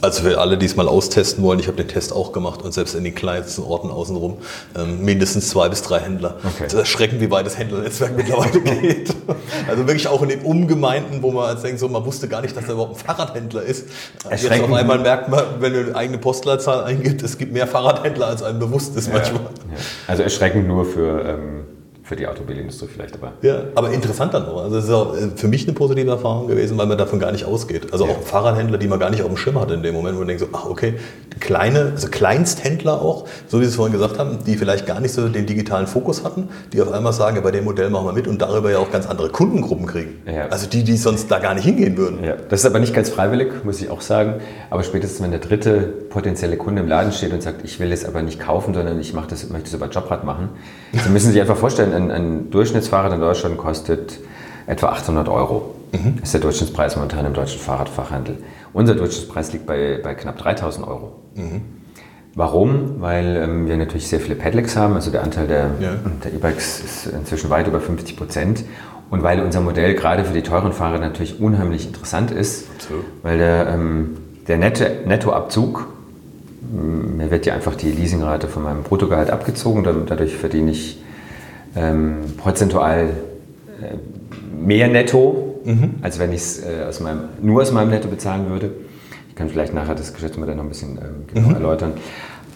Also 0.00 0.22
für 0.22 0.40
alle, 0.40 0.56
die 0.56 0.66
es 0.66 0.76
mal 0.76 0.88
austesten 0.88 1.44
wollen, 1.44 1.60
ich 1.60 1.66
habe 1.66 1.76
den 1.76 1.88
Test 1.88 2.12
auch 2.12 2.32
gemacht 2.32 2.62
und 2.62 2.72
selbst 2.72 2.94
in 2.94 3.04
den 3.04 3.14
kleinsten 3.14 3.62
Orten 3.62 3.90
außenrum 3.90 4.38
ähm, 4.76 5.04
mindestens 5.04 5.50
zwei 5.50 5.68
bis 5.68 5.82
drei 5.82 6.00
Händler. 6.00 6.36
Okay. 6.38 6.64
Das 6.64 6.72
ist 6.72 6.78
erschreckend, 6.78 7.20
wie 7.20 7.30
weit 7.30 7.46
das 7.46 7.58
Händlernetzwerk 7.58 8.12
mittlerweile 8.16 8.60
geht. 8.60 9.14
Also 9.68 9.86
wirklich 9.86 10.08
auch 10.08 10.22
in 10.22 10.30
den 10.30 10.42
Umgemeinden, 10.42 11.22
wo 11.22 11.30
man 11.32 11.52
jetzt 11.52 11.64
denkt, 11.64 11.80
so, 11.80 11.88
man 11.88 12.04
wusste 12.04 12.28
gar 12.28 12.40
nicht, 12.40 12.56
dass 12.56 12.66
da 12.66 12.72
überhaupt 12.72 12.96
ein 12.96 13.04
Fahrradhändler 13.04 13.62
ist. 13.62 13.88
Jetzt 14.30 14.50
auf 14.50 14.72
einmal 14.72 14.98
merkt 14.98 15.28
man, 15.28 15.44
wenn 15.60 15.72
man 15.72 15.84
eine 15.86 15.94
eigene 15.94 16.18
Postleitzahl 16.18 16.84
eingibt, 16.84 17.22
es 17.22 17.36
gibt 17.36 17.52
mehr 17.52 17.66
Fahrradhändler, 17.66 18.28
als 18.28 18.42
einem 18.42 18.58
bewusst 18.58 18.96
ist 18.96 19.08
ja, 19.08 19.14
manchmal. 19.14 19.42
Ja. 19.42 19.78
Also 20.06 20.22
erschreckend 20.22 20.66
nur 20.66 20.84
für... 20.84 21.24
Ähm 21.24 21.59
für 22.10 22.16
die 22.16 22.26
Automobilindustrie 22.26 22.88
vielleicht 22.88 23.14
aber. 23.14 23.34
Ja, 23.40 23.62
aber 23.76 23.92
interessant 23.92 24.34
dann 24.34 24.44
auch. 24.44 24.64
Also 24.64 24.78
es 24.78 24.86
ist 24.86 24.90
auch 24.90 25.16
äh, 25.16 25.28
für 25.36 25.46
mich 25.46 25.62
eine 25.68 25.74
positive 25.74 26.10
Erfahrung 26.10 26.48
gewesen, 26.48 26.76
weil 26.76 26.86
man 26.86 26.98
davon 26.98 27.20
gar 27.20 27.30
nicht 27.30 27.44
ausgeht. 27.44 27.92
Also 27.92 28.04
ja. 28.04 28.10
auch 28.10 28.22
Fahrradhändler, 28.22 28.78
die 28.78 28.88
man 28.88 28.98
gar 28.98 29.10
nicht 29.10 29.22
auf 29.22 29.28
dem 29.28 29.36
Schirm 29.36 29.60
hatte 29.60 29.74
in 29.74 29.84
dem 29.84 29.94
Moment, 29.94 30.16
wo 30.16 30.18
man 30.18 30.26
denkt 30.26 30.40
so, 30.40 30.48
ach 30.52 30.64
okay, 30.64 30.94
kleine, 31.38 31.92
also 31.94 32.08
Kleinsthändler 32.08 33.00
auch, 33.00 33.26
so 33.46 33.60
wie 33.60 33.64
Sie 33.64 33.70
es 33.70 33.76
vorhin 33.76 33.92
gesagt 33.92 34.18
haben, 34.18 34.38
die 34.46 34.56
vielleicht 34.56 34.86
gar 34.86 35.00
nicht 35.00 35.12
so 35.12 35.28
den 35.28 35.46
digitalen 35.46 35.86
Fokus 35.86 36.24
hatten, 36.24 36.48
die 36.72 36.82
auf 36.82 36.90
einmal 36.90 37.12
sagen, 37.12 37.36
ja, 37.36 37.42
bei 37.42 37.50
dem 37.50 37.64
Modell 37.64 37.90
machen 37.90 38.06
wir 38.06 38.12
mit 38.12 38.26
und 38.26 38.42
darüber 38.42 38.70
ja 38.70 38.78
auch 38.78 38.90
ganz 38.90 39.06
andere 39.06 39.30
Kundengruppen 39.30 39.86
kriegen. 39.86 40.22
Ja. 40.26 40.46
Also 40.48 40.66
die, 40.66 40.82
die 40.82 40.96
sonst 40.96 41.30
da 41.30 41.38
gar 41.38 41.54
nicht 41.54 41.64
hingehen 41.64 41.96
würden. 41.96 42.24
Ja. 42.24 42.34
Das 42.48 42.60
ist 42.60 42.66
aber 42.66 42.78
nicht 42.78 42.94
ganz 42.94 43.10
freiwillig, 43.10 43.64
muss 43.64 43.80
ich 43.80 43.90
auch 43.90 44.00
sagen. 44.00 44.40
Aber 44.70 44.82
spätestens, 44.82 45.22
wenn 45.22 45.30
der 45.30 45.40
dritte 45.40 45.80
potenzielle 46.10 46.56
Kunde 46.56 46.82
im 46.82 46.88
Laden 46.88 47.12
steht 47.12 47.32
und 47.32 47.42
sagt, 47.42 47.64
ich 47.64 47.78
will 47.78 47.92
es 47.92 48.04
aber 48.04 48.22
nicht 48.22 48.40
kaufen, 48.40 48.74
sondern 48.74 48.98
ich 49.00 49.14
mache 49.14 49.28
das, 49.28 49.48
möchte 49.48 49.68
es 49.68 49.74
über 49.74 49.88
Jobrad 49.88 50.24
machen, 50.24 50.50
dann 50.92 51.12
müssen 51.12 51.26
Sie 51.26 51.32
sich 51.32 51.40
einfach 51.40 51.56
vorstellen, 51.56 51.92
ein, 51.92 52.10
ein 52.10 52.50
Durchschnittsfahrrad 52.50 53.12
in 53.12 53.20
Deutschland 53.20 53.58
kostet 53.58 54.18
etwa 54.66 54.88
800 54.88 55.28
Euro. 55.28 55.74
Mhm. 55.92 56.16
Das 56.16 56.28
ist 56.28 56.34
der 56.34 56.40
Durchschnittspreis 56.40 56.96
momentan 56.96 57.26
im 57.26 57.34
deutschen 57.34 57.60
Fahrradfachhandel. 57.60 58.38
Unser 58.72 58.94
Durchschnittspreis 58.94 59.52
liegt 59.52 59.66
bei, 59.66 60.00
bei 60.02 60.14
knapp 60.14 60.38
3000 60.38 60.86
Euro. 60.86 61.19
Mhm. 61.34 61.62
Warum? 62.34 63.00
Weil 63.00 63.36
ähm, 63.36 63.66
wir 63.66 63.76
natürlich 63.76 64.08
sehr 64.08 64.20
viele 64.20 64.36
Pedelecs 64.36 64.76
haben, 64.76 64.94
also 64.94 65.10
der 65.10 65.22
Anteil 65.22 65.48
der 65.48 65.70
ja. 65.80 65.94
E-Bikes 66.32 66.80
ist 66.80 67.06
inzwischen 67.06 67.50
weit 67.50 67.66
über 67.66 67.80
50 67.80 68.16
Prozent. 68.16 68.64
Und 69.10 69.24
weil 69.24 69.40
unser 69.40 69.60
Modell 69.60 69.94
gerade 69.94 70.24
für 70.24 70.32
die 70.32 70.42
teuren 70.42 70.72
Fahrer 70.72 70.98
natürlich 70.98 71.40
unheimlich 71.40 71.86
interessant 71.86 72.30
ist, 72.30 72.66
so. 72.80 72.94
weil 73.22 73.38
der, 73.38 73.66
ähm, 73.66 74.16
der 74.46 74.58
Nettoabzug 74.58 75.88
mir 76.72 77.30
wird 77.30 77.46
ja 77.46 77.54
einfach 77.54 77.74
die 77.74 77.90
Leasingrate 77.90 78.48
von 78.48 78.62
meinem 78.62 78.82
Bruttogehalt 78.82 79.30
abgezogen, 79.30 79.82
dadurch 80.06 80.36
verdiene 80.36 80.70
ich 80.70 81.02
ähm, 81.74 82.18
prozentual 82.36 83.10
äh, 83.80 83.96
mehr 84.56 84.88
netto, 84.88 85.60
mhm. 85.64 85.94
als 86.02 86.18
wenn 86.18 86.32
ich 86.32 86.40
es 86.40 86.64
äh, 86.64 86.84
aus 86.88 87.02
nur 87.40 87.62
aus 87.62 87.72
meinem 87.72 87.90
Netto 87.90 88.08
bezahlen 88.08 88.48
würde. 88.50 88.70
Kann 89.40 89.48
vielleicht 89.48 89.72
nachher 89.72 89.94
das 89.94 90.12
Geschäftsmodell 90.12 90.54
noch 90.54 90.64
ein 90.64 90.68
bisschen 90.68 90.98
genau 91.32 91.48
mhm. 91.48 91.54
erläutern. 91.54 91.92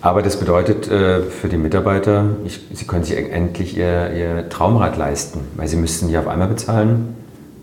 Aber 0.03 0.21
das 0.21 0.37
bedeutet 0.37 0.87
äh, 0.91 1.23
für 1.23 1.49
die 1.49 1.57
Mitarbeiter, 1.57 2.27
ich, 2.45 2.61
sie 2.75 2.87
können 2.87 3.05
sich 3.05 3.17
endlich 3.17 3.75
ihr, 3.75 4.13
ihr 4.13 4.49
Traumrad 4.51 4.99
leisten, 4.99 5.41
weil 5.57 5.67
sie 5.67 5.79
müssten 5.79 6.11
ja 6.11 6.21
auf 6.21 6.29
einmal 6.29 6.49
bezahlen. 6.49 7.17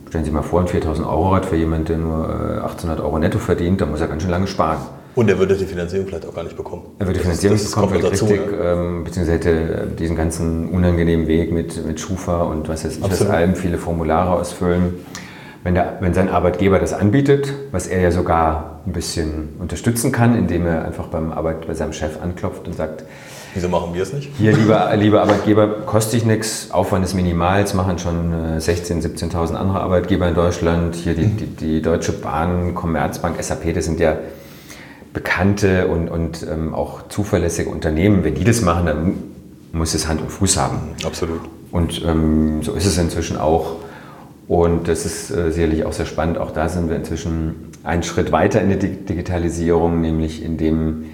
Stellen 0.10 0.24
Sie 0.24 0.32
sich 0.32 0.34
mal 0.34 0.42
vor, 0.42 0.60
ein 0.60 0.68
4000 0.68 1.08
Euro 1.08 1.36
Rad 1.36 1.46
für 1.46 1.56
jemanden, 1.56 1.86
der 1.86 1.98
nur 1.98 2.28
1800 2.64 2.98
äh, 2.98 3.02
Euro 3.04 3.20
netto 3.20 3.38
verdient, 3.38 3.80
da 3.80 3.86
muss 3.86 4.02
er 4.02 4.08
ganz 4.08 4.24
schön 4.24 4.32
lange 4.32 4.48
sparen. 4.48 4.80
Und 5.14 5.30
er 5.30 5.38
würde 5.38 5.56
die 5.56 5.66
Finanzierung 5.66 6.08
vielleicht 6.08 6.26
auch 6.26 6.34
gar 6.34 6.44
nicht 6.44 6.58
bekommen. 6.58 6.82
Er 6.98 7.06
würde 7.06 7.20
die 7.20 7.24
Finanzierung 7.24 7.58
das, 7.58 7.66
das 7.66 7.76
bekommen, 7.76 8.02
dazu, 8.02 8.26
richtig, 8.26 8.52
ja. 8.52 8.74
ähm, 8.74 9.04
beziehungsweise 9.04 9.38
hätte 9.38 9.88
diesen 10.00 10.16
ganzen 10.16 10.70
unangenehmen 10.70 11.28
Weg 11.28 11.52
mit, 11.52 11.86
mit 11.86 12.00
Schufa 12.00 12.42
und 12.42 12.68
was 12.68 12.84
weiß 12.84 12.98
ich, 12.98 13.04
was 13.04 13.22
allem 13.30 13.54
viele 13.54 13.78
Formulare 13.78 14.32
ausfüllen. 14.32 14.96
wenn, 15.64 15.76
der, 15.76 15.98
wenn 16.00 16.16
sein 16.16 16.30
Arbeitgeber 16.30 16.80
das 16.80 16.94
anbietet, 16.94 17.54
was 17.72 17.86
er 17.86 18.02
ja 18.02 18.10
sogar 18.10 18.71
ein 18.86 18.94
bisschen 18.94 19.50
unterstützen 19.60 20.12
kann, 20.12 20.36
indem 20.36 20.66
er 20.66 20.86
einfach 20.86 21.08
beim 21.08 21.32
Arbeit, 21.32 21.68
bei 21.68 21.74
seinem 21.74 21.94
Chef 21.94 22.22
anklopft 22.22 22.68
und 22.68 22.76
sagt, 22.76 23.04
Wieso 23.54 23.68
machen 23.68 23.94
wir 23.94 24.04
es 24.04 24.14
nicht? 24.14 24.30
Hier, 24.38 24.54
lieber, 24.54 24.96
lieber 24.96 25.22
Arbeitgeber, 25.22 25.68
kostet 25.86 26.14
dich 26.14 26.26
nichts, 26.26 26.72
Aufwand 26.72 27.04
ist 27.04 27.14
minimal. 27.14 27.62
Es 27.62 27.74
machen 27.74 28.00
schon 28.00 28.34
16.000, 28.34 29.00
äh, 29.00 29.08
17.000 29.08 29.56
andere 29.56 29.82
Arbeitgeber 29.82 30.28
in 30.28 30.36
Deutschland. 30.36 30.96
Hier 30.96 31.16
die, 31.16 31.28
die, 31.28 31.48
die, 31.48 31.82
Deutsche 31.82 32.14
Bahn, 32.14 32.74
Commerzbank, 32.76 33.44
SAP, 33.44 33.74
das 33.74 33.86
sind 33.86 34.00
ja 34.00 34.16
bekannte 35.12 35.88
und, 35.88 36.08
und 36.08 36.48
ähm, 36.50 36.74
auch 36.74 37.10
zuverlässige 37.10 37.70
Unternehmen. 37.70 38.24
Wenn 38.24 38.36
die 38.36 38.46
das 38.46 38.62
machen, 38.62 38.86
dann 38.86 39.14
muss 39.74 39.94
es 39.94 40.08
Hand 40.08 40.22
und 40.22 40.32
Fuß 40.32 40.58
haben. 40.58 40.96
Absolut. 41.06 41.42
Und 41.72 42.04
ähm, 42.06 42.64
so 42.64 42.74
ist 42.74 42.86
es 42.86 42.98
inzwischen 42.98 43.38
auch. 43.38 43.76
Und 44.48 44.88
das 44.88 45.06
ist 45.06 45.30
äh, 45.30 45.52
sicherlich 45.52 45.84
auch 45.86 45.94
sehr 45.94 46.06
spannend. 46.06 46.38
Auch 46.38 46.52
da 46.52 46.70
sind 46.70 46.90
wir 46.90 46.96
inzwischen 46.96 47.71
einen 47.84 48.04
Schritt 48.04 48.32
weiter 48.32 48.62
in 48.62 48.70
der 48.70 48.78
Digitalisierung, 48.78 50.02
nämlich 50.02 50.44
indem 50.44 51.06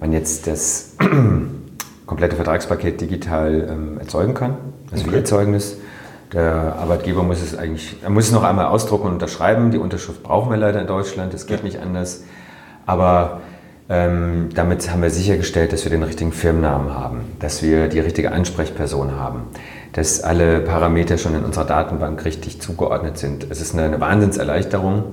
man 0.00 0.12
jetzt 0.12 0.46
das 0.46 0.96
komplette 2.06 2.36
Vertragspaket 2.36 3.00
digital 3.00 3.68
ähm, 3.70 3.98
erzeugen 3.98 4.34
kann. 4.34 4.56
Also 4.90 5.04
okay. 5.04 5.12
wir 5.12 5.18
erzeugen 5.18 5.54
es. 5.54 5.78
Der 6.32 6.76
Arbeitgeber 6.76 7.22
muss 7.22 7.40
es 7.40 7.56
eigentlich, 7.56 7.96
er 8.02 8.10
muss 8.10 8.26
es 8.26 8.32
noch 8.32 8.42
einmal 8.42 8.66
ausdrucken 8.66 9.06
und 9.06 9.12
unterschreiben. 9.14 9.70
Die 9.70 9.78
Unterschrift 9.78 10.22
brauchen 10.22 10.50
wir 10.50 10.56
leider 10.56 10.80
in 10.80 10.86
Deutschland, 10.88 11.32
das 11.32 11.46
geht 11.46 11.58
ja. 11.58 11.64
nicht 11.64 11.78
anders. 11.78 12.24
Aber 12.84 13.42
ähm, 13.88 14.48
damit 14.54 14.90
haben 14.90 15.02
wir 15.02 15.10
sichergestellt, 15.10 15.72
dass 15.72 15.84
wir 15.84 15.90
den 15.90 16.02
richtigen 16.02 16.32
Firmennamen 16.32 16.92
haben, 16.94 17.20
dass 17.38 17.62
wir 17.62 17.86
die 17.86 18.00
richtige 18.00 18.32
Ansprechperson 18.32 19.12
haben, 19.12 19.42
dass 19.92 20.20
alle 20.20 20.60
Parameter 20.60 21.18
schon 21.18 21.36
in 21.36 21.44
unserer 21.44 21.64
Datenbank 21.64 22.24
richtig 22.24 22.60
zugeordnet 22.60 23.18
sind. 23.18 23.46
Es 23.48 23.60
ist 23.60 23.74
eine, 23.74 23.84
eine 23.84 24.00
Wahnsinnserleichterung 24.00 25.04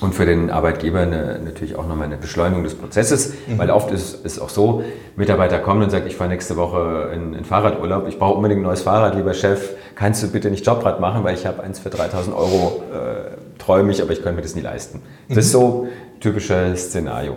und 0.00 0.14
für 0.14 0.24
den 0.24 0.50
Arbeitgeber 0.50 1.00
eine, 1.00 1.38
natürlich 1.44 1.76
auch 1.76 1.86
nochmal 1.86 2.06
eine 2.06 2.16
Beschleunigung 2.16 2.64
des 2.64 2.74
Prozesses, 2.74 3.34
mhm. 3.46 3.58
weil 3.58 3.70
oft 3.70 3.90
ist 3.90 4.24
es 4.24 4.38
auch 4.38 4.48
so, 4.48 4.82
Mitarbeiter 5.16 5.58
kommen 5.58 5.82
und 5.82 5.90
sagen, 5.90 6.06
ich 6.06 6.16
fahre 6.16 6.30
nächste 6.30 6.56
Woche 6.56 7.10
in, 7.14 7.34
in 7.34 7.44
Fahrradurlaub, 7.44 8.08
ich 8.08 8.18
brauche 8.18 8.34
unbedingt 8.34 8.60
ein 8.60 8.64
neues 8.64 8.82
Fahrrad, 8.82 9.14
lieber 9.14 9.34
Chef, 9.34 9.74
kannst 9.94 10.22
du 10.22 10.28
bitte 10.28 10.50
nicht 10.50 10.66
Jobrad 10.66 11.00
machen, 11.00 11.24
weil 11.24 11.34
ich 11.34 11.44
habe 11.44 11.62
eins 11.62 11.78
für 11.78 11.90
3000 11.90 12.34
Euro, 12.34 12.82
äh, 12.92 13.58
träume 13.58 13.92
ich, 13.92 14.00
aber 14.00 14.12
ich 14.12 14.22
könnte 14.22 14.36
mir 14.36 14.42
das 14.42 14.54
nie 14.54 14.62
leisten. 14.62 15.02
Das 15.28 15.36
mhm. 15.36 15.40
ist 15.40 15.52
so 15.52 15.88
ein 16.14 16.20
typisches 16.20 16.86
Szenario. 16.86 17.36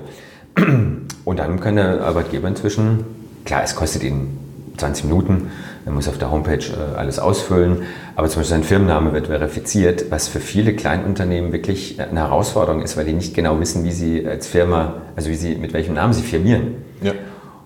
Und 1.25 1.39
dann 1.39 1.59
kann 1.59 1.75
der 1.75 2.01
Arbeitgeber 2.01 2.47
inzwischen, 2.47 3.03
klar, 3.43 3.63
es 3.63 3.75
kostet 3.75 4.03
ihn 4.03 4.39
20 4.77 5.05
Minuten, 5.05 5.51
er 5.85 5.91
muss 5.91 6.07
auf 6.07 6.17
der 6.17 6.31
Homepage 6.31 6.63
äh, 6.63 6.97
alles 6.97 7.19
ausfüllen, 7.19 7.83
aber 8.15 8.27
zum 8.27 8.41
Beispiel 8.41 8.57
sein 8.57 8.63
Firmenname 8.63 9.13
wird 9.13 9.27
verifiziert, 9.27 10.11
was 10.11 10.27
für 10.27 10.39
viele 10.39 10.73
Kleinunternehmen 10.73 11.51
wirklich 11.51 11.99
eine 11.99 12.19
Herausforderung 12.19 12.81
ist, 12.81 12.95
weil 12.97 13.05
die 13.05 13.13
nicht 13.13 13.33
genau 13.33 13.59
wissen, 13.59 13.83
wie 13.83 13.91
sie 13.91 14.27
als 14.27 14.47
Firma, 14.47 15.01
also 15.15 15.29
wie 15.29 15.35
sie, 15.35 15.55
mit 15.55 15.73
welchem 15.73 15.95
Namen 15.95 16.13
sie 16.13 16.21
firmieren. 16.21 16.75
Ja. 17.01 17.13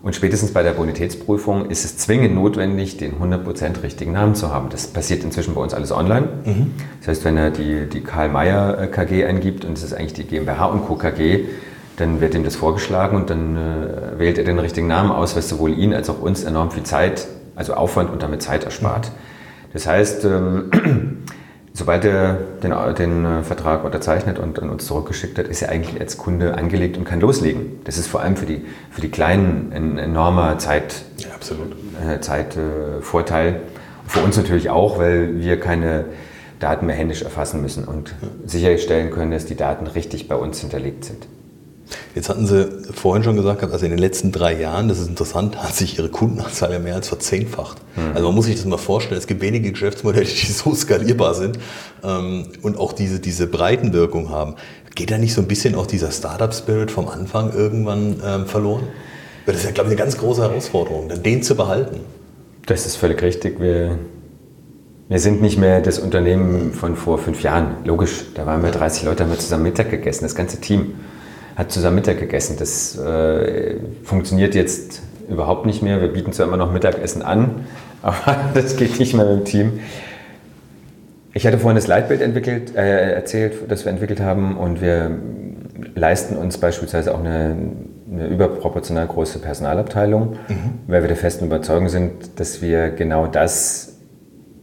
Und 0.03 0.15
spätestens 0.15 0.53
bei 0.53 0.63
der 0.63 0.71
Bonitätsprüfung 0.71 1.69
ist 1.69 1.83
es 1.83 1.97
zwingend 1.97 2.33
notwendig, 2.35 2.97
den 2.97 3.15
100% 3.15 3.83
richtigen 3.83 4.13
Namen 4.13 4.35
zu 4.35 4.53
haben. 4.53 4.69
Das 4.69 4.87
passiert 4.87 5.23
inzwischen 5.23 5.53
bei 5.53 5.61
uns 5.61 5.73
alles 5.73 5.91
online. 5.91 6.29
Mhm. 6.45 6.71
Das 6.99 7.09
heißt, 7.09 7.25
wenn 7.25 7.35
er 7.35 7.49
die, 7.49 7.87
die 7.87 8.01
Karl 8.01 8.29
Mayer 8.29 8.79
äh, 8.79 8.87
KG 8.87 9.25
eingibt 9.25 9.65
und 9.65 9.77
es 9.77 9.83
ist 9.83 9.93
eigentlich 9.93 10.13
die 10.13 10.23
GmbH 10.23 10.67
und 10.67 10.85
Co. 10.85 10.95
KG, 10.95 11.45
dann 11.97 12.21
wird 12.21 12.35
ihm 12.35 12.43
das 12.43 12.55
vorgeschlagen 12.55 13.17
und 13.17 13.29
dann 13.29 13.57
äh, 13.57 14.19
wählt 14.19 14.37
er 14.37 14.45
den 14.45 14.59
richtigen 14.59 14.87
Namen 14.87 15.11
aus, 15.11 15.35
was 15.35 15.49
sowohl 15.49 15.77
ihn 15.77 15.93
als 15.93 16.09
auch 16.09 16.21
uns 16.21 16.43
enorm 16.43 16.71
viel 16.71 16.83
Zeit 16.83 17.27
also 17.57 17.73
Aufwand 17.73 18.11
und 18.11 18.21
damit 18.21 18.41
Zeit 18.41 18.63
erspart. 18.63 19.11
Das 19.73 19.87
heißt, 19.87 20.25
ähm, 20.25 20.71
sobald 21.73 22.05
er 22.05 22.37
den, 22.63 22.73
den, 22.97 23.25
äh, 23.25 23.43
Vertrag 23.43 23.83
unterzeichnet 23.83 24.39
und 24.39 24.61
an 24.61 24.69
uns 24.69 24.85
zurückgeschickt 24.85 25.37
hat, 25.37 25.47
ist 25.47 25.61
er 25.61 25.69
eigentlich 25.69 25.99
als 25.99 26.17
Kunde 26.17 26.57
angelegt 26.57 26.97
und 26.97 27.05
kann 27.05 27.19
loslegen. 27.19 27.79
Das 27.83 27.97
ist 27.97 28.07
vor 28.07 28.21
allem 28.21 28.35
für 28.35 28.45
die, 28.45 28.65
für 28.89 29.01
die 29.01 29.09
Kleinen 29.09 29.71
ein 29.73 29.97
enormer 29.97 30.57
Zeit, 30.57 31.03
ja. 31.17 32.13
Äh, 32.13 32.19
Zeitvorteil. 32.21 33.49
Äh, 33.49 33.59
für 34.07 34.21
uns 34.21 34.37
natürlich 34.37 34.69
auch, 34.69 34.99
weil 34.99 35.39
wir 35.41 35.59
keine 35.59 36.05
Daten 36.59 36.85
mehr 36.85 36.95
händisch 36.95 37.21
erfassen 37.21 37.61
müssen 37.61 37.83
und 37.83 38.15
sicherstellen 38.45 39.11
können, 39.11 39.31
dass 39.31 39.45
die 39.45 39.55
Daten 39.55 39.85
richtig 39.85 40.27
bei 40.27 40.35
uns 40.35 40.61
hinterlegt 40.61 41.05
sind. 41.05 41.27
Jetzt 42.15 42.29
hatten 42.29 42.45
Sie 42.47 42.67
vorhin 42.93 43.23
schon 43.23 43.35
gesagt, 43.35 43.63
also 43.63 43.85
in 43.85 43.91
den 43.91 43.99
letzten 43.99 44.31
drei 44.31 44.59
Jahren, 44.59 44.89
das 44.89 44.99
ist 44.99 45.07
interessant, 45.07 45.61
hat 45.61 45.75
sich 45.75 45.97
Ihre 45.97 46.09
Kundenanzahl 46.09 46.71
ja 46.71 46.79
mehr 46.79 46.95
als 46.95 47.07
verzehnfacht. 47.07 47.77
Mhm. 47.95 48.11
Also 48.13 48.27
man 48.27 48.35
muss 48.35 48.45
sich 48.45 48.55
das 48.55 48.65
mal 48.65 48.77
vorstellen, 48.77 49.19
es 49.19 49.27
gibt 49.27 49.41
wenige 49.41 49.71
Geschäftsmodelle, 49.71 50.25
die 50.25 50.51
so 50.51 50.73
skalierbar 50.73 51.33
sind 51.33 51.59
ähm, 52.03 52.47
und 52.61 52.77
auch 52.77 52.93
diese, 52.93 53.19
diese 53.19 53.47
Breitenwirkung 53.47 54.29
haben. 54.29 54.55
Geht 54.95 55.11
da 55.11 55.17
nicht 55.17 55.33
so 55.33 55.41
ein 55.41 55.47
bisschen 55.47 55.75
auch 55.75 55.85
dieser 55.85 56.11
Startup-Spirit 56.11 56.89
vom 56.89 57.07
Anfang 57.07 57.53
irgendwann 57.53 58.21
ähm, 58.25 58.45
verloren? 58.47 58.83
Das 59.45 59.57
ist 59.57 59.63
ja, 59.63 59.71
glaube 59.71 59.89
ich, 59.89 59.95
eine 59.95 60.03
ganz 60.03 60.17
große 60.17 60.41
Herausforderung, 60.41 61.09
den 61.23 61.43
zu 61.43 61.55
behalten. 61.55 62.01
Das 62.65 62.85
ist 62.85 62.97
völlig 62.97 63.21
richtig. 63.21 63.61
Wir, 63.61 63.97
wir 65.07 65.19
sind 65.19 65.41
nicht 65.41 65.57
mehr 65.57 65.79
das 65.79 65.99
Unternehmen 65.99 66.73
von 66.73 66.97
vor 66.97 67.17
fünf 67.17 67.43
Jahren. 67.43 67.77
Logisch, 67.85 68.25
da 68.33 68.45
waren 68.45 68.61
wir 68.61 68.71
30 68.71 69.03
Leute, 69.03 69.23
haben 69.23 69.29
wir 69.29 69.39
zusammen 69.39 69.63
Mittag 69.63 69.89
gegessen, 69.89 70.25
das 70.25 70.35
ganze 70.35 70.59
Team 70.59 70.95
hat 71.57 71.71
zusammen 71.71 71.95
Mittag 71.95 72.19
gegessen. 72.19 72.55
Das 72.59 72.97
äh, 72.97 73.77
funktioniert 74.03 74.53
jetzt 74.53 75.01
überhaupt 75.27 75.65
nicht 75.65 75.81
mehr. 75.81 75.99
Wir 75.99 76.09
bieten 76.09 76.31
zwar 76.31 76.45
immer 76.45 76.55
noch 76.55 76.71
Mittagessen 76.71 77.23
an, 77.23 77.65
aber 78.01 78.37
das 78.53 78.77
geht 78.77 78.99
nicht 78.99 79.15
mehr 79.15 79.25
mit 79.25 79.39
dem 79.39 79.45
Team. 79.45 79.79
Ich 81.33 81.45
hatte 81.45 81.57
vorhin 81.57 81.75
das 81.75 81.87
Leitbild 81.87 82.21
entwickelt, 82.21 82.75
äh, 82.75 83.11
erzählt, 83.11 83.69
das 83.69 83.85
wir 83.85 83.91
entwickelt 83.91 84.21
haben 84.21 84.55
und 84.55 84.81
wir 84.81 85.11
leisten 85.93 86.35
uns 86.35 86.57
beispielsweise 86.57 87.13
auch 87.13 87.19
eine, 87.19 87.55
eine 88.11 88.27
überproportional 88.27 89.07
große 89.07 89.39
Personalabteilung, 89.39 90.37
mhm. 90.47 90.73
weil 90.87 91.01
wir 91.01 91.07
der 91.07 91.17
festen 91.17 91.45
Überzeugung 91.45 91.89
sind, 91.89 92.39
dass 92.39 92.61
wir 92.61 92.89
genau 92.89 93.27
das 93.27 93.97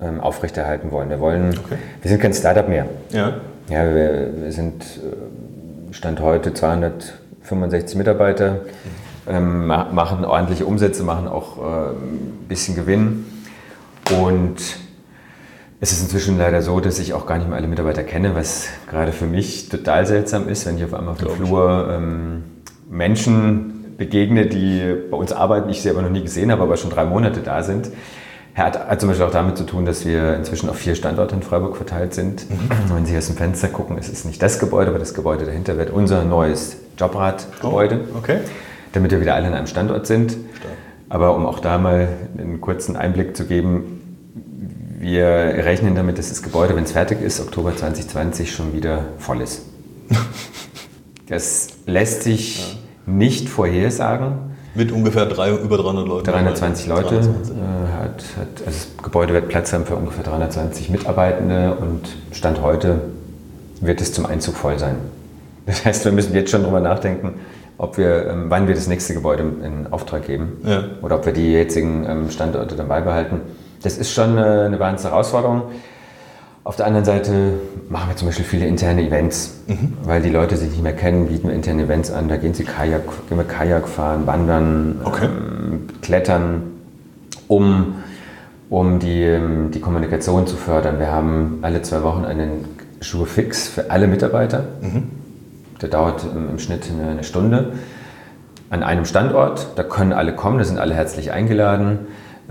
ähm, 0.01 0.21
aufrechterhalten 0.21 0.91
wollen. 0.91 1.11
Wir 1.11 1.21
wollen, 1.21 1.51
okay. 1.51 1.77
wir 2.03 2.09
sind 2.09 2.21
kein 2.21 2.35
Startup 2.35 2.69
mehr. 2.69 2.87
Ja. 3.11 3.35
Ja, 3.71 3.95
wir, 3.95 4.29
wir 4.43 4.53
sind 4.53 4.83
äh, 4.83 5.54
Stand 5.95 6.21
heute 6.21 6.53
265 6.53 7.97
Mitarbeiter, 7.97 8.63
ähm, 9.29 9.69
machen 9.69 10.25
ordentliche 10.25 10.67
Umsätze, 10.67 11.05
machen 11.05 11.29
auch 11.29 11.59
äh, 11.59 11.91
ein 11.91 12.47
bisschen 12.49 12.75
Gewinn. 12.75 13.25
Und 14.11 14.57
es 15.81 15.93
ist 15.93 16.03
inzwischen 16.03 16.37
leider 16.37 16.63
so, 16.63 16.81
dass 16.81 16.99
ich 16.99 17.15
auch 17.15 17.27
gar 17.27 17.39
nicht 17.39 17.49
mehr 17.49 17.57
alle 17.57 17.69
Mitarbeiter 17.69 18.03
kenne, 18.03 18.35
was 18.35 18.67
gerade 18.91 19.13
für 19.13 19.27
mich 19.27 19.69
total 19.69 20.05
seltsam 20.05 20.49
ist, 20.49 20.67
wenn 20.67 20.79
ich 20.79 20.85
auf 20.85 20.95
einmal 20.95 21.13
auf 21.13 21.19
dem 21.19 21.31
Flur 21.31 21.89
ähm, 21.93 22.43
Menschen 22.91 23.95
begegne, 23.97 24.47
die 24.47 24.97
bei 25.13 25.17
uns 25.17 25.33
arbeiten, 25.33 25.71
ich 25.71 25.81
sie 25.81 25.91
aber 25.91 26.03
noch 26.03 26.11
nie 26.11 26.23
gesehen 26.23 26.51
habe, 26.51 26.65
aber 26.65 26.77
schon 26.77 26.91
drei 26.91 27.05
Monate 27.05 27.41
da 27.41 27.63
sind 27.63 27.89
hat, 28.63 28.89
hat 28.89 29.01
zum 29.01 29.09
Beispiel 29.09 29.27
auch 29.27 29.33
damit 29.33 29.59
zu 29.59 29.65
tun, 29.65 29.85
dass 29.85 30.05
wir 30.05 30.37
inzwischen 30.37 30.69
auf 30.69 30.77
vier 30.77 30.95
Standorte 30.95 31.35
in 31.35 31.43
Freiburg 31.43 31.77
verteilt 31.77 32.15
sind. 32.15 32.49
Mhm. 32.49 32.95
Wenn 32.95 33.07
Sie 33.07 33.17
aus 33.17 33.27
dem 33.27 33.37
Fenster 33.37 33.69
gucken, 33.69 33.99
ist 33.99 34.13
es 34.13 34.25
nicht 34.25 34.41
das 34.43 34.59
Gebäude, 34.59 34.91
aber 34.91 34.99
das 34.99 35.15
Gebäude 35.15 35.45
dahinter 35.45 35.77
wird 35.77 35.91
unser 35.91 36.25
neues 36.25 36.77
Jobrat-Gebäude. 36.97 38.01
Oh, 38.15 38.19
okay. 38.19 38.39
Damit 38.93 39.11
wir 39.11 39.21
wieder 39.21 39.35
alle 39.35 39.49
an 39.49 39.55
einem 39.55 39.67
Standort 39.67 40.07
sind. 40.07 40.33
Stark. 40.33 40.73
Aber 41.09 41.37
um 41.37 41.47
auch 41.47 41.59
da 41.59 41.79
mal 41.79 42.09
einen 42.39 42.61
kurzen 42.61 42.97
Einblick 42.97 43.37
zu 43.37 43.47
geben, 43.47 44.01
wir 45.01 45.27
rechnen 45.27 45.95
damit, 45.95 46.19
dass 46.19 46.31
das 46.31 46.43
Gebäude, 46.43 46.77
wenn 46.77 46.85
es 46.85 46.93
fertig 46.93 47.21
ist, 47.21 47.41
Oktober 47.41 47.77
2020 47.77 48.53
schon 48.53 48.73
wieder 48.73 49.05
voll 49.19 49.41
ist. 49.41 49.63
Das 51.27 51.69
lässt 51.87 52.23
sich 52.23 52.59
ja. 52.59 52.77
nicht 53.07 53.49
vorhersagen. 53.49 54.54
Mit 54.75 54.91
ungefähr 54.91 55.27
drei, 55.27 55.53
über 55.53 55.77
300 55.77 56.07
Leuten. 56.07 56.31
320 56.31 56.87
Leute. 56.89 57.09
320. 57.11 57.55
Äh, 57.55 57.61
hat, 57.61 58.25
hat, 58.39 58.67
also 58.67 58.67
das 58.67 58.89
Gebäude 59.03 59.33
wird 59.33 59.49
Platz 59.49 59.73
haben 59.73 59.87
für 59.87 59.95
ungefähr 59.95 60.25
320 60.25 60.91
Mitarbeitende 60.91 61.77
und 61.81 62.09
Stand 62.33 62.61
heute 62.61 63.01
wird 63.81 64.01
es 64.01 64.13
zum 64.13 64.27
Einzug 64.27 64.57
voll 64.57 64.79
sein. 64.79 64.97
Das 65.67 65.85
heißt, 65.85 66.05
wir 66.05 66.13
müssen 66.13 66.35
jetzt 66.35 66.51
schon 66.51 66.63
darüber 66.63 66.81
nachdenken, 66.81 67.41
ob 67.79 67.97
wir, 67.99 68.27
ähm, 68.27 68.47
wann 68.49 68.67
wir 68.69 68.75
das 68.75 68.87
nächste 68.87 69.15
Gebäude 69.15 69.45
in 69.63 69.87
Auftrag 69.91 70.27
geben 70.27 70.59
ja. 70.65 70.85
oder 71.03 71.17
ob 71.17 71.27
wir 71.27 71.33
die 71.33 71.53
jetzigen 71.53 72.05
ähm, 72.09 72.31
Standorte 72.31 72.75
dann 72.77 72.89
beibehalten. 72.89 73.41
Das 73.83 73.97
ist 73.97 74.13
schon 74.13 74.37
eine, 74.39 74.63
eine 74.63 74.81
wahnsinnige 74.81 75.15
Herausforderung. 75.15 75.63
Auf 76.65 76.77
der 76.77 76.87
anderen 76.87 77.05
Seite 77.05 77.61
machen 77.91 78.09
wir 78.09 78.17
zum 78.17 78.29
Beispiel 78.29 78.47
viele 78.47 78.67
interne 78.67 79.07
Events, 79.07 79.61
mhm. 79.67 79.99
weil 80.03 80.23
die 80.23 80.31
Leute 80.31 80.57
sich 80.57 80.71
nicht 80.71 80.83
mehr 80.83 80.95
kennen, 80.95 81.29
bieten 81.29 81.49
wir 81.49 81.55
interne 81.55 81.83
Events 81.83 82.11
an. 82.11 82.27
Da 82.29 82.39
gehen 82.39 82.55
sie 82.55 82.65
Kajak, 82.65 83.03
gehen 83.29 83.37
wir 83.37 83.45
Kajak 83.45 83.87
fahren, 83.87 84.27
wandern, 84.27 85.01
okay. 85.05 85.27
ähm, 85.27 85.89
klettern, 86.01 86.63
um, 87.49 87.97
um 88.71 88.99
die, 88.99 89.25
ähm, 89.25 89.73
die 89.73 89.81
Kommunikation 89.81 90.47
zu 90.47 90.57
fördern. 90.57 90.99
Wir 90.99 91.13
haben 91.13 91.59
alle 91.61 91.83
zwei 91.83 92.03
Wochen 92.03 92.25
einen 92.25 92.65
Schuhfix 93.03 93.69
für 93.69 93.91
alle 93.91 94.07
Mitarbeiter. 94.07 94.65
Mhm. 94.81 95.11
Der 95.83 95.91
dauert 95.91 96.25
im, 96.25 96.59
Schnitt 96.59 96.89
eine, 96.91 97.11
eine 97.11 97.25
Stunde 97.25 97.75
an 98.71 98.83
einem 98.83 99.05
Standort. 99.05 99.67
Da 99.77 99.83
können 99.83 100.15
alle 100.15 100.35
kommen, 100.35 100.57
da 100.57 100.65
sind 100.65 100.79
alle 100.79 100.95
herzlich 100.95 101.31
eingeladen. 101.31 101.99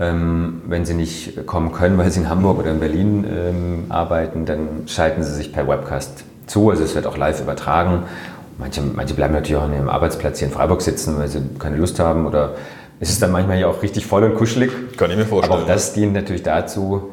Ähm, 0.00 0.62
wenn 0.66 0.84
sie 0.84 0.94
nicht 0.94 1.46
kommen 1.46 1.70
können, 1.72 1.96
weil 1.98 2.10
sie 2.10 2.20
in 2.20 2.28
Hamburg 2.28 2.58
oder 2.58 2.72
in 2.72 2.80
Berlin 2.80 3.24
ähm, 3.28 3.84
arbeiten, 3.90 4.44
dann 4.44 4.68
schalten 4.86 5.22
sie 5.22 5.32
sich 5.32 5.52
per 5.52 5.68
Webcast 5.68 6.24
zu. 6.46 6.70
Also 6.70 6.82
es 6.82 6.94
wird 6.96 7.06
auch 7.06 7.16
live 7.16 7.40
übertragen. 7.40 8.02
Manche, 8.58 8.82
manche 8.82 9.14
bleiben 9.14 9.34
natürlich 9.34 9.56
auch 9.56 9.66
an 9.66 9.72
ihrem 9.72 9.88
Arbeitsplatz 9.88 10.38
hier 10.40 10.48
in 10.48 10.54
Freiburg 10.54 10.82
sitzen, 10.82 11.16
weil 11.18 11.28
sie 11.28 11.40
keine 11.58 11.76
Lust 11.76 12.00
haben 12.00 12.26
oder 12.26 12.54
es 13.00 13.10
ist 13.10 13.22
dann 13.22 13.32
manchmal 13.32 13.58
ja 13.58 13.66
auch 13.66 13.82
richtig 13.82 14.06
voll 14.06 14.24
und 14.24 14.34
kuschelig. 14.34 14.72
Kann 14.96 15.10
ich 15.10 15.16
mir 15.16 15.26
vorstellen. 15.26 15.52
Aber 15.52 15.62
auch 15.62 15.66
das 15.68 15.92
dient 15.92 16.12
natürlich 16.12 16.42
dazu, 16.42 17.10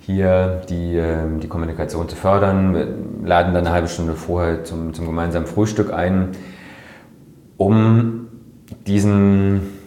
hier 0.00 0.62
die, 0.68 0.96
ähm, 0.96 1.40
die 1.40 1.48
Kommunikation 1.48 2.08
zu 2.08 2.16
fördern. 2.16 2.74
Wir 2.74 2.88
laden 3.24 3.52
dann 3.52 3.66
eine 3.66 3.72
halbe 3.72 3.88
Stunde 3.88 4.14
vorher 4.14 4.64
zum, 4.64 4.94
zum 4.94 5.06
gemeinsamen 5.06 5.46
Frühstück 5.46 5.92
ein, 5.92 6.30
um 7.58 8.28
diesen, 8.86 9.77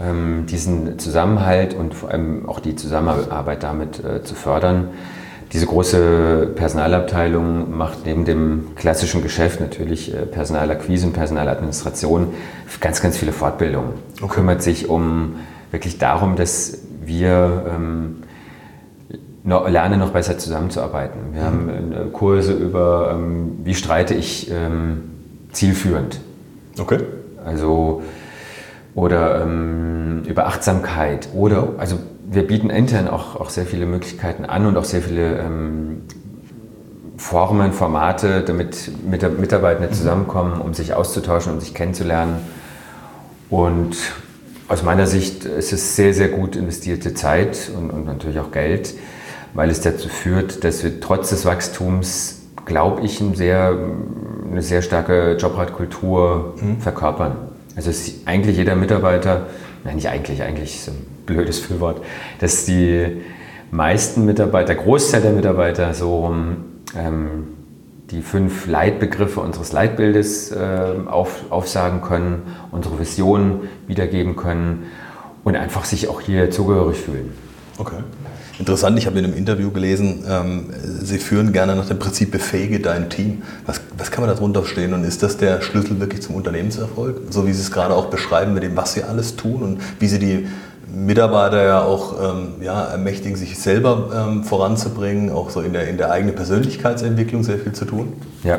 ähm, 0.00 0.46
diesen 0.46 0.98
Zusammenhalt 0.98 1.74
und 1.74 1.94
vor 1.94 2.10
allem 2.10 2.48
auch 2.48 2.60
die 2.60 2.76
Zusammenarbeit 2.76 3.62
damit 3.62 4.04
äh, 4.04 4.22
zu 4.22 4.34
fördern. 4.34 4.88
Diese 5.52 5.66
große 5.66 6.50
Personalabteilung 6.54 7.76
macht 7.76 8.04
neben 8.04 8.26
dem 8.26 8.74
klassischen 8.76 9.22
Geschäft 9.22 9.60
natürlich 9.60 10.14
äh, 10.14 10.26
Personalakquise 10.26 11.06
und 11.06 11.14
Personaladministration 11.14 12.28
ganz, 12.80 13.00
ganz 13.00 13.16
viele 13.16 13.32
Fortbildungen. 13.32 13.94
Okay. 14.20 14.34
Kümmert 14.34 14.62
sich 14.62 14.88
um 14.88 15.36
wirklich 15.70 15.98
darum, 15.98 16.36
dass 16.36 16.78
wir 17.04 17.64
ähm, 17.74 18.22
noch, 19.42 19.68
lernen, 19.68 19.98
noch 20.00 20.10
besser 20.10 20.38
zusammenzuarbeiten. 20.38 21.32
Wir 21.32 21.42
mhm. 21.42 21.46
haben 21.46 21.92
äh, 21.92 22.10
Kurse 22.12 22.52
über, 22.52 23.12
ähm, 23.14 23.58
wie 23.64 23.74
streite 23.74 24.14
ich 24.14 24.50
ähm, 24.50 25.10
zielführend. 25.52 26.20
Okay. 26.78 27.00
Also, 27.44 28.02
oder 28.94 29.42
ähm, 29.42 30.22
über 30.26 30.46
Achtsamkeit. 30.46 31.28
Oder, 31.34 31.70
also 31.78 31.98
wir 32.30 32.46
bieten 32.46 32.70
intern 32.70 33.08
auch, 33.08 33.36
auch 33.36 33.50
sehr 33.50 33.64
viele 33.64 33.86
Möglichkeiten 33.86 34.44
an 34.44 34.66
und 34.66 34.76
auch 34.76 34.84
sehr 34.84 35.02
viele 35.02 35.38
ähm, 35.38 36.02
Formen, 37.16 37.72
Formate, 37.72 38.42
damit 38.42 38.90
Mitarbeitende 39.04 39.88
mhm. 39.88 39.94
zusammenkommen, 39.94 40.60
um 40.60 40.74
sich 40.74 40.94
auszutauschen, 40.94 41.52
um 41.52 41.60
sich 41.60 41.74
kennenzulernen. 41.74 42.36
Und 43.50 43.96
aus 44.68 44.82
meiner 44.82 45.06
Sicht 45.06 45.44
ist 45.44 45.72
es 45.72 45.96
sehr, 45.96 46.12
sehr 46.14 46.28
gut 46.28 46.54
investierte 46.54 47.14
Zeit 47.14 47.70
und, 47.76 47.90
und 47.90 48.06
natürlich 48.06 48.38
auch 48.38 48.52
Geld, 48.52 48.94
weil 49.54 49.70
es 49.70 49.80
dazu 49.80 50.08
führt, 50.08 50.62
dass 50.62 50.84
wir 50.84 51.00
trotz 51.00 51.30
des 51.30 51.44
Wachstums, 51.44 52.42
glaube 52.66 53.02
ich, 53.02 53.20
ein 53.20 53.34
sehr, 53.34 53.76
eine 54.50 54.62
sehr 54.62 54.82
starke 54.82 55.36
Jobratkultur 55.38 56.54
mhm. 56.60 56.80
verkörpern. 56.80 57.36
Also 57.78 57.92
eigentlich 58.26 58.56
jeder 58.56 58.74
Mitarbeiter, 58.74 59.46
nein, 59.84 59.94
nicht 59.94 60.08
eigentlich, 60.08 60.42
eigentlich 60.42 60.74
ist 60.74 60.88
ein 60.88 61.06
blödes 61.26 61.60
Füllwort, 61.60 62.02
dass 62.40 62.64
die 62.64 63.22
meisten 63.70 64.24
Mitarbeiter, 64.24 64.74
Großteil 64.74 65.22
der 65.22 65.30
Mitarbeiter 65.30 65.94
so 65.94 66.34
ähm, 66.96 67.46
die 68.10 68.20
fünf 68.20 68.66
Leitbegriffe 68.66 69.38
unseres 69.38 69.70
Leitbildes 69.70 70.50
äh, 70.50 70.94
auf, 71.06 71.52
aufsagen 71.52 72.02
können, 72.02 72.42
unsere 72.72 72.98
Vision 72.98 73.68
wiedergeben 73.86 74.34
können 74.34 74.86
und 75.44 75.54
einfach 75.54 75.84
sich 75.84 76.08
auch 76.08 76.20
hier 76.20 76.50
zugehörig 76.50 76.98
fühlen. 76.98 77.32
Okay. 77.78 77.98
Interessant, 78.58 78.98
ich 78.98 79.06
habe 79.06 79.18
in 79.20 79.24
einem 79.24 79.36
Interview 79.36 79.70
gelesen, 79.70 80.24
ähm, 80.28 80.66
Sie 80.82 81.18
führen 81.18 81.52
gerne 81.52 81.76
nach 81.76 81.86
dem 81.86 81.98
Prinzip 81.98 82.32
befähige 82.32 82.80
dein 82.80 83.08
Team. 83.08 83.42
Was, 83.66 83.80
was 83.96 84.10
kann 84.10 84.24
man 84.24 84.34
darunter 84.34 84.64
stehen 84.64 84.94
und 84.94 85.04
ist 85.04 85.22
das 85.22 85.36
der 85.36 85.62
Schlüssel 85.62 86.00
wirklich 86.00 86.22
zum 86.22 86.34
Unternehmenserfolg? 86.34 87.20
So 87.30 87.46
wie 87.46 87.52
Sie 87.52 87.60
es 87.60 87.70
gerade 87.70 87.94
auch 87.94 88.06
beschreiben 88.06 88.54
mit 88.54 88.64
dem, 88.64 88.76
was 88.76 88.94
Sie 88.94 89.04
alles 89.04 89.36
tun 89.36 89.62
und 89.62 89.80
wie 90.00 90.08
Sie 90.08 90.18
die 90.18 90.48
Mitarbeiter 90.92 91.62
ja 91.62 91.82
auch 91.82 92.14
ähm, 92.20 92.54
ja, 92.60 92.84
ermächtigen, 92.84 93.36
sich 93.36 93.58
selber 93.58 94.10
ähm, 94.12 94.42
voranzubringen, 94.42 95.30
auch 95.30 95.50
so 95.50 95.60
in 95.60 95.72
der, 95.72 95.86
in 95.86 95.96
der 95.96 96.10
eigenen 96.10 96.34
Persönlichkeitsentwicklung 96.34 97.44
sehr 97.44 97.58
viel 97.58 97.72
zu 97.72 97.84
tun? 97.84 98.14
Ja, 98.42 98.58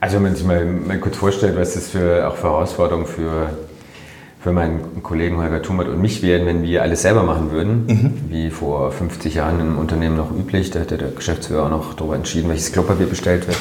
also 0.00 0.16
wenn 0.16 0.24
man 0.24 0.34
sich 0.34 0.44
mal, 0.44 0.64
mal 0.66 0.98
kurz 0.98 1.16
vorstellt, 1.16 1.56
was 1.56 1.74
das 1.74 1.88
für, 1.88 2.28
auch 2.28 2.36
Herausforderungen 2.42 3.06
für 3.06 3.48
für 4.46 4.52
meinen 4.52 5.02
Kollegen 5.02 5.38
Holger 5.38 5.60
Thumert 5.60 5.88
und 5.88 6.00
mich 6.00 6.22
wären, 6.22 6.46
wenn 6.46 6.62
wir 6.62 6.80
alles 6.80 7.02
selber 7.02 7.24
machen 7.24 7.50
würden, 7.50 7.86
mhm. 7.88 8.12
wie 8.28 8.50
vor 8.50 8.92
50 8.92 9.34
Jahren 9.34 9.58
im 9.58 9.76
Unternehmen 9.76 10.16
noch 10.16 10.30
üblich. 10.30 10.70
Da 10.70 10.78
hätte 10.78 10.96
der 10.96 11.08
Geschäftsführer 11.08 11.64
auch 11.64 11.68
noch 11.68 11.94
darüber 11.94 12.14
entschieden, 12.14 12.48
welches 12.48 12.70
Klopapier 12.70 13.06
bestellt 13.06 13.48
wird. 13.48 13.58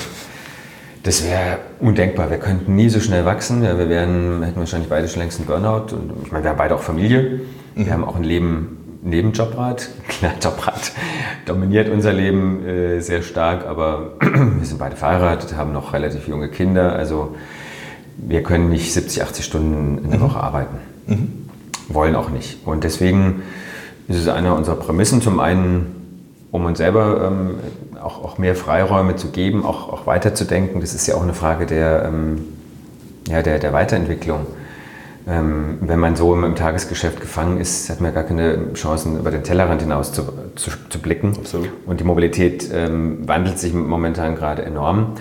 Das 1.02 1.26
wäre 1.26 1.58
undenkbar. 1.80 2.30
Wir 2.30 2.38
könnten 2.38 2.76
nie 2.76 2.90
so 2.90 3.00
schnell 3.00 3.26
wachsen. 3.26 3.64
Ja, 3.64 3.80
wir 3.80 3.90
wären, 3.90 4.44
hätten 4.44 4.60
wahrscheinlich 4.60 4.88
beide 4.88 5.08
schon 5.08 5.22
längst 5.22 5.40
einen 5.40 5.48
Burnout. 5.48 5.96
Und 5.96 6.12
ich 6.24 6.32
meine, 6.32 6.44
wir 6.44 6.52
haben 6.52 6.58
beide 6.58 6.76
auch 6.76 6.84
Familie. 6.84 7.42
Mhm. 7.74 7.86
Wir 7.88 7.92
haben 7.92 8.04
auch 8.04 8.16
ein 8.16 8.24
Leben 8.24 8.78
neben 9.02 9.32
Jobrat. 9.32 9.90
Klar, 10.08 10.34
Jobrat 10.40 10.92
dominiert 11.48 11.90
unser 11.90 12.14
Leben 12.14 12.64
äh, 12.64 13.00
sehr 13.00 13.24
stark, 13.24 13.66
aber 13.66 14.12
wir 14.20 14.66
sind 14.68 14.78
beide 14.78 14.96
verheiratet, 14.96 15.56
haben 15.56 15.74
noch 15.74 15.94
relativ 15.94 16.28
junge 16.28 16.50
Kinder. 16.50 16.94
Also 16.94 17.36
wir 18.18 18.44
können 18.44 18.70
nicht 18.70 18.94
70, 18.94 19.24
80 19.24 19.46
Stunden 19.46 20.04
in 20.04 20.10
der 20.10 20.20
mhm. 20.20 20.24
Woche 20.24 20.40
arbeiten. 20.40 20.78
Mhm. 21.08 21.50
Wollen 21.90 22.16
auch 22.16 22.30
nicht. 22.30 22.66
Und 22.66 22.84
deswegen 22.84 23.44
ist 24.08 24.18
es 24.18 24.28
eine 24.28 24.54
unserer 24.54 24.76
Prämissen, 24.76 25.22
zum 25.22 25.40
einen, 25.40 26.48
um 26.52 26.66
uns 26.66 26.78
selber 26.78 27.32
ähm, 27.32 27.56
auch, 28.02 28.24
auch, 28.24 28.38
mehr 28.38 28.56
Freiräume 28.56 29.16
zu 29.16 29.30
geben, 29.30 29.66
auch, 29.66 29.92
auch 29.92 30.08
weiterzudenken. 30.08 30.82
Das 30.82 30.94
ist 30.94 31.08
ja 31.08 31.16
auch 31.16 31.24
eine 31.24 31.34
Frage 31.34 31.66
der, 31.66 32.06
ähm, 32.06 32.46
ja, 33.28 33.42
der, 33.42 33.60
der 33.60 33.74
Weiterentwicklung. 33.74 34.46
Ähm, 35.28 35.80
wenn 35.82 36.00
man 36.00 36.16
so 36.16 36.36
im, 36.36 36.56
Tagesgeschäft 36.56 37.20
gefangen 37.20 37.60
ist, 37.60 37.90
hat 37.90 38.00
man 38.00 38.14
gar 38.14 38.24
keine 38.24 38.74
Chancen, 38.74 39.18
über 39.18 39.32
den 39.32 39.44
Tellerrand 39.44 39.82
hinaus 39.82 40.14
zu, 40.14 40.22
zu, 40.56 40.70
zu 40.90 41.00
blicken. 41.00 41.34
Absolut. 41.36 41.70
Und 41.88 42.00
die 42.00 42.04
Mobilität 42.04 42.70
ähm, 42.72 43.28
wandelt 43.28 43.58
sich 43.58 43.74
momentan 43.74 44.36
gerade 44.36 44.64
enorm. 44.64 45.16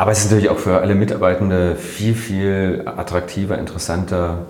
Aber 0.00 0.12
es 0.12 0.20
ist 0.20 0.30
natürlich 0.30 0.48
auch 0.48 0.58
für 0.58 0.80
alle 0.80 0.94
Mitarbeitende 0.94 1.76
viel, 1.76 2.14
viel 2.14 2.84
attraktiver, 2.86 3.58
interessanter, 3.58 4.46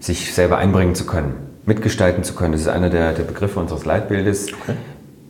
sich 0.00 0.32
selber 0.32 0.56
einbringen 0.56 0.94
zu 0.94 1.04
können, 1.04 1.34
mitgestalten 1.66 2.24
zu 2.24 2.34
können. 2.34 2.52
Das 2.52 2.62
ist 2.62 2.68
einer 2.68 2.88
der, 2.88 3.12
der 3.12 3.24
Begriffe 3.24 3.60
unseres 3.60 3.84
Leitbildes. 3.84 4.54
Okay. 4.54 4.72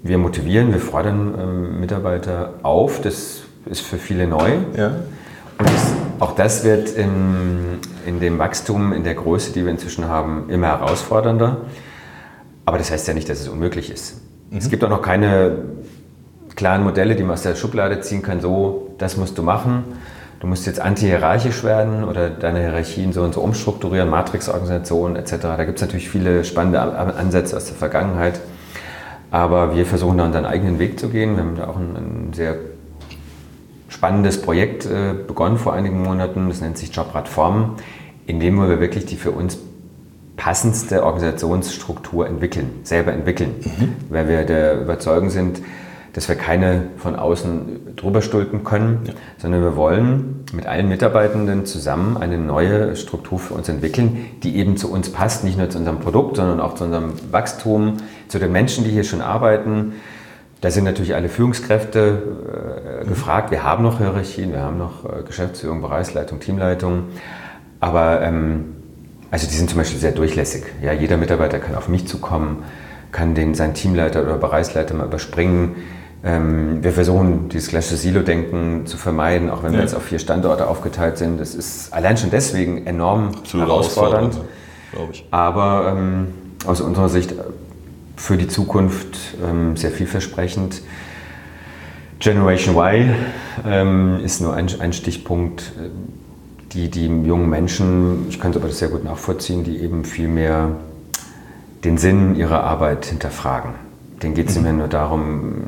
Wir 0.05 0.19
motivieren, 0.19 0.73
wir 0.73 0.79
fordern 0.79 1.35
ähm, 1.37 1.81
Mitarbeiter 1.81 2.55
auf. 2.63 3.01
Das 3.01 3.41
ist 3.69 3.81
für 3.81 3.97
viele 3.97 4.29
neu. 4.29 4.51
Ja. 4.77 4.93
Und 5.59 5.69
das, 5.69 5.93
auch 6.21 6.37
das 6.37 6.63
wird 6.63 6.91
in, 6.91 7.81
in 8.07 8.21
dem 8.21 8.39
Wachstum, 8.39 8.93
in 8.93 9.03
der 9.03 9.17
Größe, 9.17 9.53
die 9.53 9.65
wir 9.65 9.73
inzwischen 9.73 10.07
haben, 10.07 10.49
immer 10.49 10.69
herausfordernder. 10.69 11.63
Aber 12.67 12.79
das 12.79 12.93
heißt 12.93 13.09
ja 13.09 13.15
nicht, 13.15 13.29
dass 13.29 13.41
es 13.41 13.49
unmöglich 13.49 13.91
ist. 13.91 14.21
Mhm. 14.49 14.59
Es 14.59 14.71
gibt 14.71 14.85
auch 14.85 14.91
noch 14.91 15.03
keine 15.03 15.59
klaren 16.55 16.85
Modelle, 16.85 17.17
die 17.17 17.25
man 17.25 17.33
aus 17.33 17.43
der 17.43 17.57
Schublade 17.57 18.01
ziehen 18.01 18.23
kann, 18.23 18.41
so, 18.41 18.86
das 18.99 19.17
musst 19.17 19.39
du 19.39 19.43
machen. 19.43 19.85
Du 20.41 20.47
musst 20.47 20.67
jetzt 20.67 20.81
antihierarchisch 20.81 21.65
werden 21.65 22.05
oder 22.05 22.29
deine 22.29 22.61
Hierarchien 22.61 23.13
so 23.13 23.23
und 23.23 23.33
so 23.33 23.41
umstrukturieren, 23.41 24.11
Matrixorganisation 24.11 25.17
etc. 25.17 25.37
Da 25.41 25.65
gibt 25.65 25.79
es 25.79 25.83
natürlich 25.83 26.11
viele 26.11 26.45
spannende 26.45 26.81
Ansätze 26.81 27.57
aus 27.57 27.65
der 27.65 27.77
Vergangenheit. 27.77 28.41
Aber 29.31 29.75
wir 29.75 29.87
versuchen 29.87 30.19
da 30.19 30.25
unseren 30.25 30.45
eigenen 30.45 30.79
Weg 30.79 31.01
zu 31.01 31.09
gehen. 31.09 31.37
Wir 31.37 31.45
haben 31.45 31.57
da 31.57 31.69
auch 31.69 31.77
ein, 31.77 31.97
ein 31.97 32.33
sehr 32.35 32.57
spannendes 33.89 34.41
Projekt 34.41 34.85
äh, 34.85 35.15
begonnen 35.27 35.57
vor 35.57 35.73
einigen 35.73 36.03
Monaten. 36.03 36.49
Das 36.49 36.61
nennt 36.61 36.77
sich 36.77 36.95
Jobradformen, 36.95 37.71
in 38.27 38.39
dem 38.39 38.57
wir 38.57 38.79
wirklich 38.79 39.07
die 39.07 39.17
für 39.17 39.31
uns 39.31 39.59
passendste 40.37 41.03
Organisationsstruktur 41.03 42.27
entwickeln, 42.27 42.71
selber 42.83 43.13
entwickeln. 43.13 43.55
Mhm. 43.63 43.93
Weil 44.11 44.29
wir 44.29 44.45
der 44.45 44.83
Überzeugung 44.83 45.31
sind, 45.31 45.63
dass 46.17 46.31
wir 46.31 46.35
keine 46.35 46.85
von 46.97 47.15
außen 47.15 47.95
drüber 47.95 48.23
stülpen 48.23 48.65
können, 48.65 49.01
ja. 49.05 49.13
sondern 49.37 49.63
wir 49.63 49.77
wollen 49.77 50.45
mit 50.55 50.65
allen 50.65 50.89
Mitarbeitenden 50.89 51.67
zusammen 51.67 52.17
eine 52.17 52.39
neue 52.39 52.97
Struktur 52.97 53.39
für 53.39 53.53
uns 53.53 53.69
entwickeln, 53.69 54.25
die 54.43 54.57
eben 54.57 54.79
zu 54.79 54.91
uns 54.91 55.13
passt, 55.13 55.45
nicht 55.45 55.59
nur 55.59 55.69
zu 55.69 55.77
unserem 55.77 56.01
Produkt, 56.01 56.37
sondern 56.37 56.59
auch 56.59 56.75
zu 56.75 56.85
unserem 56.85 57.13
Wachstum, 57.31 57.99
zu 58.29 58.39
den 58.39 58.51
Menschen, 58.51 58.85
die 58.85 58.91
hier 58.91 59.05
schon 59.05 59.21
arbeiten. 59.21 59.93
Da 60.63 60.71
sind 60.71 60.85
natürlich 60.85 61.15
alle 61.15 61.29
Führungskräfte 61.29 62.23
äh, 63.03 63.05
mhm. 63.05 63.09
gefragt. 63.11 63.51
Wir 63.51 63.63
haben 63.63 63.83
noch 63.83 63.99
Hierarchien, 63.99 64.53
wir 64.53 64.63
haben 64.63 64.79
noch 64.79 65.05
äh, 65.05 65.23
Geschäftsführung, 65.23 65.83
Bereichsleitung, 65.83 66.41
Teamleitung. 66.41 67.09
Aber 67.79 68.23
ähm, 68.23 68.77
also 69.31 69.47
die 69.47 69.55
sind 69.55 69.69
zum 69.69 69.81
Beispiel 69.81 70.01
sehr 70.01 70.13
durchlässig. 70.13 70.65
Ja, 70.81 70.95
jeder 70.95 71.19
Mitarbeiter 71.19 71.59
kann 71.59 71.75
auf 71.75 71.91
mich 71.91 72.09
zukommen, 72.09 72.65
kann 73.13 73.35
den, 73.35 73.55
seinen 73.55 73.75
Teamleiter 73.75 74.23
oder 74.23 74.39
Bereichsleiter 74.39 74.95
mal 74.95 75.05
überspringen 75.05 75.77
ähm, 76.27 76.83
wir 76.83 76.93
versuchen, 76.93 77.49
dieses 77.49 77.69
klassische 77.69 77.97
Silo-Denken 77.97 78.85
zu 78.87 78.97
vermeiden, 78.97 79.49
auch 79.49 79.63
wenn 79.63 79.73
ja. 79.73 79.79
wir 79.79 79.85
jetzt 79.85 79.95
auf 79.95 80.03
vier 80.03 80.19
Standorte 80.19 80.67
aufgeteilt 80.67 81.19
sind. 81.19 81.39
Das 81.39 81.55
ist 81.55 81.93
allein 81.93 82.17
schon 82.17 82.31
deswegen 82.31 82.85
enorm 82.85 83.29
Absolut 83.29 83.69
herausfordernd. 83.69 84.41
ich. 85.13 85.25
Aber 85.31 85.95
ähm, 85.97 86.29
aus 86.67 86.81
unserer 86.81 87.09
Sicht 87.09 87.33
für 88.17 88.37
die 88.37 88.49
Zukunft 88.49 89.17
ähm, 89.49 89.77
sehr 89.77 89.93
vielversprechend. 89.93 90.83
Generation 92.19 92.75
Y 92.75 93.15
ähm, 93.65 94.21
ist 94.25 94.41
nur 94.41 94.55
ein, 94.55 94.69
ein 94.81 94.93
Stichpunkt. 94.93 95.73
Die, 96.73 96.91
die 96.91 97.07
jungen 97.07 97.49
Menschen, 97.49 98.27
ich 98.29 98.41
kann 98.41 98.51
es 98.51 98.57
aber 98.57 98.69
sehr 98.71 98.89
gut 98.89 99.05
nachvollziehen, 99.05 99.63
die 99.63 99.79
eben 99.79 100.05
viel 100.05 100.27
mehr 100.27 100.71
den 101.85 101.99
Sinn 101.99 102.35
ihrer 102.35 102.65
Arbeit 102.65 103.07
hinterfragen. 103.07 103.71
Denen 104.23 104.35
geht 104.35 104.49
es 104.49 104.57
mhm. 104.57 104.63
mehr 104.63 104.73
nur 104.73 104.89
darum, 104.89 105.63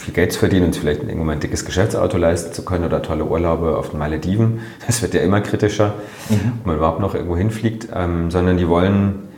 viel 0.00 0.14
Geld 0.14 0.32
zu 0.32 0.38
verdienen 0.38 0.66
und 0.66 0.76
vielleicht 0.76 1.02
irgendwann 1.02 1.30
ein 1.30 1.40
dickes 1.40 1.64
Geschäftsauto 1.64 2.16
leisten 2.16 2.52
zu 2.52 2.64
können 2.64 2.84
oder 2.84 3.02
tolle 3.02 3.24
Urlaube 3.24 3.76
auf 3.76 3.90
den 3.90 3.98
Malediven. 3.98 4.60
Das 4.86 5.02
wird 5.02 5.14
ja 5.14 5.20
immer 5.20 5.40
kritischer, 5.40 5.94
mhm. 6.28 6.52
ob 6.60 6.66
man 6.66 6.76
überhaupt 6.76 7.00
noch 7.00 7.14
irgendwo 7.14 7.36
hinfliegt, 7.36 7.88
ähm, 7.94 8.30
sondern 8.30 8.56
die 8.56 8.68
wollen 8.68 9.28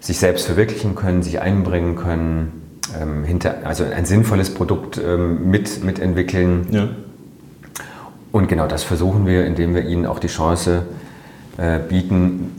sich 0.00 0.18
selbst 0.18 0.46
verwirklichen 0.46 0.94
können, 0.94 1.22
sich 1.22 1.40
einbringen 1.40 1.96
können, 1.96 2.62
ähm, 3.00 3.24
hinter, 3.24 3.56
also 3.64 3.84
ein 3.84 4.06
sinnvolles 4.06 4.54
Produkt 4.54 4.98
ähm, 4.98 5.50
mit, 5.50 5.84
mitentwickeln. 5.84 6.66
Ja. 6.70 6.88
Und 8.32 8.48
genau 8.48 8.66
das 8.66 8.84
versuchen 8.84 9.26
wir, 9.26 9.46
indem 9.46 9.74
wir 9.74 9.84
ihnen 9.84 10.06
auch 10.06 10.18
die 10.18 10.28
Chance 10.28 10.82
äh, 11.56 11.78
bieten, 11.78 12.52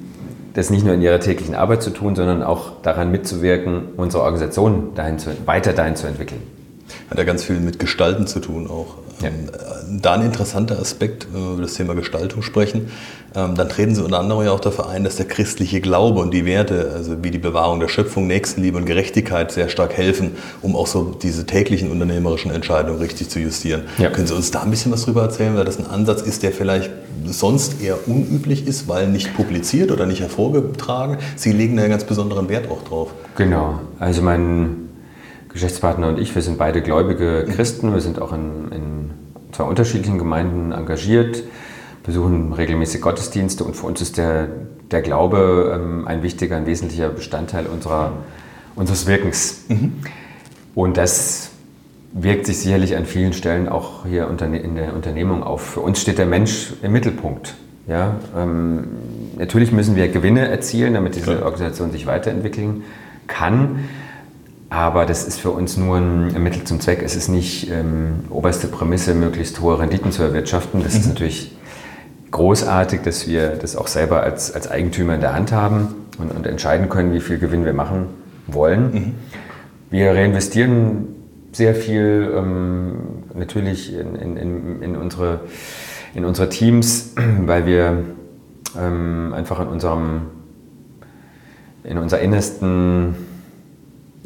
das 0.54 0.70
nicht 0.70 0.86
nur 0.86 0.94
in 0.94 1.02
ihrer 1.02 1.20
täglichen 1.20 1.56
Arbeit 1.56 1.84
zu 1.84 1.92
tun, 1.92 2.16
sondern 2.16 2.44
auch 2.44 2.82
daran 2.82 3.12
mitzuwirken, 3.12 3.90
unsere 3.98 4.24
Organisation 4.24 4.96
dahin 4.96 5.20
zu, 5.20 5.30
weiter 5.46 5.74
dahin 5.74 5.96
zu 5.96 6.08
entwickeln. 6.08 6.42
Hat 7.10 7.18
ja 7.18 7.24
ganz 7.24 7.44
viel 7.44 7.60
mit 7.60 7.80
Gestalten 7.80 8.28
zu 8.28 8.40
tun 8.40 8.68
auch. 8.68 8.96
Ja. 9.22 9.30
Ähm, 9.30 9.50
da 10.02 10.14
ein 10.14 10.22
interessanter 10.22 10.80
Aspekt, 10.80 11.28
wenn 11.34 11.44
wir 11.44 11.54
über 11.54 11.62
das 11.64 11.74
Thema 11.74 11.96
Gestaltung 11.96 12.42
sprechen, 12.42 12.90
ähm, 13.36 13.56
dann 13.56 13.70
treten 13.70 13.96
Sie 13.96 14.04
unter 14.04 14.20
anderem 14.20 14.46
ja 14.46 14.52
auch 14.52 14.60
dafür 14.60 14.90
ein, 14.90 15.04
dass 15.04 15.18
der 15.18 15.28
christliche 15.28 15.82
Glaube 15.82 16.20
und 16.20 16.34
die 16.34 16.46
Werte, 16.46 16.92
also 16.94 17.24
wie 17.24 17.32
die 17.32 17.38
Bewahrung 17.38 17.80
der 17.80 17.88
Schöpfung, 17.88 18.28
Nächstenliebe 18.28 18.78
und 18.78 18.86
Gerechtigkeit 18.86 19.52
sehr 19.52 19.70
stark 19.70 19.94
helfen, 19.94 20.32
um 20.62 20.76
auch 20.76 20.88
so 20.88 21.16
diese 21.22 21.46
täglichen 21.46 21.92
unternehmerischen 21.92 22.52
Entscheidungen 22.52 23.00
richtig 23.00 23.30
zu 23.30 23.40
justieren. 23.40 23.84
Ja. 23.98 24.10
Können 24.10 24.28
Sie 24.28 24.36
uns 24.36 24.52
da 24.52 24.62
ein 24.62 24.72
bisschen 24.72 24.92
was 24.92 25.04
drüber 25.04 25.24
erzählen, 25.24 25.56
weil 25.56 25.66
das 25.66 25.78
ein 25.80 25.86
Ansatz 25.86 26.22
ist, 26.22 26.44
der 26.44 26.52
vielleicht 26.52 26.90
sonst 27.26 27.82
eher 27.82 28.08
unüblich 28.08 28.66
ist, 28.66 28.88
weil 28.88 29.08
nicht 29.08 29.34
publiziert 29.36 29.92
oder 29.92 30.06
nicht 30.06 30.22
hervorgetragen. 30.22 31.18
Sie 31.36 31.52
legen 31.52 31.76
da 31.76 31.84
einen 31.84 31.92
ganz 31.92 32.06
besonderen 32.06 32.50
Wert 32.50 32.70
auch 32.72 32.84
drauf. 32.84 33.10
Genau. 33.36 33.80
Also 34.00 34.22
mein 34.22 34.89
Geschäftspartner 35.50 36.08
und 36.08 36.20
ich, 36.20 36.34
wir 36.36 36.42
sind 36.42 36.58
beide 36.58 36.82
gläubige 36.82 37.46
Christen. 37.46 37.94
Wir 37.94 38.02
sind 38.02 38.22
auch 38.22 38.34
in, 38.34 38.72
in 38.72 39.10
zwei 39.52 39.64
unterschiedlichen 39.64 40.18
Gemeinden 40.18 40.72
engagiert, 40.72 41.44
besuchen 42.04 42.54
regelmäßig 42.54 43.02
Gottesdienste 43.02 43.64
und 43.64 43.76
für 43.76 43.88
uns 43.88 44.02
ist 44.02 44.18
der, 44.18 44.48
der 44.92 45.02
Glaube 45.02 45.72
ähm, 45.76 46.08
ein 46.08 46.24
wichtiger, 46.24 46.56
ein 46.56 46.66
wesentlicher 46.66 47.10
Bestandteil 47.10 47.66
unserer, 47.66 48.14
unseres 48.76 49.08
Wirkens. 49.08 49.66
Mhm. 49.68 49.94
Und 50.76 50.98
das 50.98 51.50
wirkt 52.14 52.46
sich 52.46 52.60
sicherlich 52.60 52.96
an 52.96 53.06
vielen 53.06 53.34
Stellen 53.34 53.70
auch 53.70 54.06
hier 54.06 54.28
in 54.30 54.76
der 54.76 54.96
Unternehmung 54.96 55.44
auf. 55.44 55.62
Für 55.62 55.82
uns 55.82 56.02
steht 56.02 56.18
der 56.18 56.26
Mensch 56.26 56.74
im 56.82 56.92
Mittelpunkt. 56.92 57.56
Ja, 57.88 58.16
ähm, 58.38 58.88
natürlich 59.38 59.72
müssen 59.72 59.96
wir 59.96 60.08
Gewinne 60.10 60.48
erzielen, 60.48 60.94
damit 60.94 61.16
diese 61.16 61.44
Organisation 61.44 61.92
sich 61.92 62.06
weiterentwickeln 62.06 62.84
kann. 63.28 63.80
Aber 64.70 65.06
das 65.06 65.28
ist 65.28 65.40
für 65.40 65.50
uns 65.50 65.78
nur 65.78 65.98
ein 65.98 66.44
Mittel 66.44 66.64
zum 66.64 66.80
Zweck. 66.80 67.02
Es 67.04 67.16
ist 67.16 67.28
nicht 67.28 67.72
ähm, 67.72 68.26
oberste 68.30 68.68
Prämisse, 68.68 69.16
möglichst 69.16 69.62
hohe 69.62 69.80
Renditen 69.80 70.12
zu 70.12 70.22
erwirtschaften. 70.22 70.84
Das 70.84 70.94
mhm. 70.94 71.00
ist 71.00 71.08
natürlich 71.08 71.58
großartig, 72.30 73.02
dass 73.02 73.28
wir 73.28 73.50
das 73.50 73.76
auch 73.76 73.88
selber 73.88 74.22
als, 74.22 74.54
als 74.54 74.70
Eigentümer 74.70 75.16
in 75.16 75.22
der 75.22 75.34
Hand 75.34 75.52
haben 75.52 75.96
und, 76.20 76.32
und 76.32 76.46
entscheiden 76.46 76.88
können, 76.88 77.14
wie 77.14 77.20
viel 77.20 77.40
Gewinn 77.40 77.66
wir 77.66 77.74
machen 77.74 78.08
wollen. 78.46 78.94
Mhm. 78.94 79.16
Wir 79.90 80.12
reinvestieren 80.12 81.08
sehr 81.52 81.74
viel 81.74 82.32
ähm, 82.36 82.94
natürlich 83.34 83.94
in, 83.94 84.16
in, 84.16 84.82
in, 84.84 84.96
unsere, 84.96 85.40
in 86.14 86.26
unsere 86.26 86.50
Teams, 86.50 87.16
weil 87.42 87.66
wir 87.66 88.04
ähm, 88.80 89.34
einfach 89.34 89.60
in 89.60 89.68
unserem 89.68 90.22
in 91.84 91.98
unserer 91.98 92.20
innersten 92.20 93.16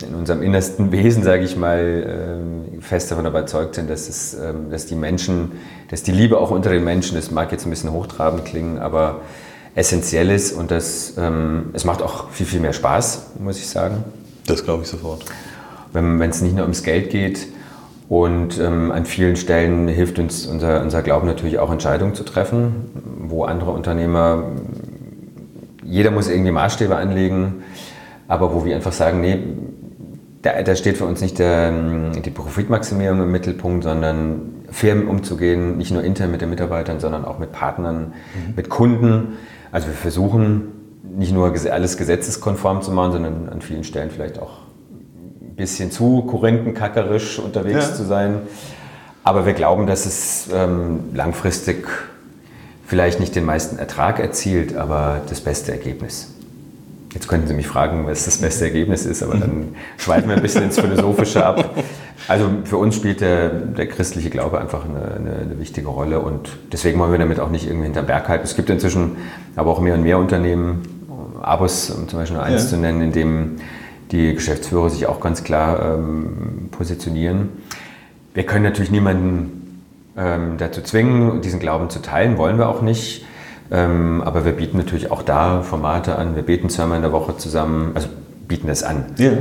in 0.01 0.15
unserem 0.15 0.41
innersten 0.41 0.91
Wesen, 0.91 1.23
sage 1.23 1.43
ich 1.43 1.55
mal, 1.55 2.39
ähm, 2.75 2.81
fest 2.81 3.11
davon 3.11 3.25
überzeugt 3.25 3.75
sind, 3.75 3.89
dass, 3.89 4.09
es, 4.09 4.33
ähm, 4.33 4.71
dass 4.71 4.87
die 4.87 4.95
Menschen, 4.95 5.51
dass 5.89 6.03
die 6.03 6.11
Liebe 6.11 6.39
auch 6.39 6.51
unter 6.51 6.71
den 6.71 6.83
Menschen, 6.83 7.15
das 7.15 7.29
mag 7.31 7.51
jetzt 7.51 7.65
ein 7.65 7.69
bisschen 7.69 7.91
hochtrabend 7.91 8.43
klingen, 8.45 8.79
aber 8.79 9.21
essentiell 9.75 10.29
ist 10.29 10.51
und 10.53 10.71
das, 10.71 11.13
ähm, 11.17 11.69
es 11.73 11.85
macht 11.85 12.01
auch 12.01 12.29
viel, 12.31 12.45
viel 12.45 12.59
mehr 12.59 12.73
Spaß, 12.73 13.31
muss 13.39 13.57
ich 13.57 13.67
sagen. 13.67 14.03
Das 14.47 14.63
glaube 14.63 14.83
ich 14.83 14.89
sofort. 14.89 15.25
Wenn 15.93 16.19
es 16.21 16.41
nicht 16.41 16.55
nur 16.55 16.63
ums 16.63 16.81
Geld 16.81 17.11
geht 17.11 17.47
und 18.09 18.59
an 18.59 19.05
vielen 19.05 19.35
Stellen 19.35 19.87
hilft 19.87 20.17
uns 20.17 20.47
unser, 20.47 20.81
unser 20.81 21.03
Glauben 21.03 21.27
natürlich 21.27 21.59
auch 21.59 21.71
Entscheidungen 21.71 22.15
zu 22.15 22.23
treffen, 22.23 22.89
wo 23.19 23.43
andere 23.43 23.71
Unternehmer, 23.71 24.43
jeder 25.85 26.09
muss 26.09 26.29
irgendwie 26.29 26.51
Maßstäbe 26.51 26.95
anlegen, 26.95 27.63
aber 28.27 28.53
wo 28.53 28.65
wir 28.65 28.75
einfach 28.75 28.91
sagen, 28.91 29.21
nee, 29.21 29.39
da, 30.43 30.61
da 30.61 30.75
steht 30.75 30.97
für 30.97 31.05
uns 31.05 31.21
nicht 31.21 31.39
der, 31.39 31.71
die 32.11 32.29
Profitmaximierung 32.29 33.21
im 33.21 33.31
Mittelpunkt, 33.31 33.83
sondern 33.83 34.65
Firmen 34.69 35.07
umzugehen, 35.07 35.77
nicht 35.77 35.91
nur 35.91 36.03
intern 36.03 36.31
mit 36.31 36.41
den 36.41 36.49
Mitarbeitern, 36.49 36.99
sondern 36.99 37.25
auch 37.25 37.39
mit 37.39 37.51
Partnern, 37.53 38.13
mhm. 38.35 38.53
mit 38.55 38.69
Kunden. 38.69 39.37
Also 39.71 39.87
wir 39.87 39.93
versuchen 39.93 40.67
nicht 41.17 41.31
nur 41.31 41.53
alles 41.71 41.97
gesetzeskonform 41.97 42.81
zu 42.81 42.91
machen, 42.91 43.13
sondern 43.13 43.49
an 43.49 43.61
vielen 43.61 43.85
Stellen 43.85 44.11
vielleicht 44.11 44.37
auch 44.39 44.59
ein 45.41 45.55
bisschen 45.55 45.91
zu 45.91 46.23
korrentenkackerisch 46.23 47.39
unterwegs 47.39 47.89
ja. 47.89 47.95
zu 47.95 48.03
sein. 48.03 48.41
Aber 49.23 49.45
wir 49.45 49.53
glauben, 49.53 49.87
dass 49.87 50.05
es 50.05 50.49
ähm, 50.53 51.05
langfristig 51.13 51.87
vielleicht 52.85 53.21
nicht 53.21 53.35
den 53.35 53.45
meisten 53.45 53.79
Ertrag 53.79 54.19
erzielt, 54.19 54.75
aber 54.75 55.21
das 55.29 55.39
beste 55.39 55.71
Ergebnis. 55.71 56.32
Jetzt 57.14 57.28
könnten 57.28 57.47
Sie 57.47 57.53
mich 57.53 57.68
fragen, 57.68 58.07
was 58.07 58.26
das 58.26 58.39
beste 58.39 58.66
Ergebnis 58.66 59.05
ist, 59.05 59.22
aber 59.22 59.36
dann 59.36 59.76
schweifen 59.97 60.30
wir 60.30 60.36
ein 60.36 60.41
bisschen 60.41 60.64
ins 60.64 60.80
Philosophische 60.80 61.45
ab. 61.45 61.76
Also 62.28 62.49
für 62.64 62.78
uns 62.78 62.95
spielt 62.95 63.22
der, 63.22 63.49
der 63.49 63.88
christliche 63.88 64.30
Glaube 64.30 64.59
einfach 64.59 64.86
eine, 64.86 65.16
eine, 65.16 65.39
eine, 65.41 65.59
wichtige 65.59 65.88
Rolle 65.89 66.20
und 66.20 66.49
deswegen 66.72 66.99
wollen 66.99 67.11
wir 67.11 67.20
damit 67.20 67.39
auch 67.39 67.49
nicht 67.49 67.68
irgendwie 67.68 67.86
hinterm 67.86 68.07
Berg 68.07 68.30
halten. 68.30 68.45
Es 68.45 68.55
gibt 68.55 68.70
inzwischen 68.70 69.18
aber 69.55 69.72
auch 69.72 69.80
mehr 69.80 69.93
und 69.93 70.03
mehr 70.03 70.18
Unternehmen, 70.18 70.82
Abos, 71.41 71.89
um 71.89 72.07
zum 72.07 72.20
Beispiel 72.20 72.38
nur 72.38 72.45
eins 72.45 72.64
ja. 72.64 72.70
zu 72.70 72.78
nennen, 72.78 73.01
in 73.01 73.11
dem 73.11 73.55
die 74.11 74.34
Geschäftsführer 74.34 74.89
sich 74.89 75.05
auch 75.07 75.20
ganz 75.20 75.43
klar 75.43 75.97
ähm, 75.97 76.70
positionieren. 76.72 77.49
Wir 78.34 78.43
können 78.43 78.64
natürlich 78.64 78.91
niemanden 78.91 79.84
ähm, 80.18 80.57
dazu 80.57 80.82
zwingen, 80.82 81.41
diesen 81.41 81.59
Glauben 81.59 81.89
zu 81.89 81.99
teilen, 82.01 82.38
wollen 82.38 82.57
wir 82.57 82.70
auch 82.70 82.82
nicht. 82.82 83.26
Ähm, 83.74 84.21
aber 84.24 84.45
wir 84.45 84.51
bieten 84.51 84.78
natürlich 84.78 85.11
auch 85.11 85.24
da 85.24 85.63
Formate 85.63 86.17
an. 86.17 86.36
Wir 86.36 86.43
beten 86.43 86.69
zweimal 86.69 86.97
in 86.97 87.01
der 87.01 87.11
Woche 87.11 87.36
zusammen, 87.38 87.91
also 87.95 88.07
bieten 88.47 88.67
das 88.67 88.84
an. 88.84 89.05
Ja. 89.17 89.32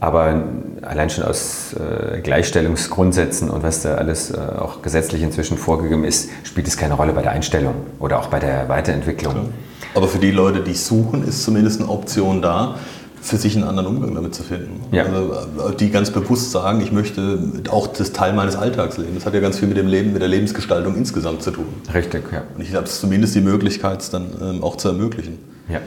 Aber 0.00 0.42
allein 0.80 1.10
schon 1.10 1.24
aus 1.24 1.74
äh, 1.74 2.20
Gleichstellungsgrundsätzen 2.20 3.50
und 3.50 3.62
was 3.62 3.82
da 3.82 3.96
alles 3.96 4.30
äh, 4.30 4.38
auch 4.38 4.82
gesetzlich 4.82 5.22
inzwischen 5.22 5.58
vorgegeben 5.58 6.04
ist, 6.04 6.30
spielt 6.42 6.66
es 6.66 6.76
keine 6.76 6.94
Rolle 6.94 7.12
bei 7.12 7.22
der 7.22 7.32
Einstellung 7.32 7.74
oder 8.00 8.18
auch 8.18 8.26
bei 8.28 8.40
der 8.40 8.68
Weiterentwicklung. 8.68 9.34
Klar. 9.34 9.46
Aber 9.94 10.08
für 10.08 10.18
die 10.18 10.30
Leute, 10.30 10.60
die 10.60 10.74
suchen, 10.74 11.22
ist 11.22 11.44
zumindest 11.44 11.80
eine 11.80 11.90
Option 11.90 12.40
da 12.40 12.76
für 13.22 13.36
sich 13.36 13.54
einen 13.54 13.64
anderen 13.64 13.86
Umgang 13.86 14.14
damit 14.16 14.34
zu 14.34 14.42
finden. 14.42 14.80
Ja. 14.90 15.04
Also, 15.04 15.70
die 15.78 15.90
ganz 15.90 16.10
bewusst 16.10 16.50
sagen, 16.50 16.80
ich 16.80 16.90
möchte 16.90 17.38
auch 17.70 17.86
das 17.86 18.12
Teil 18.12 18.32
meines 18.32 18.56
Alltags 18.56 18.98
leben. 18.98 19.14
Das 19.14 19.24
hat 19.24 19.32
ja 19.32 19.40
ganz 19.40 19.60
viel 19.60 19.68
mit 19.68 19.76
dem 19.76 19.86
Leben, 19.86 20.12
mit 20.12 20.20
der 20.20 20.28
Lebensgestaltung 20.28 20.96
insgesamt 20.96 21.42
zu 21.42 21.52
tun. 21.52 21.66
Richtig, 21.94 22.24
ja. 22.32 22.42
Und 22.54 22.60
ich 22.60 22.74
habe 22.74 22.86
zumindest 22.86 23.36
die 23.36 23.40
Möglichkeit, 23.40 24.00
es 24.00 24.10
dann 24.10 24.26
ähm, 24.42 24.64
auch 24.64 24.76
zu 24.76 24.88
ermöglichen. 24.88 25.38
Ja. 25.68 25.80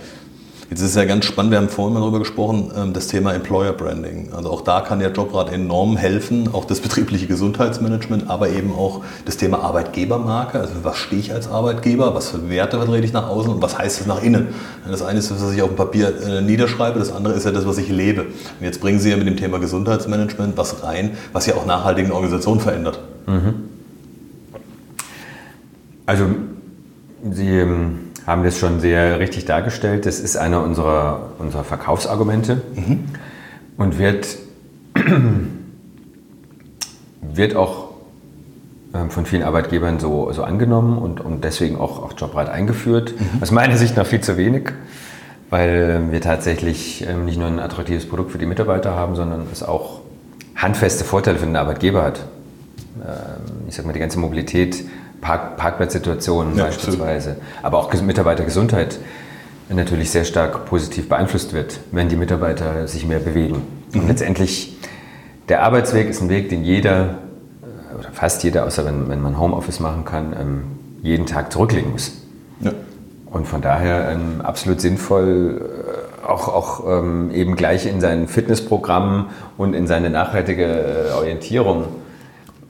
Jetzt 0.69 0.81
ist 0.81 0.89
es 0.89 0.95
ja 0.95 1.05
ganz 1.05 1.25
spannend, 1.25 1.51
wir 1.51 1.59
haben 1.59 1.69
vorhin 1.69 1.93
mal 1.93 1.99
darüber 1.99 2.17
gesprochen, 2.17 2.71
ähm, 2.75 2.93
das 2.93 3.07
Thema 3.07 3.33
Employer 3.33 3.71
Branding. 3.71 4.33
Also 4.35 4.49
auch 4.49 4.61
da 4.61 4.81
kann 4.81 4.97
der 4.97 5.11
Jobrat 5.11 5.53
enorm 5.53 5.95
helfen, 5.95 6.49
auch 6.53 6.65
das 6.65 6.79
betriebliche 6.81 7.27
Gesundheitsmanagement, 7.27 8.29
aber 8.29 8.49
eben 8.49 8.71
auch 8.71 9.03
das 9.25 9.37
Thema 9.37 9.59
Arbeitgebermarke. 9.59 10.59
Also 10.59 10.73
was 10.81 10.97
stehe 10.97 11.21
ich 11.21 11.31
als 11.31 11.47
Arbeitgeber, 11.47 12.15
was 12.15 12.29
für 12.29 12.49
Werte 12.49 12.77
vertrete 12.77 13.05
ich 13.05 13.13
nach 13.13 13.27
außen 13.27 13.51
und 13.51 13.61
was 13.61 13.77
heißt 13.77 13.99
das 13.99 14.07
nach 14.07 14.23
innen. 14.23 14.47
Das 14.89 15.03
eine 15.03 15.19
ist 15.19 15.29
das, 15.29 15.43
was 15.43 15.53
ich 15.53 15.61
auf 15.61 15.69
dem 15.69 15.75
Papier 15.75 16.13
äh, 16.21 16.41
niederschreibe, 16.41 16.97
das 16.97 17.11
andere 17.11 17.35
ist 17.35 17.45
ja 17.45 17.51
das, 17.51 17.67
was 17.67 17.77
ich 17.77 17.89
lebe. 17.89 18.21
Und 18.23 18.61
jetzt 18.61 18.81
bringen 18.81 18.99
Sie 18.99 19.11
ja 19.11 19.17
mit 19.17 19.27
dem 19.27 19.37
Thema 19.37 19.59
Gesundheitsmanagement 19.59 20.57
was 20.57 20.83
rein, 20.83 21.11
was 21.31 21.45
ja 21.45 21.55
auch 21.55 21.67
nachhaltig 21.67 22.05
eine 22.05 22.15
Organisation 22.15 22.59
verändert. 22.59 22.99
Mhm. 23.27 23.53
Also 26.07 26.25
Sie 27.31 27.49
ähm, 27.49 28.04
haben 28.25 28.43
das 28.43 28.57
schon 28.57 28.79
sehr 28.79 29.19
richtig 29.19 29.45
dargestellt. 29.45 30.05
Das 30.05 30.19
ist 30.19 30.35
einer 30.35 30.63
unserer, 30.63 31.31
unserer 31.37 31.63
Verkaufsargumente 31.63 32.61
mhm. 32.75 33.05
und 33.77 33.99
wird, 33.99 34.37
wird 37.21 37.55
auch 37.55 37.89
ähm, 38.93 39.09
von 39.11 39.25
vielen 39.25 39.43
Arbeitgebern 39.43 39.99
so, 39.99 40.31
so 40.31 40.43
angenommen 40.43 40.97
und, 40.97 41.21
und 41.21 41.43
deswegen 41.43 41.75
auch, 41.77 42.01
auch 42.01 42.13
Jobrad 42.17 42.49
eingeführt. 42.49 43.13
Mhm. 43.17 43.43
Aus 43.43 43.51
meiner 43.51 43.77
Sicht 43.77 43.95
noch 43.95 44.07
viel 44.07 44.21
zu 44.21 44.37
wenig, 44.37 44.71
weil 45.49 46.11
wir 46.11 46.21
tatsächlich 46.21 47.05
ähm, 47.07 47.25
nicht 47.25 47.37
nur 47.37 47.47
ein 47.47 47.59
attraktives 47.59 48.07
Produkt 48.07 48.31
für 48.31 48.37
die 48.39 48.47
Mitarbeiter 48.47 48.95
haben, 48.95 49.15
sondern 49.15 49.45
es 49.51 49.61
auch 49.61 50.01
handfeste 50.55 51.03
Vorteile 51.03 51.37
für 51.37 51.45
den 51.45 51.55
Arbeitgeber 51.55 52.03
hat. 52.03 52.21
Ähm, 53.05 53.67
ich 53.67 53.75
sage 53.75 53.87
mal, 53.87 53.93
die 53.93 53.99
ganze 53.99 54.17
Mobilität 54.17 54.83
Park, 55.25 55.57
Parkplatzsituationen 55.57 56.55
ja, 56.55 56.65
beispielsweise, 56.65 57.31
absolut. 57.31 57.63
aber 57.63 57.79
auch 57.79 57.93
Mitarbeitergesundheit 58.01 58.99
natürlich 59.69 60.11
sehr 60.11 60.23
stark 60.23 60.65
positiv 60.65 61.09
beeinflusst 61.09 61.53
wird, 61.53 61.79
wenn 61.91 62.09
die 62.09 62.15
Mitarbeiter 62.15 62.87
sich 62.87 63.07
mehr 63.07 63.17
bewegen. 63.17 63.63
Mhm. 63.91 64.01
Und 64.01 64.07
letztendlich, 64.07 64.77
der 65.49 65.63
Arbeitsweg 65.63 66.09
ist 66.09 66.21
ein 66.21 66.29
Weg, 66.29 66.49
den 66.49 66.63
jeder, 66.63 67.15
äh, 67.63 67.97
oder 67.99 68.11
fast 68.11 68.43
jeder, 68.43 68.65
außer 68.65 68.85
wenn, 68.85 69.09
wenn 69.09 69.19
man 69.19 69.39
Homeoffice 69.39 69.79
machen 69.79 70.05
kann, 70.05 70.35
ähm, 70.39 70.63
jeden 71.01 71.25
Tag 71.25 71.51
zurücklegen 71.51 71.91
muss. 71.91 72.11
Ja. 72.59 72.71
Und 73.25 73.47
von 73.47 73.61
daher 73.61 74.11
ähm, 74.11 74.41
absolut 74.43 74.79
sinnvoll, 74.79 75.59
äh, 76.23 76.27
auch, 76.27 76.47
auch 76.47 76.87
ähm, 76.87 77.31
eben 77.31 77.55
gleich 77.55 77.87
in 77.87 77.99
sein 77.99 78.27
Fitnessprogramm 78.27 79.29
und 79.57 79.73
in 79.73 79.87
seine 79.87 80.11
nachhaltige 80.11 80.65
äh, 80.65 81.13
Orientierung 81.13 81.85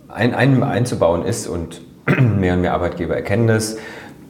ein, 0.07 0.33
ein, 0.33 0.63
einzubauen 0.63 1.25
ist. 1.25 1.47
Und 1.47 1.81
mehr 2.39 2.53
und 2.53 2.61
mehr 2.61 2.73
Arbeitgeber 2.73 3.15
erkennen 3.15 3.47
das. 3.47 3.77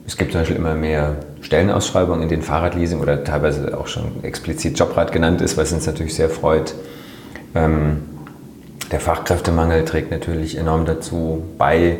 Es 0.07 0.17
gibt 0.17 0.31
zum 0.31 0.41
Beispiel 0.41 0.57
immer 0.57 0.75
mehr 0.75 1.15
Stellenausschreibungen, 1.41 2.21
in 2.21 2.29
denen 2.29 2.43
Fahrradleasing 2.43 2.99
oder 2.99 3.23
teilweise 3.23 3.77
auch 3.77 3.87
schon 3.87 4.23
explizit 4.23 4.77
Jobrad 4.77 5.11
genannt 5.11 5.41
ist, 5.41 5.57
was 5.57 5.73
uns 5.73 5.87
natürlich 5.87 6.13
sehr 6.13 6.29
freut. 6.29 6.75
Ähm, 7.55 8.03
der 8.91 8.99
Fachkräftemangel 8.99 9.83
trägt 9.83 10.11
natürlich 10.11 10.57
enorm 10.57 10.85
dazu 10.85 11.43
bei. 11.57 11.97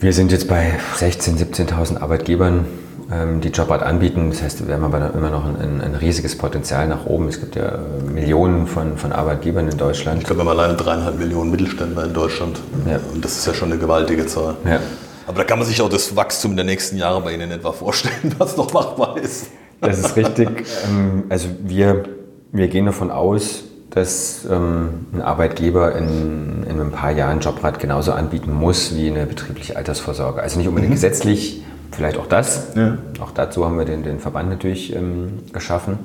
Wir 0.00 0.12
sind 0.12 0.32
jetzt 0.32 0.48
bei 0.48 0.72
16.000, 0.98 1.70
17.000 1.70 2.00
Arbeitgebern, 2.00 2.66
die 3.08 3.48
Jobrad 3.50 3.84
anbieten. 3.84 4.30
Das 4.30 4.42
heißt, 4.42 4.66
wir 4.66 4.74
haben 4.74 4.82
aber 4.82 5.14
immer 5.14 5.30
noch 5.30 5.44
ein, 5.44 5.80
ein, 5.80 5.94
riesiges 5.94 6.36
Potenzial 6.36 6.88
nach 6.88 7.06
oben. 7.06 7.28
Es 7.28 7.38
gibt 7.38 7.54
ja 7.54 7.68
äh, 7.68 8.10
Millionen 8.12 8.66
von, 8.66 8.98
von 8.98 9.12
Arbeitgebern 9.12 9.68
in 9.68 9.78
Deutschland. 9.78 10.18
Ich 10.18 10.26
glaube, 10.26 10.42
wir 10.42 10.50
haben 10.50 10.58
alleine 10.58 10.74
dreieinhalb 10.74 11.16
Millionen 11.16 11.52
Mittelständler 11.52 12.06
in 12.06 12.14
Deutschland. 12.14 12.60
Ja. 12.84 12.98
Und 13.14 13.24
das 13.24 13.36
ist 13.36 13.46
ja 13.46 13.54
schon 13.54 13.70
eine 13.70 13.80
gewaltige 13.80 14.26
Zahl. 14.26 14.56
Ja. 14.64 14.80
Aber 15.28 15.38
da 15.38 15.44
kann 15.44 15.58
man 15.58 15.68
sich 15.68 15.80
auch 15.80 15.88
das 15.88 16.16
Wachstum 16.16 16.56
der 16.56 16.64
nächsten 16.64 16.96
Jahre 16.96 17.20
bei 17.20 17.32
Ihnen 17.32 17.50
etwa 17.52 17.72
vorstellen, 17.72 18.34
was 18.38 18.56
noch 18.56 18.72
machbar 18.72 19.18
ist. 19.18 19.50
Das 19.80 19.98
ist 19.98 20.16
richtig. 20.16 20.66
Ähm, 20.88 21.24
also 21.28 21.48
wir, 21.64 22.04
wir 22.50 22.66
gehen 22.66 22.86
davon 22.86 23.12
aus, 23.12 23.64
dass 23.90 24.46
ähm, 24.50 25.06
ein 25.12 25.22
Arbeitgeber 25.22 25.94
in, 25.96 26.64
in 26.68 26.80
ein 26.80 26.90
paar 26.90 27.12
Jahren 27.12 27.40
Jobrat 27.40 27.78
genauso 27.78 28.12
anbieten 28.12 28.52
muss 28.52 28.94
wie 28.94 29.08
eine 29.08 29.26
betriebliche 29.26 29.76
Altersvorsorge. 29.76 30.42
Also 30.42 30.58
nicht 30.58 30.68
unbedingt 30.68 30.90
mhm. 30.90 30.96
gesetzlich, 30.96 31.62
vielleicht 31.92 32.18
auch 32.18 32.26
das. 32.26 32.74
Ja. 32.74 32.98
Auch 33.20 33.32
dazu 33.32 33.64
haben 33.64 33.78
wir 33.78 33.84
den, 33.84 34.02
den 34.02 34.18
Verband 34.18 34.50
natürlich 34.50 34.94
ähm, 34.94 35.40
geschaffen, 35.52 35.98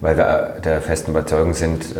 weil 0.00 0.16
wir 0.16 0.60
der 0.64 0.80
festen 0.80 1.10
Überzeugung 1.10 1.54
sind, 1.54 1.94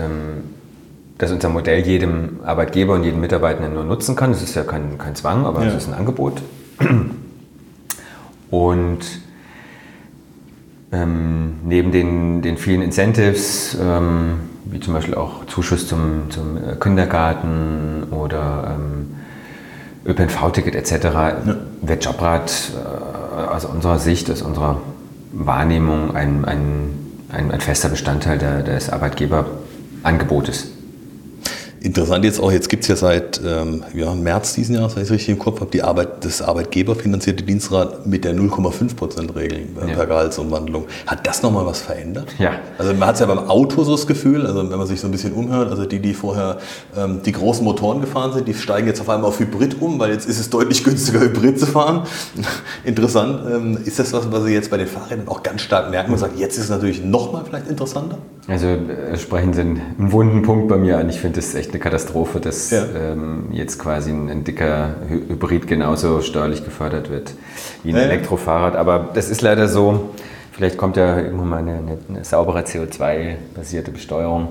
dass 1.19 1.31
unser 1.31 1.51
Modell 1.51 1.87
jedem 1.87 2.41
Arbeitgeber 2.45 2.95
und 2.95 3.05
jedem 3.05 3.21
Mitarbeiter 3.21 3.69
nur 3.69 3.85
nutzen 3.85 4.17
kann. 4.17 4.33
Das 4.33 4.43
ist 4.43 4.55
ja 4.55 4.63
kein, 4.63 4.97
kein 4.97 5.15
Zwang, 5.15 5.45
aber 5.45 5.67
es 5.67 5.75
ist 5.75 5.89
ein 5.89 5.95
Angebot. 5.95 6.41
Und 8.51 9.01
ähm, 10.93 11.55
neben 11.65 11.93
den, 11.93 12.43
den 12.43 12.57
vielen 12.57 12.83
Incentives, 12.83 13.77
ähm, 13.81 14.41
wie 14.65 14.81
zum 14.81 14.95
Beispiel 14.95 15.15
auch 15.15 15.47
Zuschuss 15.47 15.87
zum, 15.87 16.31
zum 16.31 16.57
äh, 16.57 16.75
Kindergarten 16.81 18.05
oder 18.11 18.77
ähm, 18.77 19.15
ÖPNV-Ticket 20.05 20.75
etc., 20.75 21.05
ja. 21.05 21.37
wird 21.83 22.05
Jobrat 22.05 22.73
äh, 22.75 23.41
aus 23.49 23.65
unserer 23.65 23.99
Sicht, 23.99 24.31
aus 24.31 24.43
unserer 24.43 24.81
Wahrnehmung 25.33 26.15
ein, 26.17 26.45
ein, 26.45 26.91
ein, 27.31 27.51
ein 27.51 27.61
fester 27.61 27.89
Bestandteil 27.89 28.39
der, 28.39 28.63
des 28.63 28.91
Arbeitgeberangebotes. 28.91 30.73
Interessant 31.83 32.27
jetzt 32.27 32.41
auch, 32.41 32.53
jetzt 32.53 32.69
gibt 32.69 32.83
es 32.83 32.89
ja 32.89 32.97
seit 32.97 33.41
ähm, 33.43 33.85
ja, 33.95 34.13
März 34.15 34.53
diesen 34.55 34.75
Jahres, 34.75 34.97
wenn 34.97 35.03
ich 35.03 35.09
es 35.09 35.15
richtig 35.15 35.31
im 35.31 35.39
Kopf 35.39 35.61
habe, 35.61 35.71
die 35.71 35.83
Arbeit, 35.83 36.27
das 36.27 36.43
arbeitgeberfinanzierte 36.43 37.43
Dienstrat 37.43 38.07
mit 38.07 38.25
der 38.25 38.35
0,5%-Regel 38.35 39.59
äh, 39.59 39.89
ja. 39.89 39.95
per 39.95 40.07
Gehaltsumwandlung. 40.07 40.85
Hat 41.07 41.27
das 41.27 41.43
nochmal 41.43 41.65
was 41.65 41.81
verändert? 41.81 42.35
Ja. 42.39 42.57
Also 42.77 42.93
man 42.93 43.09
hat 43.09 43.15
es 43.15 43.21
ja 43.21 43.27
beim 43.27 43.39
Auto 43.39 43.83
so 43.83 43.93
das 43.93 44.07
Gefühl, 44.07 44.47
also 44.47 44.71
wenn 44.71 44.77
man 44.77 44.87
sich 44.87 45.01
so 45.01 45.09
ein 45.09 45.11
bisschen 45.11 45.33
umhört, 45.33 45.71
also 45.71 45.87
die, 45.87 46.01
die 46.01 46.13
vorher 46.13 46.59
ähm, 46.99 47.23
die 47.25 47.33
großen 47.33 47.65
Motoren 47.65 48.03
gefahren 48.03 48.35
sind, 48.35 48.47
die 48.47 48.53
steigen 48.53 48.87
jetzt 48.87 49.01
auf 49.01 49.09
einmal 49.09 49.29
auf 49.29 49.41
Hybrid 49.41 49.81
um, 49.81 49.99
weil 49.99 50.13
jetzt 50.13 50.29
ist 50.29 50.39
es 50.39 50.51
deutlich 50.51 50.85
günstiger, 50.85 51.21
Hybrid 51.21 51.59
zu 51.59 51.67
fahren. 51.67 52.03
Interessant. 52.85 53.41
Ähm, 53.51 53.79
ist 53.87 53.99
das 53.99 54.13
was, 54.13 54.31
was 54.31 54.45
Sie 54.45 54.53
jetzt 54.53 54.71
bei 54.71 54.77
den 54.77 54.87
Fahrrädern 54.87 55.29
auch 55.29 55.43
ganz 55.43 55.63
stark 55.63 55.91
merken 55.91 56.13
und 56.13 56.19
sagen, 56.19 56.35
jetzt 56.37 56.59
ist 56.59 56.65
es 56.65 56.71
natürlich 56.71 57.03
nochmal 57.03 57.43
vielleicht 57.47 57.69
interessanter? 57.69 58.19
Also 58.49 58.67
äh, 58.67 59.17
sprechen 59.17 59.55
Sie 59.55 59.61
einen 59.63 60.13
wunden 60.13 60.43
Punkt 60.43 60.69
bei 60.69 60.77
mir 60.77 60.99
an. 60.99 61.09
Ich 61.09 61.21
finde 61.21 61.39
es 61.39 61.55
echt 61.55 61.70
echt 61.71 61.75
eine 61.75 61.81
Katastrophe, 61.81 62.41
dass 62.41 62.71
ja. 62.71 62.83
ähm, 62.85 63.47
jetzt 63.53 63.79
quasi 63.79 64.11
ein, 64.11 64.29
ein, 64.29 64.45
dicker 64.45 64.97
Hybrid 65.09 65.69
genauso 65.69 66.21
steuerlich 66.21 66.65
gefördert 66.65 67.11
wird 67.11 67.35
wie 67.85 67.91
ein 67.91 67.97
ja. 67.97 68.03
Elektrofahrrad. 68.03 68.77
Aber 68.77 69.11
das 69.15 69.31
ist 69.31 69.41
leider 69.41 69.69
so. 69.69 70.11
Vielleicht 70.53 70.77
kommt 70.77 70.97
ja 70.97 71.19
irgendwann 71.19 71.49
mal 71.49 71.59
eine, 71.59 71.75
eine, 71.75 71.99
eine 72.09 72.25
saubere 72.25 72.61
CO2-basierte 72.63 73.93
Besteuerung. 73.93 74.49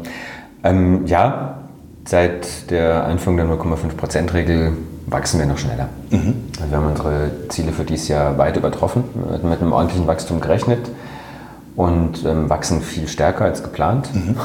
Ähm, 0.64 1.06
ja, 1.06 1.60
seit 2.06 2.72
der 2.72 3.06
Einführung 3.06 3.38
der 3.38 3.46
0,5%-Regel 3.48 4.72
wachsen 5.08 5.40
wir 5.40 5.46
noch 5.46 5.58
schneller. 5.58 5.90
Mhm. 6.10 6.36
Also 6.60 6.72
wir 6.72 6.78
haben 6.78 6.88
unsere 6.88 7.32
Ziele 7.50 7.74
für 7.74 7.84
dieses 7.84 8.08
Jahr 8.08 8.38
weit 8.38 8.56
übertroffen, 8.56 9.04
wir 9.14 9.34
hatten 9.34 9.50
mit 9.50 9.62
einem 9.62 9.74
ordentlichen 9.74 10.08
Wachstum 10.08 10.40
gerechnet 10.40 10.90
und 11.76 12.26
ähm, 12.26 12.50
wachsen 12.50 12.82
viel 12.82 13.08
stärker 13.08 13.46
als 13.46 13.62
geplant. 13.62 14.10
Mhm. 14.14 14.36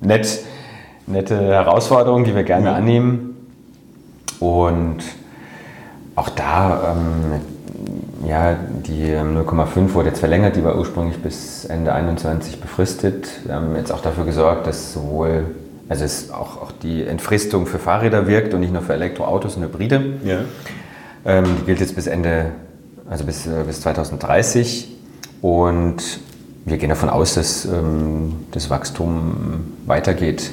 Nett 0.06 0.44
nette 1.08 1.36
Herausforderung, 1.36 2.24
die 2.24 2.34
wir 2.34 2.44
gerne 2.44 2.72
annehmen. 2.72 3.36
Und 4.40 4.98
auch 6.14 6.28
da, 6.28 6.94
ähm, 6.96 8.28
ja, 8.28 8.56
die 8.86 9.12
0,5 9.14 9.94
wurde 9.94 10.08
jetzt 10.08 10.20
verlängert, 10.20 10.56
die 10.56 10.64
war 10.64 10.76
ursprünglich 10.76 11.18
bis 11.18 11.64
Ende 11.64 11.90
2021 11.90 12.60
befristet. 12.60 13.28
Wir 13.44 13.54
haben 13.54 13.76
jetzt 13.76 13.92
auch 13.92 14.00
dafür 14.00 14.24
gesorgt, 14.24 14.66
dass 14.66 14.92
sowohl, 14.92 15.46
also 15.88 16.04
es 16.04 16.30
auch, 16.30 16.60
auch 16.60 16.72
die 16.72 17.04
Entfristung 17.04 17.66
für 17.66 17.78
Fahrräder 17.78 18.26
wirkt 18.26 18.54
und 18.54 18.60
nicht 18.60 18.72
nur 18.72 18.82
für 18.82 18.94
Elektroautos 18.94 19.56
und 19.56 19.62
Hybride. 19.62 20.02
Ja. 20.24 20.38
Ähm, 21.24 21.44
die 21.60 21.66
gilt 21.66 21.80
jetzt 21.80 21.94
bis 21.94 22.06
Ende, 22.06 22.46
also 23.08 23.24
bis, 23.24 23.46
äh, 23.46 23.64
bis 23.66 23.80
2030. 23.80 24.88
Und 25.40 26.02
wir 26.64 26.76
gehen 26.78 26.90
davon 26.90 27.08
aus, 27.08 27.34
dass 27.34 27.64
ähm, 27.64 28.46
das 28.50 28.70
Wachstum 28.70 29.72
weitergeht 29.86 30.50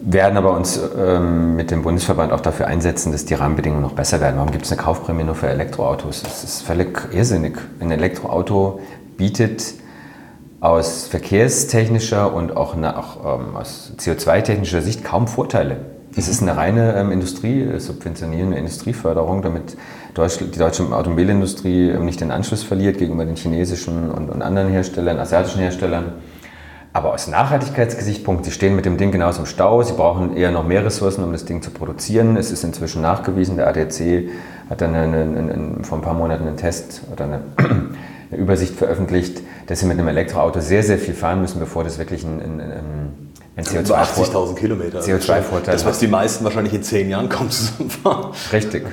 werden 0.00 0.36
aber 0.36 0.52
uns 0.52 0.80
ähm, 0.96 1.56
mit 1.56 1.70
dem 1.70 1.82
Bundesverband 1.82 2.32
auch 2.32 2.40
dafür 2.40 2.66
einsetzen, 2.66 3.12
dass 3.12 3.24
die 3.24 3.34
Rahmenbedingungen 3.34 3.82
noch 3.82 3.92
besser 3.92 4.20
werden. 4.20 4.36
Warum 4.36 4.50
gibt 4.50 4.64
es 4.64 4.72
eine 4.72 4.80
Kaufprämie 4.80 5.24
nur 5.24 5.34
für 5.34 5.48
Elektroautos? 5.48 6.22
Das 6.22 6.44
ist 6.44 6.62
völlig 6.62 7.08
irrsinnig. 7.12 7.56
Ein 7.80 7.90
Elektroauto 7.90 8.80
bietet 9.16 9.74
aus 10.60 11.06
verkehrstechnischer 11.06 12.32
und 12.32 12.56
auch, 12.56 12.76
auch 12.76 13.40
ähm, 13.40 13.56
aus 13.56 13.92
CO2-technischer 13.98 14.80
Sicht 14.80 15.04
kaum 15.04 15.28
Vorteile. 15.28 15.76
Es 16.16 16.26
ist 16.26 16.42
eine 16.42 16.56
reine 16.56 16.96
ähm, 16.96 17.12
Industriesubventionierende 17.12 18.56
Industrieförderung, 18.56 19.42
damit 19.42 19.76
Deutsch, 20.14 20.38
die 20.38 20.58
deutsche 20.58 20.84
Automobilindustrie 20.90 21.90
ähm, 21.90 22.04
nicht 22.04 22.20
den 22.20 22.30
Anschluss 22.30 22.62
verliert 22.62 22.98
gegenüber 22.98 23.24
den 23.24 23.36
chinesischen 23.36 24.10
und, 24.10 24.30
und 24.30 24.42
anderen 24.42 24.68
Herstellern, 24.68 25.18
asiatischen 25.18 25.60
Herstellern. 25.60 26.14
Aber 26.98 27.14
aus 27.14 27.28
Nachhaltigkeitsgesichtspunkt, 27.28 28.44
Sie 28.44 28.50
stehen 28.50 28.74
mit 28.74 28.84
dem 28.84 28.96
Ding 28.96 29.12
genauso 29.12 29.42
im 29.42 29.46
Stau, 29.46 29.84
Sie 29.84 29.92
brauchen 29.92 30.36
eher 30.36 30.50
noch 30.50 30.66
mehr 30.66 30.84
Ressourcen, 30.84 31.22
um 31.22 31.30
das 31.30 31.44
Ding 31.44 31.62
zu 31.62 31.70
produzieren. 31.70 32.36
Es 32.36 32.50
ist 32.50 32.64
inzwischen 32.64 33.02
nachgewiesen, 33.02 33.56
der 33.56 33.68
ADAC 33.68 34.28
hat 34.68 34.80
dann 34.80 34.96
eine, 34.96 35.22
eine, 35.22 35.38
eine, 35.38 35.84
vor 35.84 35.98
ein 35.98 36.02
paar 36.02 36.14
Monaten 36.14 36.48
einen 36.48 36.56
Test 36.56 37.02
oder 37.12 37.26
eine, 37.26 37.40
Übersicht 38.36 38.74
veröffentlicht, 38.74 39.42
dass 39.68 39.78
Sie 39.78 39.86
mit 39.86 39.96
einem 39.96 40.08
Elektroauto 40.08 40.58
sehr, 40.58 40.82
sehr 40.82 40.98
viel 40.98 41.14
fahren 41.14 41.40
müssen, 41.40 41.60
bevor 41.60 41.84
das 41.84 41.98
wirklich 41.98 42.24
ein, 42.24 42.40
ein, 42.40 42.60
ein 43.56 43.64
CO2-Vorteil 43.64 44.34
CO2 44.34 44.54
Kilometer. 44.56 44.98
CO2-Vorteil. 44.98 45.74
Das, 45.74 45.86
was 45.86 46.00
die 46.00 46.08
meisten 46.08 46.42
wahrscheinlich 46.42 46.74
in 46.74 46.82
zehn 46.82 47.08
Jahren 47.08 47.28
kaum 47.28 47.48
zusammenfahren. 47.48 48.32
Richtig. 48.52 48.84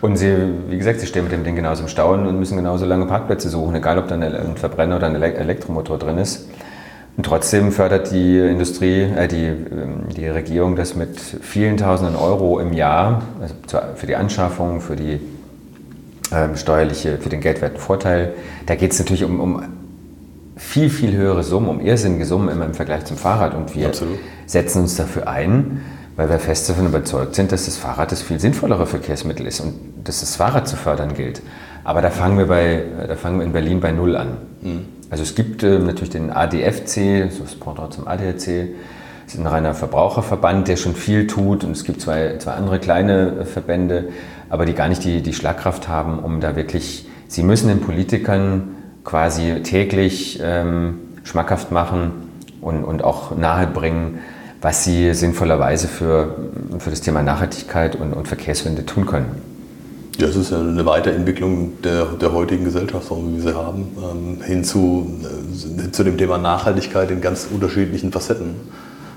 Und 0.00 0.16
sie, 0.16 0.32
wie 0.68 0.78
gesagt, 0.78 1.00
sie 1.00 1.08
stehen 1.08 1.24
mit 1.24 1.32
dem 1.32 1.42
Ding 1.42 1.56
genauso 1.56 1.82
im 1.82 1.88
Stau 1.88 2.12
und 2.12 2.38
müssen 2.38 2.56
genauso 2.56 2.84
lange 2.84 3.06
Parkplätze 3.06 3.48
suchen, 3.48 3.74
egal 3.74 3.98
ob 3.98 4.06
da 4.06 4.14
ein 4.14 4.56
Verbrenner 4.56 4.94
oder 4.98 5.08
ein 5.08 5.20
Elektromotor 5.20 5.98
drin 5.98 6.18
ist. 6.18 6.46
Und 7.18 7.26
trotzdem 7.26 7.72
fördert 7.72 8.12
die 8.12 8.38
Industrie, 8.38 9.02
äh, 9.02 9.26
die, 9.26 9.46
ähm, 9.46 10.04
die 10.16 10.28
Regierung 10.28 10.76
das 10.76 10.94
mit 10.94 11.18
vielen 11.18 11.76
Tausenden 11.76 12.14
Euro 12.14 12.60
im 12.60 12.72
Jahr, 12.72 13.22
also 13.40 13.54
für 13.96 14.06
die 14.06 14.14
Anschaffung, 14.14 14.80
für 14.80 14.94
die 14.94 15.18
ähm, 16.30 16.56
steuerliche, 16.56 17.18
für 17.18 17.28
den 17.28 17.40
geldwerten 17.40 17.80
Vorteil. 17.80 18.34
Da 18.66 18.76
geht 18.76 18.92
es 18.92 19.00
natürlich 19.00 19.24
um, 19.24 19.40
um 19.40 19.62
viel, 20.56 20.90
viel 20.90 21.12
höhere 21.12 21.42
Summen, 21.42 21.68
um 21.68 21.80
irrsinnige 21.80 22.24
Summen 22.24 22.50
immer 22.50 22.66
im 22.66 22.74
Vergleich 22.74 23.04
zum 23.04 23.16
Fahrrad. 23.16 23.52
Und 23.52 23.74
wir 23.74 23.88
Absolut. 23.88 24.20
setzen 24.46 24.82
uns 24.82 24.94
dafür 24.94 25.26
ein, 25.26 25.80
weil 26.14 26.30
wir 26.30 26.38
fest 26.38 26.68
davon 26.68 26.86
überzeugt 26.86 27.34
sind, 27.34 27.50
dass 27.50 27.64
das 27.64 27.76
Fahrrad 27.76 28.12
das 28.12 28.22
viel 28.22 28.38
sinnvollere 28.38 28.86
Verkehrsmittel 28.86 29.44
ist 29.44 29.58
und 29.58 29.74
dass 30.04 30.20
das 30.20 30.36
Fahrrad 30.36 30.68
zu 30.68 30.76
fördern 30.76 31.14
gilt. 31.14 31.42
Aber 31.82 32.00
da 32.00 32.10
fangen 32.10 32.38
wir, 32.38 32.46
bei, 32.46 32.84
da 33.08 33.16
fangen 33.16 33.40
wir 33.40 33.44
in 33.44 33.52
Berlin 33.52 33.80
bei 33.80 33.90
Null 33.90 34.14
an. 34.14 34.36
Mhm. 34.62 34.97
Also 35.10 35.22
es 35.22 35.34
gibt 35.34 35.62
äh, 35.62 35.78
natürlich 35.78 36.10
den 36.10 36.30
ADFC, 36.30 37.30
so 37.30 37.42
das 37.42 37.54
Pendant 37.54 37.94
zum 37.94 38.06
ADAC, 38.06 38.68
das 39.24 39.34
ist 39.34 39.40
ein 39.40 39.46
reiner 39.46 39.74
Verbraucherverband, 39.74 40.68
der 40.68 40.76
schon 40.76 40.94
viel 40.94 41.26
tut 41.26 41.64
und 41.64 41.72
es 41.72 41.84
gibt 41.84 42.00
zwei, 42.00 42.36
zwei 42.38 42.52
andere 42.52 42.78
kleine 42.78 43.40
äh, 43.40 43.44
Verbände, 43.44 44.08
aber 44.50 44.66
die 44.66 44.74
gar 44.74 44.88
nicht 44.88 45.04
die, 45.04 45.22
die 45.22 45.32
Schlagkraft 45.32 45.88
haben, 45.88 46.18
um 46.18 46.40
da 46.40 46.56
wirklich, 46.56 47.06
sie 47.26 47.42
müssen 47.42 47.68
den 47.68 47.80
Politikern 47.80 48.76
quasi 49.04 49.62
täglich 49.62 50.40
ähm, 50.42 50.98
schmackhaft 51.24 51.72
machen 51.72 52.12
und, 52.60 52.84
und 52.84 53.02
auch 53.02 53.36
nahebringen, 53.36 54.18
was 54.60 54.84
sie 54.84 55.14
sinnvollerweise 55.14 55.88
für, 55.88 56.36
für 56.78 56.90
das 56.90 57.00
Thema 57.00 57.22
Nachhaltigkeit 57.22 57.96
und, 57.96 58.12
und 58.12 58.28
Verkehrswende 58.28 58.84
tun 58.84 59.06
können. 59.06 59.47
Ja, 60.18 60.26
es 60.26 60.34
ist 60.34 60.50
ja 60.50 60.58
eine 60.58 60.84
Weiterentwicklung 60.84 61.80
der, 61.84 62.06
der 62.06 62.32
heutigen 62.32 62.64
Gesellschaftsform, 62.64 63.28
wie 63.28 63.36
wir 63.36 63.52
sie 63.52 63.56
haben, 63.56 63.96
ähm, 64.02 64.42
hin 64.42 64.64
zu, 64.64 65.06
äh, 65.22 65.92
zu 65.92 66.02
dem 66.02 66.18
Thema 66.18 66.38
Nachhaltigkeit 66.38 67.12
in 67.12 67.20
ganz 67.20 67.46
unterschiedlichen 67.48 68.10
Facetten. 68.10 68.56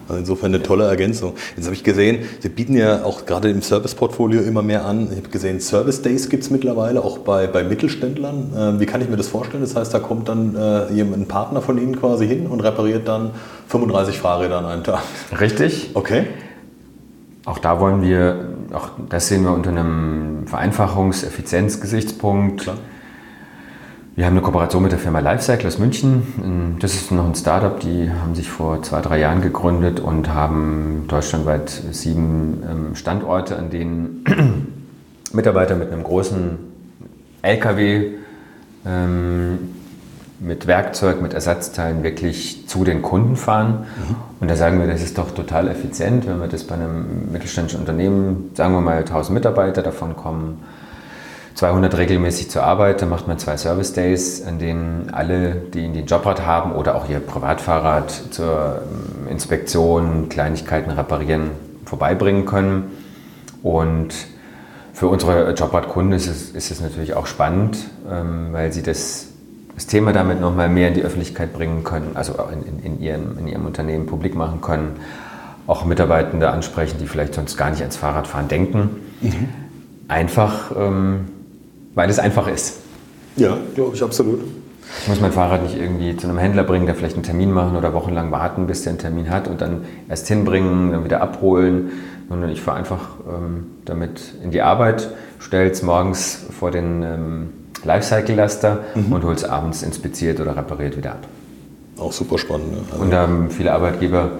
Also 0.08 0.20
insofern 0.20 0.54
eine 0.54 0.62
tolle 0.62 0.84
Ergänzung. 0.84 1.34
Jetzt 1.56 1.66
habe 1.66 1.74
ich 1.74 1.84
gesehen, 1.84 2.20
Sie 2.40 2.50
bieten 2.50 2.76
ja 2.76 3.04
auch 3.04 3.26
gerade 3.26 3.50
im 3.50 3.64
Service-Portfolio 3.64 4.42
immer 4.42 4.62
mehr 4.62 4.86
an. 4.86 5.08
Ich 5.10 5.18
habe 5.18 5.30
gesehen, 5.30 5.60
Service 5.60 6.04
Days 6.04 6.30
gibt 6.30 6.44
es 6.44 6.52
mittlerweile 6.52 7.04
auch 7.04 7.18
bei, 7.18 7.48
bei 7.48 7.64
Mittelständlern. 7.64 8.54
Ähm, 8.56 8.80
wie 8.80 8.86
kann 8.86 9.02
ich 9.02 9.10
mir 9.10 9.18
das 9.18 9.28
vorstellen? 9.28 9.64
Das 9.64 9.76
heißt, 9.76 9.92
da 9.92 9.98
kommt 9.98 10.30
dann 10.30 10.56
äh, 10.56 10.94
jemand, 10.94 11.24
ein 11.24 11.28
Partner 11.28 11.64
von 11.64 11.80
Ihnen 11.80 12.00
quasi 12.00 12.28
hin 12.28 12.46
und 12.46 12.60
repariert 12.60 13.08
dann 13.08 13.32
35 13.70 14.20
Fahrräder 14.20 14.60
an 14.60 14.66
einem 14.66 14.84
Tag. 14.84 15.02
Richtig. 15.40 15.90
Okay. 15.96 16.28
Auch 17.46 17.58
da 17.58 17.80
wollen 17.80 18.02
wir, 18.04 18.54
auch 18.72 18.90
das 19.10 19.28
sehen 19.28 19.44
wir 19.44 19.52
unter 19.52 19.72
einem 19.72 20.46
Vereinfachungs-, 20.46 21.26
Effizienzgesichtspunkt. 21.26 22.62
Klar. 22.62 22.78
Wir 24.14 24.26
haben 24.26 24.34
eine 24.34 24.42
Kooperation 24.42 24.84
mit 24.84 24.92
der 24.92 25.00
Firma 25.00 25.20
Lifecycle 25.20 25.68
aus 25.68 25.80
München. 25.80 26.78
Das 26.80 26.94
ist 26.94 27.12
noch 27.14 27.26
ein 27.26 27.34
Startup, 27.34 27.80
die 27.80 28.12
haben 28.12 28.36
sich 28.36 28.50
vor 28.50 28.84
zwei, 28.84 29.00
drei 29.00 29.20
Jahren 29.20 29.42
gegründet 29.42 30.02
und 30.02 30.34
haben 30.34 31.06
deutschlandweit 31.08 31.70
sieben 31.70 32.62
ähm, 32.70 32.96
Standorte, 32.96 33.58
an 33.58 33.70
denen 33.70 34.26
Mitarbeiter 35.34 35.76
mit 35.76 35.94
einem 35.94 36.04
großen 36.04 36.60
LKW 37.42 38.12
ähm, 38.86 39.60
mit 40.42 40.66
Werkzeug, 40.66 41.22
mit 41.22 41.34
Ersatzteilen 41.34 42.04
wirklich 42.04 42.68
zu 42.68 42.84
den 42.84 43.04
Kunden 43.04 43.36
fahren. 43.36 43.86
Mhm. 43.96 44.16
Und 44.40 44.50
da 44.50 44.56
sagen 44.56 44.80
wir, 44.80 44.88
das 44.88 45.04
ist 45.04 45.18
doch 45.18 45.32
total 45.32 45.68
effizient, 45.68 46.28
wenn 46.28 46.40
wir 46.40 46.48
das 46.48 46.64
bei 46.64 46.76
einem 46.76 47.32
mittelständischen 47.32 47.80
Unternehmen, 47.80 48.52
sagen 48.56 48.74
wir 48.74 48.82
mal 48.82 48.98
1000 48.98 49.36
Mitarbeiter, 49.36 49.84
davon 49.84 50.16
kommen 50.16 50.64
200 51.54 51.96
regelmäßig 51.96 52.50
zur 52.50 52.64
Arbeit, 52.64 53.04
dann 53.04 53.10
macht 53.10 53.28
man 53.28 53.38
zwei 53.38 53.56
Service 53.56 53.94
Days, 53.94 54.44
an 54.44 54.58
denen 54.58 55.12
alle, 55.12 55.54
die 55.54 55.86
in 55.86 55.94
den 55.94 56.08
Jobrad 56.08 56.44
haben 56.44 56.72
oder 56.72 56.96
auch 56.96 57.08
ihr 57.08 57.20
Privatfahrrad 57.20 58.10
zur 58.32 58.82
ähm, 58.82 59.28
Inspektion, 59.30 60.28
Kleinigkeiten 60.30 60.90
reparieren, 60.90 61.52
vorbeibringen 61.86 62.46
können. 62.46 62.92
Und 63.62 64.14
für 64.94 65.08
unsere 65.08 65.54
Jobrad-Kunden 65.54 66.14
ist 66.14 66.28
es, 66.28 66.50
ist 66.50 66.72
es 66.72 66.82
natürlich 66.82 67.14
auch 67.14 67.28
spannend, 67.28 67.78
ähm, 68.10 68.48
weil 68.54 68.72
sie 68.72 68.82
das 68.82 69.31
das 69.82 69.88
Thema 69.88 70.14
damit 70.14 70.40
noch 70.40 70.56
mal 70.56 70.70
mehr 70.70 70.90
in 70.90 70.94
die 70.94 71.02
Öffentlichkeit 71.02 71.54
bringen 71.54 71.84
können, 71.84 72.12
also 72.14 72.38
auch 72.38 72.52
in, 72.52 72.62
in, 72.62 72.84
in, 72.84 73.02
ihrem, 73.02 73.40
in 73.40 73.48
ihrem 73.48 73.66
Unternehmen 73.66 74.06
publik 74.06 74.36
machen 74.36 74.62
können, 74.62 74.98
auch 75.66 75.86
Mitarbeitende 75.86 76.52
ansprechen, 76.52 76.98
die 77.00 77.08
vielleicht 77.08 77.34
sonst 77.34 77.58
gar 77.58 77.72
nicht 77.72 77.82
ans 77.82 77.96
Fahrradfahren 77.96 78.48
denken. 78.48 78.90
Mhm. 79.22 79.50
Einfach, 80.08 80.72
ähm, 80.78 81.22
weil 81.96 82.12
es 82.12 82.20
einfach 82.20 82.48
ist. 82.48 82.78
Ja, 83.38 83.58
glaube 83.74 83.96
ich 83.96 84.04
absolut. 84.04 84.42
Ich 85.02 85.08
muss 85.08 85.20
mein 85.20 85.32
Fahrrad 85.32 85.64
nicht 85.64 85.76
irgendwie 85.76 86.16
zu 86.16 86.28
einem 86.28 86.38
Händler 86.38 86.64
bringen, 86.64 86.86
der 86.86 86.94
vielleicht 86.94 87.16
einen 87.16 87.24
Termin 87.24 87.52
machen 87.52 87.76
oder 87.76 87.92
wochenlang 87.96 88.30
warten, 88.30 88.68
bis 88.68 88.84
der 88.84 88.92
einen 88.92 89.00
Termin 89.00 89.32
hat 89.32 89.48
und 89.48 89.62
dann 89.62 89.86
erst 90.08 90.28
hinbringen, 90.28 90.92
dann 90.92 91.06
wieder 91.06 91.22
abholen, 91.22 91.90
sondern 92.30 92.52
ich 92.52 92.62
fahre 92.62 92.78
einfach 92.78 93.16
ähm, 93.28 93.66
damit 93.86 94.36
in 94.44 94.52
die 94.52 94.62
Arbeit, 94.62 95.10
stelle 95.40 95.72
es 95.72 95.82
morgens 95.82 96.46
vor 96.52 96.70
den 96.70 97.02
ähm, 97.02 97.50
Lifecycle-Laster 97.84 98.84
mhm. 98.96 99.14
und 99.14 99.24
es 99.38 99.44
abends 99.44 99.84
inspiziert 99.84 100.40
oder 100.40 100.56
repariert 100.56 100.98
wieder 100.98 101.12
ab. 101.12 101.28
Auch 101.98 102.12
super 102.12 102.38
spannend. 102.38 102.72
Ne? 102.72 102.82
Also 102.92 103.04
und 103.04 103.14
ähm, 103.14 103.50
viele 103.50 103.74
Arbeitgeber 103.74 104.32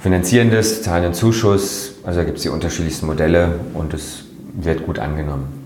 finanzieren 0.00 0.50
das, 0.50 0.82
zahlen 0.82 1.04
einen 1.04 1.14
Zuschuss. 1.14 1.94
Also 2.04 2.20
da 2.20 2.24
gibt 2.24 2.38
es 2.38 2.42
die 2.42 2.48
unterschiedlichsten 2.48 3.06
Modelle 3.06 3.60
und 3.74 3.94
es 3.94 4.24
wird 4.54 4.84
gut 4.84 4.98
angenommen. 4.98 5.61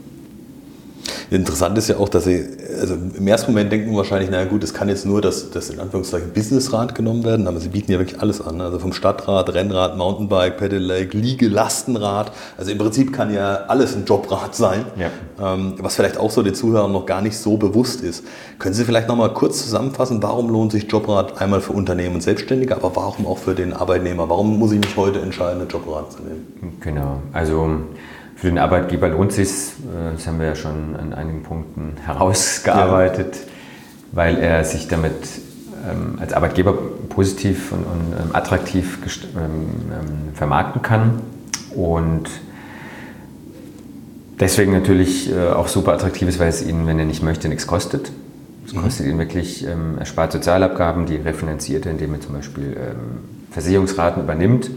Interessant 1.30 1.76
ist 1.76 1.88
ja 1.88 1.96
auch, 1.96 2.08
dass 2.08 2.24
sie, 2.24 2.46
also 2.80 2.94
im 2.94 3.26
ersten 3.26 3.50
Moment 3.50 3.72
denken 3.72 3.90
wir 3.90 3.98
wahrscheinlich, 3.98 4.30
naja 4.30 4.44
gut, 4.44 4.62
es 4.62 4.72
kann 4.72 4.88
jetzt 4.88 5.04
nur 5.04 5.20
das, 5.20 5.50
das 5.50 5.70
in 5.70 5.80
Anführungszeichen 5.80 6.32
Businessrad 6.32 6.94
genommen 6.94 7.24
werden, 7.24 7.48
aber 7.48 7.58
sie 7.58 7.68
bieten 7.68 7.90
ja 7.90 7.98
wirklich 7.98 8.20
alles 8.20 8.40
an. 8.40 8.60
Also 8.60 8.78
vom 8.78 8.92
Stadtrad, 8.92 9.52
Rennrad, 9.52 9.96
Mountainbike, 9.96 10.56
Pedelec, 10.56 11.14
Liege, 11.14 11.48
Lastenrad. 11.48 12.30
Also 12.56 12.70
im 12.70 12.78
Prinzip 12.78 13.12
kann 13.12 13.34
ja 13.34 13.64
alles 13.68 13.96
ein 13.96 14.04
Jobrad 14.04 14.54
sein, 14.54 14.84
ja. 14.96 15.10
ähm, 15.54 15.74
was 15.78 15.96
vielleicht 15.96 16.18
auch 16.18 16.30
so 16.30 16.42
den 16.42 16.54
Zuhörern 16.54 16.92
noch 16.92 17.06
gar 17.06 17.22
nicht 17.22 17.36
so 17.36 17.56
bewusst 17.56 18.02
ist. 18.02 18.24
Können 18.58 18.74
Sie 18.74 18.84
vielleicht 18.84 19.08
nochmal 19.08 19.32
kurz 19.32 19.62
zusammenfassen, 19.62 20.22
warum 20.22 20.48
lohnt 20.48 20.72
sich 20.72 20.90
Jobrad 20.90 21.40
einmal 21.40 21.60
für 21.60 21.72
Unternehmen 21.72 22.16
und 22.16 22.20
Selbstständige, 22.20 22.76
aber 22.76 22.94
warum 22.94 23.26
auch 23.26 23.38
für 23.38 23.54
den 23.54 23.72
Arbeitnehmer? 23.72 24.28
Warum 24.28 24.58
muss 24.58 24.72
ich 24.72 24.78
mich 24.78 24.96
heute 24.96 25.20
entscheiden, 25.20 25.60
ein 25.60 25.68
Jobrad 25.68 26.12
zu 26.12 26.22
nehmen? 26.22 26.76
Genau, 26.80 27.20
also 27.32 27.80
für 28.36 28.48
den 28.48 28.58
Arbeitgeber 28.58 29.08
lohnt 29.08 29.32
sich, 29.32 29.48
äh, 29.50 30.12
das 30.14 30.26
haben 30.26 30.38
wir 30.38 30.46
ja 30.46 30.54
schon 30.54 30.94
an 30.94 31.14
einigen 31.14 31.42
Punkten 31.42 31.94
herausgearbeitet, 32.04 33.34
ja. 33.34 33.42
weil 34.12 34.36
er 34.38 34.62
sich 34.64 34.88
damit 34.88 35.14
ähm, 35.90 36.18
als 36.20 36.34
Arbeitgeber 36.34 36.74
positiv 37.08 37.72
und, 37.72 37.84
und 37.84 38.12
ähm, 38.12 38.34
attraktiv 38.34 38.98
ähm, 39.36 40.34
vermarkten 40.34 40.82
kann 40.82 41.22
und 41.74 42.28
deswegen 44.38 44.72
natürlich 44.72 45.32
äh, 45.32 45.48
auch 45.48 45.68
super 45.68 45.94
attraktiv 45.94 46.28
ist, 46.28 46.38
weil 46.38 46.48
es 46.48 46.62
ihn, 46.62 46.86
wenn 46.86 46.98
er 46.98 47.06
nicht 47.06 47.22
möchte, 47.22 47.48
nichts 47.48 47.66
kostet. 47.66 48.12
Es 48.66 48.74
mhm. 48.74 48.82
kostet 48.82 49.06
ihn 49.06 49.18
wirklich, 49.18 49.66
ähm, 49.66 49.96
er 49.98 50.04
spart 50.04 50.32
Sozialabgaben, 50.32 51.06
die 51.06 51.16
refinanziert 51.16 51.86
er, 51.86 51.92
indem 51.92 52.12
er 52.12 52.20
zum 52.20 52.34
Beispiel 52.34 52.76
ähm, 52.76 53.18
Versicherungsraten 53.50 54.22
übernimmt 54.22 54.70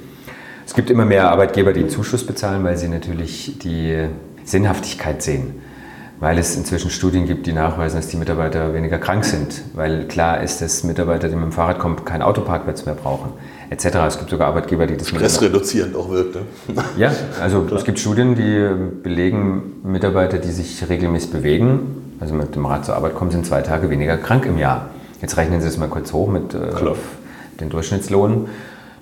es 0.70 0.76
gibt 0.76 0.92
immer 0.92 1.04
mehr 1.04 1.32
Arbeitgeber, 1.32 1.74
die 1.74 1.80
einen 1.80 1.90
Zuschuss 1.90 2.24
bezahlen, 2.24 2.64
weil 2.64 2.78
sie 2.78 2.90
natürlich 2.90 3.58
die 3.58 4.06
Sinnhaftigkeit 4.46 5.24
sehen. 5.24 5.64
Weil 6.20 6.38
es 6.38 6.56
inzwischen 6.56 6.92
Studien 6.92 7.26
gibt, 7.26 7.48
die 7.48 7.54
nachweisen, 7.54 7.96
dass 7.96 8.08
die 8.08 8.18
Mitarbeiter 8.18 8.72
weniger 8.72 9.00
krank 9.00 9.26
sind. 9.26 9.64
Weil 9.74 10.08
klar 10.08 10.44
ist, 10.44 10.62
dass 10.62 10.84
Mitarbeiter, 10.84 11.28
die 11.28 11.36
mit 11.36 11.46
dem 11.46 11.52
Fahrrad 11.54 11.80
kommen, 11.80 12.06
keinen 12.06 12.22
Autoparkplatz 12.22 12.86
mehr 12.86 12.94
brauchen, 12.94 13.32
etc. 13.72 13.86
Es 14.08 14.20
gibt 14.20 14.30
sogar 14.30 14.50
Arbeitgeber, 14.50 14.86
die 14.86 14.96
das... 14.96 15.08
Stressreduzierend 15.08 15.96
auch 15.96 16.12
wirkt. 16.12 16.36
Ne? 16.36 16.42
Ja, 16.98 17.14
also 17.42 17.62
klar. 17.68 17.80
es 17.80 17.84
gibt 17.84 17.98
Studien, 17.98 18.36
die 18.36 18.70
belegen, 19.02 19.82
Mitarbeiter, 19.84 20.38
die 20.38 20.52
sich 20.52 20.88
regelmäßig 20.88 21.32
bewegen, 21.32 22.14
also 22.20 22.36
mit 22.36 22.54
dem 22.54 22.68
Rad 22.68 22.86
zur 22.86 22.96
Arbeit 22.96 23.16
kommen, 23.16 23.32
sind 23.32 23.44
zwei 23.44 23.64
Tage 23.64 23.90
weniger 23.90 24.18
krank 24.18 24.46
im 24.46 24.60
Jahr. 24.60 24.92
Jetzt 25.20 25.36
rechnen 25.36 25.62
Sie 25.62 25.68
es 25.68 25.80
mal 25.80 25.90
kurz 25.90 26.14
hoch 26.14 26.30
mit 26.30 26.54
äh, 26.54 26.60
den 27.60 27.72
Durchschnittslohn. 27.72 28.50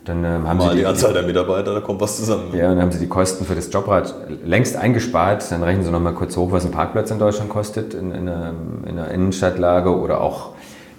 Dann 0.07 0.23
ähm, 0.23 0.47
haben 0.47 0.57
Mal 0.57 0.69
sie 0.69 0.75
die, 0.75 0.81
die 0.81 0.85
Anzahl 0.85 1.13
der 1.13 1.23
Mitarbeiter, 1.23 1.73
da 1.73 1.81
kommt 1.81 1.99
was 2.01 2.17
zusammen. 2.17 2.53
Ja, 2.53 2.69
dann 2.69 2.81
haben 2.81 2.91
sie 2.91 2.99
die 2.99 3.07
Kosten 3.07 3.45
für 3.45 3.55
das 3.55 3.71
Jobrad 3.71 4.15
längst 4.45 4.77
eingespart. 4.77 5.51
Dann 5.51 5.63
rechnen 5.63 5.83
sie 5.83 5.91
nochmal 5.91 6.13
kurz 6.13 6.37
hoch, 6.37 6.51
was 6.51 6.65
ein 6.65 6.71
Parkplatz 6.71 7.11
in 7.11 7.19
Deutschland 7.19 7.49
kostet, 7.49 7.93
in, 7.93 8.11
in, 8.11 8.29
einer, 8.29 8.53
in 8.85 8.97
einer 8.97 9.11
Innenstadtlage 9.11 9.95
oder 9.95 10.21
auch 10.21 10.51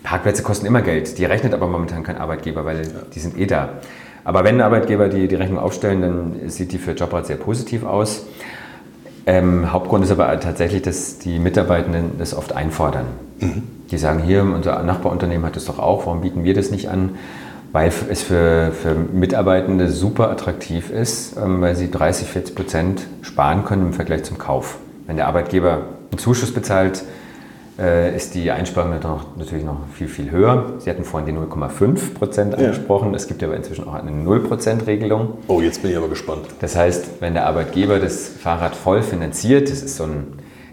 Parkplätze 0.03 0.43
kosten 0.43 0.67
immer 0.67 0.83
Geld. 0.83 1.19
Die 1.19 1.25
rechnet 1.25 1.55
aber 1.55 1.69
momentan 1.69 2.03
kein 2.03 2.19
Arbeitgeber, 2.19 2.65
weil 2.65 2.83
ja. 2.83 2.89
die 3.15 3.19
sind 3.19 3.39
eh 3.39 3.47
da. 3.47 3.71
Aber 4.25 4.45
wenn 4.45 4.61
Arbeitgeber 4.61 5.09
die, 5.09 5.27
die 5.27 5.35
Rechnung 5.37 5.59
aufstellen, 5.59 6.03
dann 6.03 6.51
sieht 6.51 6.73
die 6.73 6.79
für 6.79 6.93
Jobrad 6.93 7.27
sehr 7.27 7.37
positiv 7.37 7.85
aus. 7.85 8.27
Ähm, 9.25 9.73
Hauptgrund 9.73 10.05
ist 10.05 10.11
aber 10.11 10.39
tatsächlich, 10.41 10.83
dass 10.83 11.19
die 11.19 11.39
Mitarbeitenden 11.39 12.13
das 12.19 12.35
oft 12.35 12.55
einfordern. 12.55 13.07
Mhm. 13.41 13.63
Die 13.91 13.99
sagen, 13.99 14.23
hier, 14.23 14.43
unser 14.43 14.83
Nachbarunternehmen 14.83 15.47
hat 15.47 15.57
es 15.57 15.67
doch 15.67 15.79
auch, 15.79 16.07
warum 16.07 16.21
bieten 16.21 16.45
wir 16.45 16.55
das 16.55 16.71
nicht 16.71 16.89
an? 16.89 17.17
Weil 17.73 17.93
es 18.09 18.23
für, 18.23 18.73
für 18.73 18.95
Mitarbeitende 18.95 19.89
super 19.89 20.31
attraktiv 20.31 20.91
ist, 20.91 21.37
ähm, 21.37 21.61
weil 21.61 21.77
sie 21.77 21.91
30, 21.91 22.29
40 22.29 22.55
Prozent 22.55 23.07
sparen 23.23 23.65
können 23.65 23.89
im 23.89 23.93
Vergleich 23.93 24.25
zum 24.25 24.39
Kauf. 24.39 24.79
Wenn 25.07 25.17
der 25.17 25.27
Arbeitgeber 25.27 25.83
einen 26.11 26.19
Zuschuss 26.19 26.53
bezahlt, 26.53 27.03
äh, 27.79 28.17
ist 28.17 28.35
die 28.35 28.51
Einsparung 28.51 28.91
natürlich 29.37 29.65
noch 29.65 29.81
viel, 29.95 30.09
viel 30.09 30.31
höher. 30.31 30.75
Sie 30.79 30.91
hatten 30.91 31.05
vorhin 31.05 31.33
die 31.33 31.41
0,5 31.41 32.15
Prozent 32.15 32.55
angesprochen. 32.55 33.11
Ja. 33.11 33.17
Es 33.17 33.29
gibt 33.29 33.43
aber 33.43 33.55
inzwischen 33.55 33.87
auch 33.87 33.95
eine 33.95 34.11
0 34.11 34.41
Prozent 34.41 34.87
Regelung. 34.87 35.39
Oh, 35.47 35.61
jetzt 35.61 35.83
bin 35.83 35.91
ich 35.91 35.97
aber 35.97 36.09
gespannt. 36.09 36.47
Das 36.61 36.75
heißt, 36.75 37.21
wenn 37.21 37.35
der 37.35 37.47
Arbeitgeber 37.47 38.01
das 38.01 38.29
Fahrrad 38.29 38.75
voll 38.75 39.03
finanziert, 39.03 39.71
das 39.71 39.83
ist 39.83 39.97
so 39.97 40.05
ein, 40.05 40.27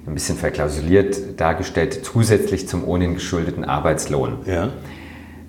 ein 0.08 0.14
bisschen 0.14 0.38
verklausuliert 0.38 1.40
dargestellt, 1.40 2.00
zusätzlich 2.04 2.68
zum 2.68 2.88
ohnehin 2.88 3.16
geschuldeten 3.16 3.66
Arbeitslohn. 3.66 4.38
Ja 4.46 4.70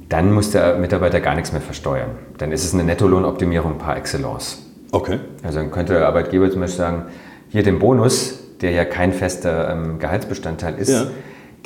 dann 0.09 0.33
muss 0.33 0.51
der 0.51 0.77
Mitarbeiter 0.77 1.21
gar 1.21 1.35
nichts 1.35 1.53
mehr 1.53 1.61
versteuern. 1.61 2.11
Dann 2.39 2.53
ist 2.53 2.65
es 2.65 2.75
eine 2.75 2.85
Nettolohnoptimierung 2.85 3.79
par 3.79 3.97
excellence. 3.97 4.63
Okay. 4.93 5.19
Also 5.43 5.59
dann 5.59 5.71
könnte 5.71 5.95
der 5.95 6.07
Arbeitgeber 6.07 6.51
zum 6.51 6.61
Beispiel 6.61 6.79
sagen, 6.79 7.03
hier 7.49 7.63
den 7.63 7.79
Bonus, 7.79 8.39
der 8.61 8.71
ja 8.71 8.85
kein 8.85 9.13
fester 9.13 9.71
ähm, 9.71 9.99
Gehaltsbestandteil 9.99 10.79
ist, 10.79 10.91
ja. 10.91 11.07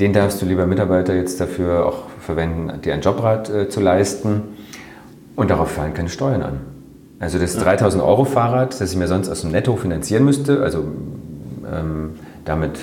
den 0.01 0.13
darfst 0.13 0.41
du 0.41 0.47
lieber 0.47 0.67
Mitarbeiter 0.67 1.15
jetzt 1.15 1.41
dafür 1.41 1.87
auch 1.87 2.05
verwenden, 2.21 2.81
dir 2.83 2.95
ein 2.95 3.03
Jobrad 3.03 3.51
äh, 3.51 3.69
zu 3.69 3.81
leisten 3.81 4.43
und 5.37 5.51
darauf 5.51 5.71
fallen 5.71 5.95
keine 5.95 6.09
Steuern 6.09 6.43
an. 6.43 6.61
Also 7.19 7.39
das 7.39 7.55
ja. 7.55 7.63
3000 7.63 8.03
Euro 8.03 8.25
Fahrrad, 8.25 8.81
das 8.81 8.93
ich 8.93 8.97
mir 8.97 9.07
sonst 9.07 9.29
aus 9.29 9.43
dem 9.43 9.51
Netto 9.51 9.77
finanzieren 9.77 10.25
müsste, 10.25 10.63
also 10.63 10.85
ähm, 11.71 12.13
damit 12.45 12.81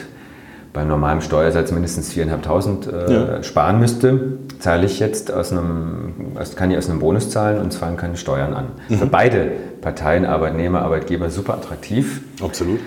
beim 0.78 0.90
normalen 0.90 1.22
Steuersatz 1.22 1.72
mindestens 1.72 2.14
4.500 2.14 2.92
äh, 2.92 3.14
ja. 3.14 3.44
sparen 3.44 3.80
müsste, 3.80 4.38
zahle 4.60 4.86
ich 4.86 5.00
jetzt 5.00 5.34
aus 5.34 5.52
einem, 5.52 6.14
kann 6.56 6.70
ich 6.70 6.78
aus 6.78 6.88
einem 6.88 7.00
Bonus 7.00 7.32
zahlen 7.32 7.60
und 7.60 7.74
fallen 7.74 7.98
keine 7.98 8.16
Steuern 8.16 8.54
an. 8.54 8.66
Mhm. 8.88 9.00
Für 9.00 9.08
beide 9.08 9.52
Parteien, 9.82 10.24
Arbeitnehmer, 10.24 10.84
Arbeitgeber, 10.84 11.32
super 11.32 11.56
attraktiv. 11.56 12.22
Absolut. 12.44 12.80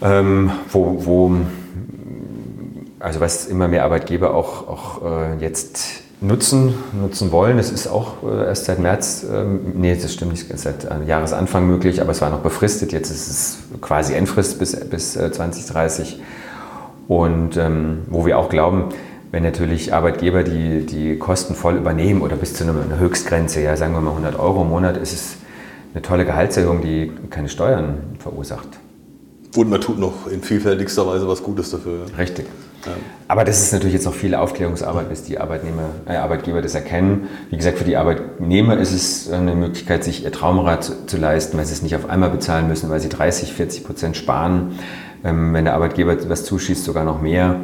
Ähm, 0.00 0.50
wo, 0.72 1.04
wo, 1.04 1.36
also 2.98 3.20
was 3.20 3.44
immer 3.44 3.68
mehr 3.68 3.84
Arbeitgeber 3.84 4.34
auch, 4.34 4.66
auch 4.66 5.02
äh, 5.04 5.36
jetzt 5.38 6.02
nutzen, 6.22 6.72
nutzen 6.98 7.30
wollen. 7.30 7.58
Es 7.58 7.70
ist 7.70 7.88
auch 7.88 8.22
äh, 8.26 8.46
erst 8.46 8.64
seit 8.64 8.78
März, 8.78 9.26
ähm, 9.30 9.74
nee, 9.74 9.94
das 9.94 10.14
stimmt 10.14 10.32
nicht, 10.32 10.46
seit 10.58 10.84
äh, 10.84 11.04
Jahresanfang 11.06 11.66
möglich, 11.66 12.00
aber 12.00 12.12
es 12.12 12.22
war 12.22 12.30
noch 12.30 12.40
befristet. 12.40 12.92
Jetzt 12.92 13.10
ist 13.10 13.28
es 13.28 13.58
quasi 13.82 14.14
Endfrist 14.14 14.58
bis, 14.58 14.74
bis 14.88 15.14
äh, 15.14 15.30
2030. 15.30 16.22
Und 17.08 17.56
ähm, 17.56 18.02
wo 18.08 18.26
wir 18.26 18.38
auch 18.38 18.48
glauben, 18.48 18.88
wenn 19.32 19.42
natürlich 19.42 19.92
Arbeitgeber 19.92 20.42
die, 20.42 20.86
die 20.86 21.18
Kosten 21.18 21.54
voll 21.54 21.76
übernehmen 21.76 22.22
oder 22.22 22.36
bis 22.36 22.54
zu 22.54 22.64
einer 22.64 22.98
Höchstgrenze, 22.98 23.60
ja, 23.60 23.76
sagen 23.76 23.92
wir 23.92 24.00
mal 24.00 24.10
100 24.10 24.38
Euro 24.38 24.62
im 24.62 24.70
Monat, 24.70 24.96
ist 24.96 25.12
es 25.12 25.36
eine 25.92 26.02
tolle 26.02 26.24
Gehaltserhöhung, 26.24 26.80
die 26.80 27.12
keine 27.30 27.48
Steuern 27.48 27.98
verursacht. 28.18 28.68
Und 29.56 29.70
man 29.70 29.80
tut 29.80 29.98
noch 29.98 30.26
in 30.26 30.42
vielfältigster 30.42 31.06
Weise 31.06 31.26
was 31.26 31.42
Gutes 31.42 31.70
dafür. 31.70 32.06
Richtig. 32.18 32.46
Aber 33.28 33.44
das 33.44 33.60
ist 33.60 33.72
natürlich 33.72 33.94
jetzt 33.94 34.04
noch 34.04 34.14
viel 34.14 34.34
Aufklärungsarbeit, 34.34 35.08
bis 35.08 35.24
die 35.24 35.38
Arbeitnehmer, 35.38 35.88
äh, 36.06 36.16
Arbeitgeber 36.16 36.62
das 36.62 36.74
erkennen. 36.74 37.28
Wie 37.50 37.56
gesagt, 37.56 37.78
für 37.78 37.84
die 37.84 37.96
Arbeitnehmer 37.96 38.76
ist 38.76 38.92
es 38.92 39.30
eine 39.30 39.54
Möglichkeit, 39.54 40.04
sich 40.04 40.24
ihr 40.24 40.30
Traumrad 40.30 40.84
zu, 40.84 41.06
zu 41.06 41.16
leisten, 41.16 41.58
weil 41.58 41.66
sie 41.66 41.72
es 41.72 41.82
nicht 41.82 41.96
auf 41.96 42.08
einmal 42.08 42.30
bezahlen 42.30 42.68
müssen, 42.68 42.88
weil 42.88 43.00
sie 43.00 43.08
30, 43.08 43.52
40 43.52 43.84
Prozent 43.84 44.16
sparen. 44.16 44.78
Ähm, 45.26 45.52
wenn 45.52 45.64
der 45.64 45.74
Arbeitgeber 45.74 46.16
was 46.28 46.44
zuschießt, 46.44 46.84
sogar 46.84 47.04
noch 47.04 47.20
mehr. 47.20 47.56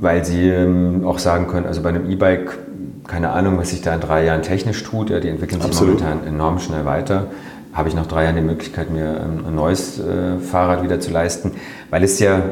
Weil 0.00 0.24
sie 0.24 0.48
ähm, 0.48 1.04
auch 1.06 1.18
sagen 1.18 1.46
können, 1.46 1.66
also 1.66 1.82
bei 1.82 1.90
einem 1.90 2.10
E-Bike, 2.10 2.58
keine 3.06 3.30
Ahnung, 3.30 3.58
was 3.58 3.70
sich 3.70 3.82
da 3.82 3.94
in 3.94 4.00
drei 4.00 4.24
Jahren 4.24 4.42
technisch 4.42 4.82
tut, 4.82 5.10
ja, 5.10 5.20
die 5.20 5.28
entwickeln 5.28 5.60
sich 5.60 5.70
Absolut. 5.70 6.00
momentan 6.00 6.26
enorm 6.26 6.58
schnell 6.58 6.84
weiter 6.84 7.26
habe 7.72 7.88
ich 7.88 7.94
nach 7.94 8.06
drei 8.06 8.24
Jahren 8.24 8.34
die 8.34 8.42
Möglichkeit, 8.42 8.90
mir 8.90 9.20
ein 9.20 9.54
neues 9.54 10.00
äh, 10.00 10.38
Fahrrad 10.38 10.82
wieder 10.82 10.98
zu 10.98 11.12
leisten, 11.12 11.52
weil 11.90 12.02
es 12.02 12.18
ja 12.18 12.42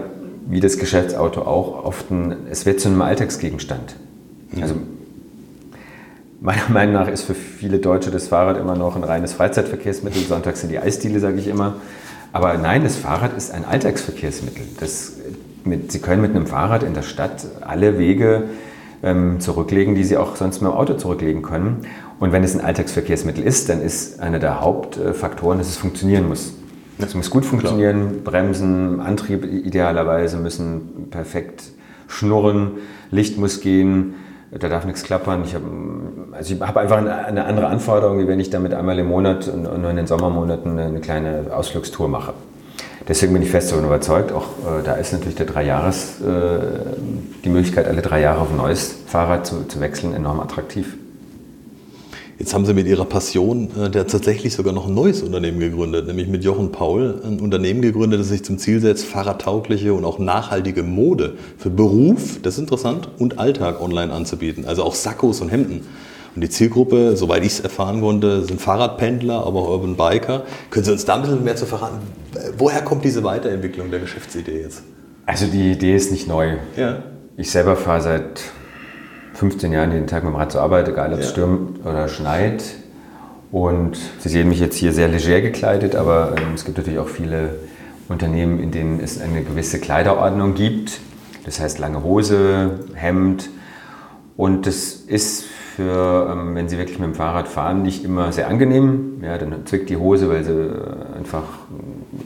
wie 0.49 0.61
das 0.61 0.78
Geschäftsauto 0.78 1.42
auch, 1.42 1.84
oft 1.84 2.11
ein, 2.11 2.34
es 2.51 2.64
wird 2.64 2.80
zu 2.80 2.88
einem 2.88 3.03
Alltagsgegenstand. 3.03 3.96
Mhm. 4.53 4.62
Also 4.62 4.74
meiner 6.40 6.62
Meinung 6.68 6.94
nach 6.94 7.09
ist 7.09 7.22
für 7.22 7.34
viele 7.34 7.78
Deutsche 7.78 8.11
das 8.11 8.28
Fahrrad 8.28 8.57
immer 8.57 8.76
noch 8.76 8.96
ein 8.96 9.05
reines 9.05 9.34
Freizeitverkehrsmittel. 9.34 10.22
Sonntags 10.22 10.61
sind 10.61 10.70
die 10.70 10.78
Eisdiele, 10.78 11.20
sage 11.20 11.38
ich 11.38 11.49
immer. 11.49 11.74
Aber 12.39 12.57
nein, 12.57 12.84
das 12.84 12.95
Fahrrad 12.95 13.36
ist 13.36 13.53
ein 13.53 13.64
Alltagsverkehrsmittel. 13.64 14.62
Das, 14.78 15.14
mit, 15.64 15.91
Sie 15.91 15.99
können 15.99 16.22
mit 16.22 16.36
einem 16.36 16.47
Fahrrad 16.47 16.84
in 16.84 16.95
der 16.95 17.03
Stadt 17.03 17.45
alle 17.62 17.99
Wege 17.99 18.45
ähm, 19.03 19.41
zurücklegen, 19.41 19.97
die 19.97 20.05
Sie 20.05 20.16
auch 20.16 20.36
sonst 20.36 20.62
mit 20.62 20.70
dem 20.70 20.76
Auto 20.76 20.95
zurücklegen 20.95 21.43
können. 21.43 21.78
Und 22.20 22.30
wenn 22.30 22.45
es 22.45 22.55
ein 22.55 22.64
Alltagsverkehrsmittel 22.64 23.43
ist, 23.43 23.68
dann 23.68 23.82
ist 23.82 24.20
einer 24.20 24.39
der 24.39 24.61
Hauptfaktoren, 24.61 25.59
dass 25.59 25.66
es 25.66 25.76
funktionieren 25.78 26.28
muss. 26.28 26.53
Es 26.99 27.16
muss 27.16 27.28
gut 27.28 27.45
funktionieren, 27.45 28.22
Klar. 28.22 28.22
Bremsen, 28.22 29.01
Antrieb 29.01 29.45
idealerweise 29.45 30.36
müssen 30.36 31.09
perfekt 31.11 31.64
schnurren, 32.07 32.70
Licht 33.11 33.36
muss 33.36 33.61
gehen, 33.61 34.14
da 34.51 34.68
darf 34.68 34.84
nichts 34.84 35.03
klappern. 35.03 35.42
Ich 35.44 35.55
habe 35.55 35.64
also 36.32 36.55
hab 36.61 36.76
einfach 36.76 36.99
eine, 36.99 37.44
andere 37.44 37.66
Anforderung, 37.66 38.18
wie 38.18 38.28
wenn 38.28 38.40
ich 38.40 38.51
damit 38.51 38.74
einmal 38.74 38.99
im 38.99 39.09
Monat 39.09 39.49
und 39.49 39.62
nur 39.62 39.90
in 39.90 39.96
den 39.96 40.07
Sommermonaten 40.07 40.78
eine 40.78 41.01
kleine 41.01 41.46
Ausflugstour 41.53 42.09
mache. 42.09 42.32
Deswegen 43.07 43.32
bin 43.32 43.42
ich 43.42 43.51
fest 43.51 43.72
davon 43.72 43.86
überzeugt, 43.86 44.32
auch 44.32 44.44
äh, 44.66 44.82
da 44.84 44.94
ist 44.94 45.12
natürlich 45.12 45.36
der 45.36 45.46
drei 45.46 45.64
Jahres, 45.64 46.20
äh, 46.20 46.61
die 47.42 47.49
Möglichkeit, 47.49 47.86
alle 47.86 48.03
drei 48.03 48.20
Jahre 48.20 48.40
auf 48.40 48.51
ein 48.51 48.59
neues 48.59 48.94
Fahrrad 49.07 49.46
zu, 49.46 49.66
zu 49.66 49.80
wechseln, 49.80 50.14
enorm 50.14 50.40
attraktiv. 50.40 50.94
Jetzt 52.39 52.55
haben 52.55 52.64
Sie 52.64 52.72
mit 52.72 52.86
Ihrer 52.86 53.05
Passion 53.05 53.68
äh, 53.76 53.91
der 53.91 54.07
tatsächlich 54.07 54.55
sogar 54.55 54.72
noch 54.72 54.86
ein 54.86 54.95
neues 54.95 55.22
Unternehmen 55.22 55.59
gegründet, 55.59 56.07
nämlich 56.07 56.28
mit 56.28 56.45
Jochen 56.45 56.70
Paul 56.70 57.20
ein 57.24 57.41
Unternehmen 57.41 57.82
gegründet, 57.82 58.20
das 58.20 58.28
sich 58.28 58.45
zum 58.45 58.59
Ziel 58.59 58.80
setzt, 58.80 59.07
fahrradtaugliche 59.07 59.93
und 59.93 60.05
auch 60.05 60.20
nachhaltige 60.20 60.84
Mode 60.84 61.34
für 61.59 61.70
Beruf, 61.70 62.41
das 62.43 62.55
ist 62.55 62.61
interessant, 62.61 63.09
und 63.18 63.41
Alltag 63.41 63.80
online 63.80 64.12
anzubieten. 64.12 64.66
Also 64.66 64.84
auch 64.84 64.95
Sakkos 64.95 65.41
und 65.41 65.49
Hemden. 65.49 65.80
Und 66.36 66.43
die 66.43 66.49
Zielgruppe, 66.49 67.16
soweit 67.16 67.43
ich 67.45 67.55
es 67.55 67.61
erfahren 67.61 68.01
konnte, 68.01 68.45
sind 68.45 68.61
Fahrradpendler, 68.61 69.45
aber 69.45 69.59
auch 69.61 69.70
Urban 69.70 69.97
Biker. 69.97 70.45
Können 70.70 70.84
Sie 70.84 70.93
uns 70.93 71.05
da 71.05 71.16
ein 71.16 71.22
bisschen 71.22 71.43
mehr 71.43 71.57
zu 71.57 71.66
verraten? 71.66 71.97
Woher 72.57 72.82
kommt 72.82 73.05
diese 73.05 73.24
Weiterentwicklung 73.24 73.91
der 73.91 73.99
Geschäftsidee 73.99 74.62
jetzt? 74.62 74.82
Also 75.26 75.47
die 75.47 75.72
Idee 75.72 75.97
ist 75.97 76.12
nicht 76.12 76.28
neu. 76.28 76.59
Ja. 76.76 77.03
Ich 77.36 77.51
selber 77.51 77.74
fahre 77.74 78.01
seit 78.01 78.43
15 79.39 79.72
Jahren 79.72 79.93
jeden 79.93 80.09
Tag 80.09 80.24
mit 80.24 80.32
dem 80.32 80.36
Rad 80.36 80.51
zur 80.51 80.62
Arbeit, 80.62 80.89
egal 80.89 81.12
ob 81.12 81.20
es 81.20 81.26
ja. 81.26 81.30
stürmt 81.30 81.86
oder 81.86 82.09
schneit. 82.09 82.64
Und 83.53 83.97
Sie 84.18 84.28
sehen 84.28 84.49
mich 84.49 84.59
jetzt 84.59 84.76
hier 84.76 84.93
sehr 84.93 85.07
leger 85.07 85.41
gekleidet, 85.41 85.95
aber 85.95 86.34
ähm, 86.36 86.55
es 86.57 86.64
gibt 86.64 86.76
natürlich 86.76 86.99
auch 86.99 87.07
viele 87.07 87.51
Unternehmen, 88.09 88.59
in 88.59 88.72
denen 88.72 88.99
es 88.99 89.20
eine 89.20 89.45
gewisse 89.45 89.78
Kleiderordnung 89.78 90.55
gibt. 90.55 90.99
Das 91.45 91.61
heißt 91.61 91.78
lange 91.78 92.03
Hose, 92.03 92.80
Hemd. 92.95 93.49
Und 94.36 94.66
das 94.66 94.95
ist 94.95 95.45
für, 95.45 96.30
ähm, 96.32 96.57
wenn 96.57 96.68
Sie 96.68 96.76
wirklich 96.76 96.99
mit 96.99 97.07
dem 97.07 97.14
Fahrrad 97.14 97.47
fahren, 97.47 97.82
nicht 97.82 98.05
immer 98.05 98.32
sehr 98.32 98.49
angenehm. 98.49 99.22
Ja, 99.22 99.39
dann 99.39 99.64
zwickt 99.66 99.89
die 99.89 99.99
Hose, 99.99 100.28
weil 100.28 100.43
sie 100.43 100.51
äh, 100.51 101.16
einfach 101.16 101.45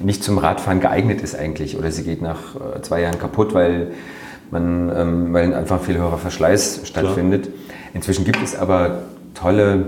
nicht 0.03 0.25
zum 0.25 0.39
Radfahren 0.39 0.81
geeignet 0.81 1.21
ist 1.21 1.39
eigentlich. 1.39 1.77
Oder 1.77 1.91
sie 1.91 2.05
geht 2.05 2.23
nach 2.23 2.57
äh, 2.57 2.81
zwei 2.81 3.03
Jahren 3.03 3.19
kaputt, 3.19 3.53
weil 3.53 3.89
man, 4.53 4.93
ähm, 4.95 5.33
weil 5.33 5.53
einfach 5.55 5.81
viel 5.81 5.97
höherer 5.97 6.19
Verschleiß 6.19 6.83
stattfindet. 6.85 7.45
Klar. 7.45 7.55
Inzwischen 7.95 8.25
gibt 8.25 8.43
es 8.43 8.55
aber 8.55 9.03
tolle 9.35 9.85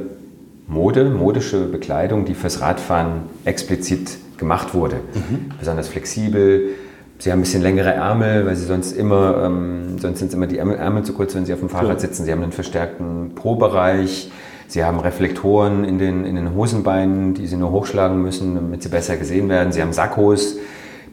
Mode, 0.66 1.04
modische 1.10 1.66
Bekleidung, 1.66 2.24
die 2.24 2.34
fürs 2.34 2.60
Radfahren 2.60 3.24
explizit 3.44 4.18
gemacht 4.38 4.74
wurde. 4.74 4.96
Mhm. 5.14 5.50
Besonders 5.58 5.88
flexibel. 5.88 6.70
Sie 7.18 7.30
haben 7.30 7.38
ein 7.38 7.42
bisschen 7.42 7.62
längere 7.62 7.92
Ärmel, 7.92 8.46
weil 8.46 8.56
sie 8.56 8.64
sonst 8.64 8.92
immer, 8.92 9.44
ähm, 9.44 9.98
sonst 9.98 10.18
sind 10.18 10.32
immer 10.34 10.46
die 10.46 10.58
Ärmel, 10.58 10.76
Ärmel 10.76 11.04
zu 11.04 11.12
kurz, 11.12 11.34
wenn 11.34 11.46
sie 11.46 11.52
auf 11.52 11.60
dem 11.60 11.68
Fahrrad 11.68 11.94
ja. 11.94 11.98
sitzen. 12.00 12.24
Sie 12.24 12.32
haben 12.32 12.42
einen 12.42 12.52
verstärkten 12.52 13.32
Po-Bereich. 13.34 14.32
Sie 14.66 14.82
haben 14.82 14.98
Reflektoren 14.98 15.84
in 15.84 15.98
den, 15.98 16.24
in 16.24 16.36
den 16.36 16.54
Hosenbeinen, 16.54 17.34
die 17.34 17.46
sie 17.46 17.56
nur 17.56 17.70
hochschlagen 17.70 18.20
müssen, 18.20 18.54
damit 18.54 18.82
sie 18.82 18.88
besser 18.88 19.16
gesehen 19.16 19.48
werden. 19.48 19.72
Sie 19.72 19.82
haben 19.82 19.92
Sakkos, 19.92 20.56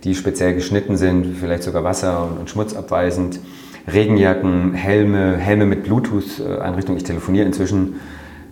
die 0.04 0.16
speziell 0.16 0.54
geschnitten 0.54 0.98
sind, 0.98 1.38
vielleicht 1.38 1.64
sogar 1.64 1.84
wasser- 1.84 2.24
und, 2.24 2.40
und 2.40 2.50
schmutzabweisend. 2.50 3.40
Regenjacken, 3.92 4.74
Helme, 4.74 5.38
Helme 5.38 5.66
mit 5.66 5.84
Bluetooth-Einrichtung. 5.84 6.98
Ich 6.98 7.04
telefoniere 7.04 7.46
inzwischen 7.46 7.96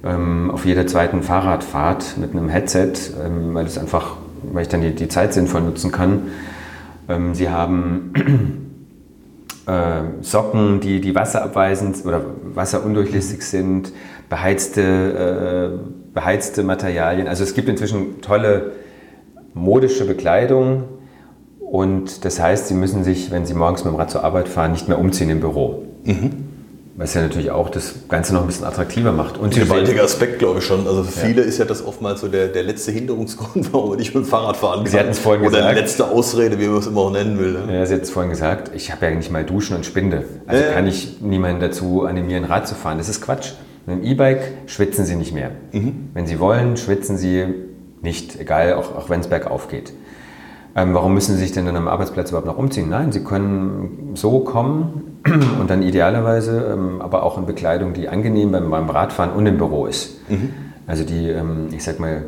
ähm, 0.04 0.50
auf 0.52 0.66
jeder 0.66 0.88
zweiten 0.88 1.22
Fahrradfahrt 1.22 2.18
mit 2.18 2.32
einem 2.32 2.50
Headset, 2.50 2.94
ähm, 3.24 3.54
weil 3.54 3.66
einfach, 3.66 4.18
weil 4.52 4.64
ich 4.64 4.70
dann 4.70 4.82
die, 4.82 4.96
die 4.96 5.08
Zeit 5.08 5.34
sinnvoll 5.34 5.62
nutzen 5.62 5.92
kann. 5.92 6.24
Ähm, 7.08 7.36
sie 7.36 7.50
haben 7.50 8.14
äh, 9.68 10.22
Socken, 10.22 10.80
die, 10.80 11.02
die 11.02 11.14
wasserabweisend 11.14 12.06
oder 12.06 12.22
wasserundurchlässig 12.54 13.44
sind, 13.44 13.92
beheizte, 14.30 14.82
äh, 14.82 16.14
beheizte 16.14 16.64
Materialien. 16.64 17.28
Also 17.28 17.44
es 17.44 17.54
gibt 17.54 17.70
inzwischen 17.70 18.22
tolle 18.22 18.72
modische 19.54 20.06
Bekleidung, 20.06 20.84
und 21.70 22.26
das 22.26 22.40
heißt, 22.40 22.68
Sie 22.68 22.74
müssen 22.74 23.04
sich, 23.04 23.30
wenn 23.30 23.46
Sie 23.46 23.54
morgens 23.54 23.84
mit 23.84 23.94
dem 23.94 23.98
Rad 23.98 24.10
zur 24.10 24.24
Arbeit 24.24 24.50
fahren, 24.50 24.72
nicht 24.72 24.88
mehr 24.88 24.98
umziehen 24.98 25.30
im 25.30 25.40
Büro. 25.40 25.84
Mhm. 26.04 26.32
Was 26.96 27.14
ja 27.14 27.22
natürlich 27.22 27.52
auch 27.52 27.70
das 27.70 27.94
Ganze 28.10 28.34
noch 28.34 28.42
ein 28.42 28.48
bisschen 28.48 28.66
attraktiver 28.66 29.12
macht. 29.12 29.38
Und 29.38 29.56
ein 29.56 29.60
gewaltiger 29.60 30.04
Aspekt, 30.04 30.40
glaube 30.40 30.60
ich 30.60 30.66
schon. 30.66 30.88
Also 30.88 31.04
für 31.04 31.28
viele 31.28 31.44
ist 31.44 31.60
ja 31.60 31.66
das 31.66 31.86
oftmals 31.86 32.22
so 32.22 32.28
der, 32.28 32.48
der 32.48 32.64
letzte 32.64 32.92
Hinderungsgrund, 32.92 33.72
warum 33.72 33.90
man 33.92 34.00
nicht 34.00 34.16
mit 34.16 34.26
dem 34.26 34.28
Fahrrad 34.28 34.58
fahren 34.58 34.80
kann. 34.80 34.92
Sie 34.92 35.00
hatten 35.00 35.10
es 35.10 35.20
vorhin 35.20 35.42
Oder 35.44 35.58
gesagt. 35.60 35.76
die 35.76 35.80
letzte 35.80 36.08
Ausrede, 36.08 36.60
wie 36.60 36.68
man 36.68 36.80
es 36.80 36.88
immer 36.88 37.02
auch 37.02 37.12
nennen 37.12 37.40
will. 37.40 37.54
Ne? 37.54 37.78
Ja, 37.78 37.86
Sie 37.86 37.94
hatten 37.94 38.04
es 38.04 38.10
vorhin 38.10 38.32
gesagt, 38.32 38.72
ich 38.74 38.92
habe 38.92 39.06
ja 39.06 39.12
nicht 39.12 39.32
mal 39.32 39.46
Duschen 39.46 39.76
und 39.76 39.86
Spinde. 39.86 40.26
Also 40.48 40.64
äh. 40.64 40.74
kann 40.74 40.88
ich 40.88 41.22
niemanden 41.22 41.62
dazu 41.62 42.04
animieren, 42.04 42.46
Rad 42.46 42.68
zu 42.68 42.74
fahren. 42.74 42.98
Das 42.98 43.08
ist 43.08 43.22
Quatsch. 43.22 43.52
Mit 43.86 44.00
dem 44.00 44.04
E-Bike 44.04 44.42
schwitzen 44.66 45.06
Sie 45.06 45.16
nicht 45.16 45.34
mehr. 45.34 45.52
Mhm. 45.72 46.10
Wenn 46.16 46.26
Sie 46.26 46.40
wollen, 46.40 46.78
schwitzen 46.78 47.16
Sie 47.16 47.46
nicht, 48.02 48.40
egal, 48.40 48.74
auch, 48.74 48.96
auch 48.96 49.10
wenn 49.10 49.20
es 49.20 49.28
bergauf 49.28 49.68
geht. 49.68 49.94
Ähm, 50.76 50.94
warum 50.94 51.14
müssen 51.14 51.36
Sie 51.36 51.42
sich 51.42 51.52
denn 51.52 51.66
dann 51.66 51.76
am 51.76 51.88
Arbeitsplatz 51.88 52.30
überhaupt 52.30 52.48
noch 52.48 52.58
umziehen? 52.58 52.90
Nein, 52.90 53.12
Sie 53.12 53.24
können 53.24 54.12
so 54.14 54.40
kommen 54.40 55.20
und 55.60 55.70
dann 55.70 55.82
idealerweise 55.82 56.74
ähm, 56.74 57.02
aber 57.02 57.24
auch 57.24 57.38
in 57.38 57.46
Bekleidung, 57.46 57.94
die 57.94 58.08
angenehm 58.08 58.52
beim, 58.52 58.70
beim 58.70 58.90
Radfahren 58.90 59.32
und 59.32 59.46
im 59.46 59.58
Büro 59.58 59.86
ist. 59.86 60.30
Mhm. 60.30 60.54
Also 60.88 61.04
die, 61.04 61.30
ähm, 61.30 61.68
ich 61.72 61.84
sag 61.84 62.00
mal, 62.00 62.24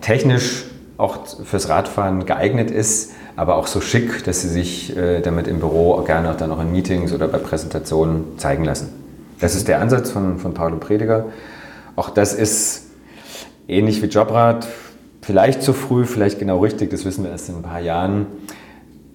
technisch 0.00 0.66
auch 0.96 1.26
fürs 1.26 1.68
Radfahren 1.68 2.24
geeignet 2.24 2.70
ist, 2.70 3.12
aber 3.36 3.56
auch 3.56 3.66
so 3.66 3.80
schick, 3.80 4.24
dass 4.24 4.42
Sie 4.42 4.48
sich 4.48 4.96
äh, 4.96 5.20
damit 5.20 5.48
im 5.48 5.58
Büro 5.58 5.94
auch 5.94 6.04
gerne 6.04 6.30
auch 6.30 6.36
dann 6.36 6.52
auch 6.52 6.60
in 6.60 6.70
Meetings 6.72 7.12
oder 7.12 7.28
bei 7.28 7.38
Präsentationen 7.38 8.38
zeigen 8.38 8.64
lassen. 8.64 8.90
Das 9.40 9.54
ist 9.54 9.68
der 9.68 9.80
Ansatz 9.80 10.10
von, 10.10 10.38
von 10.38 10.54
Paulo 10.54 10.76
Prediger. 10.76 11.26
Auch 11.96 12.10
das 12.10 12.32
ist 12.32 12.86
ähnlich 13.68 14.02
wie 14.02 14.06
Jobrad 14.06 14.66
Vielleicht 15.24 15.62
zu 15.62 15.72
früh, 15.72 16.04
vielleicht 16.04 16.38
genau 16.38 16.58
richtig, 16.58 16.90
das 16.90 17.04
wissen 17.04 17.24
wir 17.24 17.30
erst 17.30 17.48
in 17.48 17.56
ein 17.56 17.62
paar 17.62 17.80
Jahren. 17.80 18.26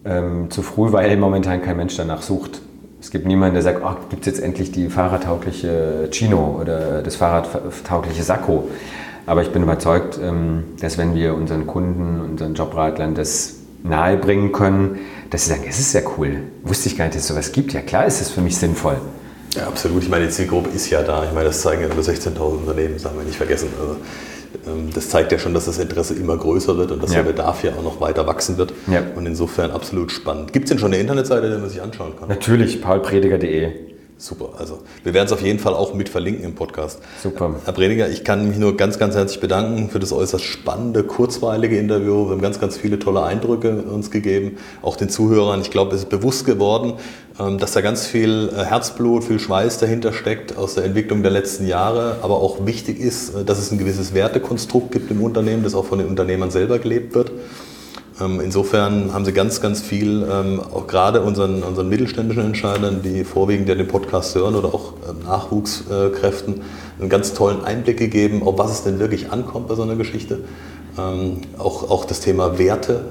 ähm, 0.05 0.49
zu 0.49 0.61
früh, 0.61 0.91
weil 0.91 1.15
momentan 1.17 1.61
kein 1.61 1.75
Mensch 1.77 1.95
danach 1.97 2.21
sucht. 2.21 2.61
Es 3.01 3.11
gibt 3.11 3.27
niemanden, 3.27 3.55
der 3.55 3.63
sagt, 3.63 3.81
oh, 3.83 3.95
gibt 4.09 4.25
es 4.25 4.33
jetzt 4.33 4.43
endlich 4.43 4.71
die 4.71 4.89
fahrradtaugliche 4.89 6.07
Chino 6.11 6.57
oder 6.61 7.01
das 7.01 7.17
fahrradtaugliche 7.17 8.23
Sakko. 8.23 8.69
Aber 9.25 9.41
ich 9.41 9.51
bin 9.51 9.61
überzeugt, 9.61 10.17
ähm, 10.21 10.63
dass 10.81 10.97
wenn 10.97 11.13
wir 11.15 11.35
unseren 11.35 11.67
Kunden, 11.67 12.21
unseren 12.21 12.55
Jobradlern 12.55 13.13
das 13.13 13.55
nahebringen 13.83 14.51
können, 14.51 14.99
dass 15.29 15.45
sie 15.45 15.51
sagen, 15.51 15.65
es 15.67 15.79
ist 15.79 15.93
ja 15.93 16.01
cool. 16.17 16.43
Wusste 16.63 16.89
ich 16.89 16.97
gar 16.97 17.05
nicht, 17.05 17.15
dass 17.15 17.23
es 17.23 17.27
sowas 17.27 17.51
gibt. 17.51 17.73
Ja 17.73 17.81
klar 17.81 18.05
ist 18.05 18.21
es 18.21 18.31
für 18.31 18.41
mich 18.41 18.57
sinnvoll. 18.57 18.97
Ja, 19.55 19.67
absolut. 19.67 20.03
Ich 20.03 20.09
meine, 20.09 20.25
die 20.25 20.31
Zielgruppe 20.31 20.69
ist 20.69 20.89
ja 20.89 21.01
da. 21.03 21.23
Ich 21.25 21.33
meine, 21.33 21.45
das 21.45 21.61
zeigen 21.61 21.81
ja 21.81 21.87
über 21.87 22.01
16.000 22.01 22.39
Unternehmen, 22.39 22.93
das 22.95 23.05
haben 23.05 23.17
wir 23.17 23.25
nicht 23.25 23.37
vergessen. 23.37 23.67
Also, 23.79 23.97
das 24.93 25.09
zeigt 25.09 25.31
ja 25.31 25.39
schon, 25.39 25.53
dass 25.53 25.65
das 25.65 25.77
Interesse 25.77 26.13
immer 26.15 26.37
größer 26.37 26.77
wird 26.77 26.91
und 26.91 27.03
dass 27.03 27.13
ja. 27.13 27.21
der 27.21 27.31
Bedarf 27.31 27.63
ja 27.63 27.71
auch 27.71 27.83
noch 27.83 28.01
weiter 28.01 28.25
wachsen 28.27 28.57
wird. 28.57 28.73
Ja. 28.91 29.03
Und 29.15 29.25
insofern 29.25 29.71
absolut 29.71 30.11
spannend. 30.11 30.53
Gibt 30.53 30.65
es 30.65 30.69
denn 30.69 30.79
schon 30.79 30.91
eine 30.93 31.01
Internetseite, 31.01 31.49
die 31.49 31.57
man 31.57 31.69
sich 31.69 31.81
anschauen 31.81 32.13
kann? 32.17 32.29
Natürlich, 32.29 32.81
paulprediger.de. 32.81 33.89
Super, 34.21 34.49
also 34.57 34.79
wir 35.05 35.13
werden 35.13 35.27
es 35.27 35.31
auf 35.31 35.41
jeden 35.41 35.59
Fall 35.59 35.73
auch 35.73 35.93
mit 35.93 36.09
verlinken 36.09 36.43
im 36.43 36.53
Podcast. 36.53 36.99
Super. 37.23 37.55
Herr 37.63 37.71
Prediger, 37.71 38.09
ich 38.09 38.25
kann 38.25 38.49
mich 38.49 38.57
nur 38.57 38.75
ganz, 38.75 38.99
ganz 38.99 39.15
herzlich 39.15 39.39
bedanken 39.39 39.89
für 39.89 39.99
das 39.99 40.11
äußerst 40.11 40.43
spannende, 40.43 41.05
kurzweilige 41.05 41.77
Interview. 41.77 42.25
Wir 42.25 42.31
haben 42.31 42.41
ganz, 42.41 42.59
ganz 42.59 42.75
viele 42.75 42.99
tolle 42.99 43.23
Eindrücke 43.23 43.81
uns 43.83 44.11
gegeben, 44.11 44.57
auch 44.81 44.97
den 44.97 45.07
Zuhörern. 45.07 45.61
Ich 45.61 45.71
glaube, 45.71 45.95
es 45.95 46.01
ist 46.01 46.09
bewusst 46.09 46.45
geworden, 46.45 46.95
ähm, 47.39 47.59
dass 47.59 47.71
da 47.71 47.79
ganz 47.79 48.07
viel 48.07 48.51
äh, 48.53 48.65
Herzblut, 48.65 49.23
viel 49.23 49.39
Schweiß 49.39 49.77
dahinter 49.77 50.11
steckt 50.11 50.57
aus 50.57 50.75
der 50.75 50.83
Entwicklung 50.83 51.23
der 51.23 51.31
letzten 51.31 51.65
Jahre, 51.65 52.17
aber 52.21 52.41
auch 52.41 52.65
wichtig 52.65 52.99
ist, 52.99 53.33
äh, 53.33 53.45
dass 53.45 53.57
es 53.57 53.71
ein 53.71 53.77
gewisses 53.77 54.13
Wertekonstrukt 54.13 54.91
gibt 54.91 55.09
im 55.11 55.21
Unternehmen, 55.21 55.63
das 55.63 55.75
auch 55.75 55.85
von 55.85 55.97
den 55.97 56.09
Unternehmern 56.09 56.51
selber 56.51 56.79
gelebt 56.79 57.15
wird. 57.15 57.31
Ähm, 58.21 58.41
insofern 58.41 59.13
haben 59.13 59.25
sie 59.25 59.33
ganz, 59.33 59.61
ganz 59.61 59.81
viel, 59.81 60.27
ähm, 60.29 60.59
auch 60.59 60.87
gerade 60.87 61.21
unseren, 61.21 61.63
unseren 61.63 61.87
mittelständischen 61.89 62.43
Entscheidern, 62.43 63.01
die 63.03 63.23
vorwiegend 63.23 63.69
ja 63.69 63.75
den 63.75 63.87
Podcast 63.87 64.35
hören 64.35 64.55
oder 64.55 64.73
auch 64.73 64.93
ähm, 65.09 65.23
Nachwuchskräften, 65.25 66.61
einen 66.99 67.09
ganz 67.09 67.33
tollen 67.33 67.63
Einblick 67.63 67.97
gegeben, 67.97 68.43
auf 68.43 68.57
was 68.57 68.71
es 68.71 68.83
denn 68.83 68.99
wirklich 68.99 69.31
ankommt 69.31 69.67
bei 69.67 69.75
so 69.75 69.83
einer 69.83 69.95
Geschichte. 69.95 70.39
Auch, 71.57 71.89
auch 71.89 72.03
das 72.03 72.19
Thema 72.19 72.57
Werte 72.57 73.05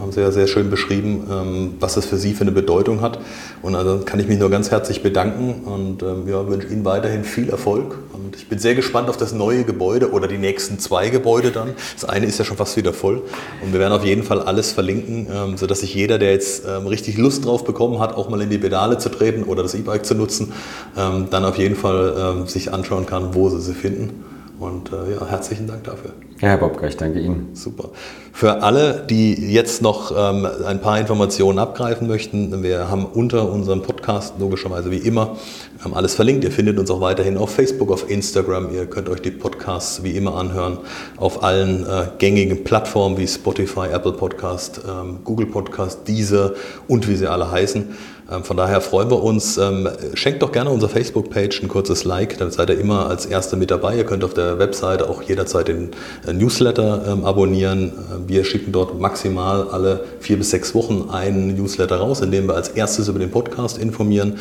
haben 0.00 0.12
Sie 0.12 0.20
ja 0.20 0.30
sehr 0.30 0.46
schön 0.46 0.70
beschrieben, 0.70 1.76
was 1.80 1.96
es 1.96 2.06
für 2.06 2.16
Sie 2.16 2.34
für 2.34 2.42
eine 2.42 2.52
Bedeutung 2.52 3.00
hat. 3.00 3.18
Und 3.62 3.74
also 3.74 4.00
kann 4.04 4.20
ich 4.20 4.28
mich 4.28 4.38
nur 4.38 4.50
ganz 4.50 4.70
herzlich 4.70 5.02
bedanken 5.02 5.62
und 5.64 6.02
ja, 6.28 6.48
wünsche 6.48 6.68
Ihnen 6.68 6.84
weiterhin 6.84 7.24
viel 7.24 7.50
Erfolg 7.50 7.96
und 8.12 8.36
ich 8.36 8.48
bin 8.48 8.58
sehr 8.58 8.74
gespannt 8.74 9.08
auf 9.08 9.16
das 9.16 9.32
neue 9.32 9.64
Gebäude 9.64 10.12
oder 10.12 10.28
die 10.28 10.38
nächsten 10.38 10.78
zwei 10.78 11.10
Gebäude 11.10 11.50
dann. 11.50 11.70
Das 11.94 12.08
eine 12.08 12.26
ist 12.26 12.38
ja 12.38 12.44
schon 12.44 12.56
fast 12.56 12.76
wieder 12.76 12.92
voll. 12.92 13.22
Und 13.62 13.72
wir 13.72 13.80
werden 13.80 13.92
auf 13.92 14.04
jeden 14.04 14.22
Fall 14.22 14.40
alles 14.40 14.72
verlinken, 14.72 15.26
ähm, 15.32 15.56
sodass 15.56 15.80
sich 15.80 15.94
jeder, 15.94 16.18
der 16.18 16.32
jetzt 16.32 16.64
ähm, 16.66 16.86
richtig 16.86 17.18
Lust 17.18 17.44
drauf 17.44 17.64
bekommen 17.64 17.98
hat, 18.00 18.14
auch 18.14 18.28
mal 18.28 18.40
in 18.40 18.50
die 18.50 18.58
Pedale 18.58 18.98
zu 18.98 19.08
treten 19.08 19.42
oder 19.42 19.62
das 19.62 19.74
E-Bike 19.74 20.06
zu 20.06 20.14
nutzen, 20.14 20.52
ähm, 20.96 21.28
dann 21.30 21.44
auf 21.44 21.58
jeden 21.58 21.76
Fall 21.76 22.44
sich 22.46 22.72
anschauen 22.72 23.06
kann, 23.06 23.34
wo 23.34 23.48
sie 23.48 23.60
sie 23.60 23.74
finden. 23.74 24.24
Und 24.58 24.92
äh, 24.92 25.14
ja, 25.14 25.26
herzlichen 25.26 25.66
Dank 25.66 25.84
dafür. 25.84 26.12
Ja, 26.40 26.48
Herr 26.48 26.58
Bobka, 26.58 26.86
ich 26.86 26.96
danke 26.96 27.20
Ihnen. 27.20 27.50
Super. 27.54 27.90
Für 28.34 28.62
alle, 28.62 29.04
die 29.08 29.34
jetzt 29.52 29.82
noch 29.82 30.10
ähm, 30.16 30.48
ein 30.66 30.80
paar 30.80 30.98
Informationen 30.98 31.58
abgreifen 31.58 32.08
möchten, 32.08 32.62
wir 32.62 32.90
haben 32.90 33.04
unter 33.04 33.52
unserem 33.52 33.82
Podcast 33.82 34.34
logischerweise 34.38 34.90
wie 34.90 34.96
immer 34.96 35.36
ähm, 35.84 35.92
alles 35.92 36.14
verlinkt. 36.14 36.42
Ihr 36.42 36.50
findet 36.50 36.78
uns 36.78 36.90
auch 36.90 37.02
weiterhin 37.02 37.36
auf 37.36 37.50
Facebook, 37.50 37.92
auf 37.92 38.10
Instagram. 38.10 38.74
Ihr 38.74 38.86
könnt 38.86 39.10
euch 39.10 39.20
die 39.20 39.30
Podcasts 39.30 40.02
wie 40.02 40.12
immer 40.16 40.34
anhören 40.36 40.78
auf 41.18 41.42
allen 41.42 41.84
äh, 41.84 42.06
gängigen 42.18 42.64
Plattformen 42.64 43.18
wie 43.18 43.28
Spotify, 43.28 43.88
Apple 43.92 44.12
Podcast, 44.12 44.80
ähm, 44.88 45.18
Google 45.24 45.46
Podcast, 45.46 46.08
Deezer 46.08 46.54
und 46.88 47.08
wie 47.08 47.16
sie 47.16 47.26
alle 47.26 47.50
heißen. 47.50 47.94
Ähm, 48.30 48.44
von 48.44 48.56
daher 48.56 48.80
freuen 48.80 49.10
wir 49.10 49.22
uns. 49.22 49.58
Ähm, 49.58 49.88
schenkt 50.14 50.42
doch 50.42 50.52
gerne 50.52 50.70
unserer 50.70 50.90
Facebook-Page 50.90 51.62
ein 51.62 51.68
kurzes 51.68 52.04
Like, 52.04 52.38
dann 52.38 52.50
seid 52.50 52.70
ihr 52.70 52.78
immer 52.78 53.08
als 53.08 53.26
Erste 53.26 53.56
mit 53.56 53.70
dabei. 53.70 53.96
Ihr 53.96 54.04
könnt 54.04 54.24
auf 54.24 54.34
der 54.34 54.58
Webseite 54.58 55.08
auch 55.08 55.22
jederzeit 55.22 55.68
den 55.68 55.90
äh, 56.26 56.32
Newsletter 56.32 57.04
ähm, 57.08 57.24
abonnieren. 57.24 57.92
Wir 58.26 58.44
schicken 58.44 58.72
dort 58.72 59.00
maximal 59.00 59.68
alle 59.68 60.04
vier 60.20 60.36
bis 60.36 60.50
sechs 60.50 60.74
Wochen 60.74 61.08
einen 61.10 61.56
Newsletter 61.56 61.96
raus, 61.96 62.20
in 62.20 62.30
dem 62.30 62.46
wir 62.46 62.54
als 62.54 62.68
erstes 62.68 63.08
über 63.08 63.18
den 63.18 63.30
Podcast 63.30 63.78
informieren 63.78 64.38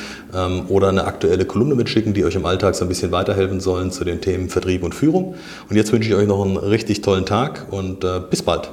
oder 0.67 0.89
eine 0.89 1.05
aktuelle 1.05 1.45
Kolumne 1.45 1.75
mitschicken, 1.75 2.13
die 2.13 2.25
euch 2.25 2.35
im 2.35 2.45
Alltag 2.45 2.75
so 2.75 2.85
ein 2.85 2.87
bisschen 2.87 3.11
weiterhelfen 3.11 3.59
sollen 3.59 3.91
zu 3.91 4.03
den 4.03 4.21
Themen 4.21 4.49
Vertrieb 4.49 4.83
und 4.83 4.95
Führung. 4.95 5.35
Und 5.69 5.75
jetzt 5.75 5.91
wünsche 5.91 6.09
ich 6.09 6.15
euch 6.15 6.27
noch 6.27 6.43
einen 6.43 6.57
richtig 6.57 7.01
tollen 7.01 7.25
Tag 7.25 7.67
und 7.71 8.03
äh, 8.03 8.19
bis 8.29 8.41
bald. 8.41 8.69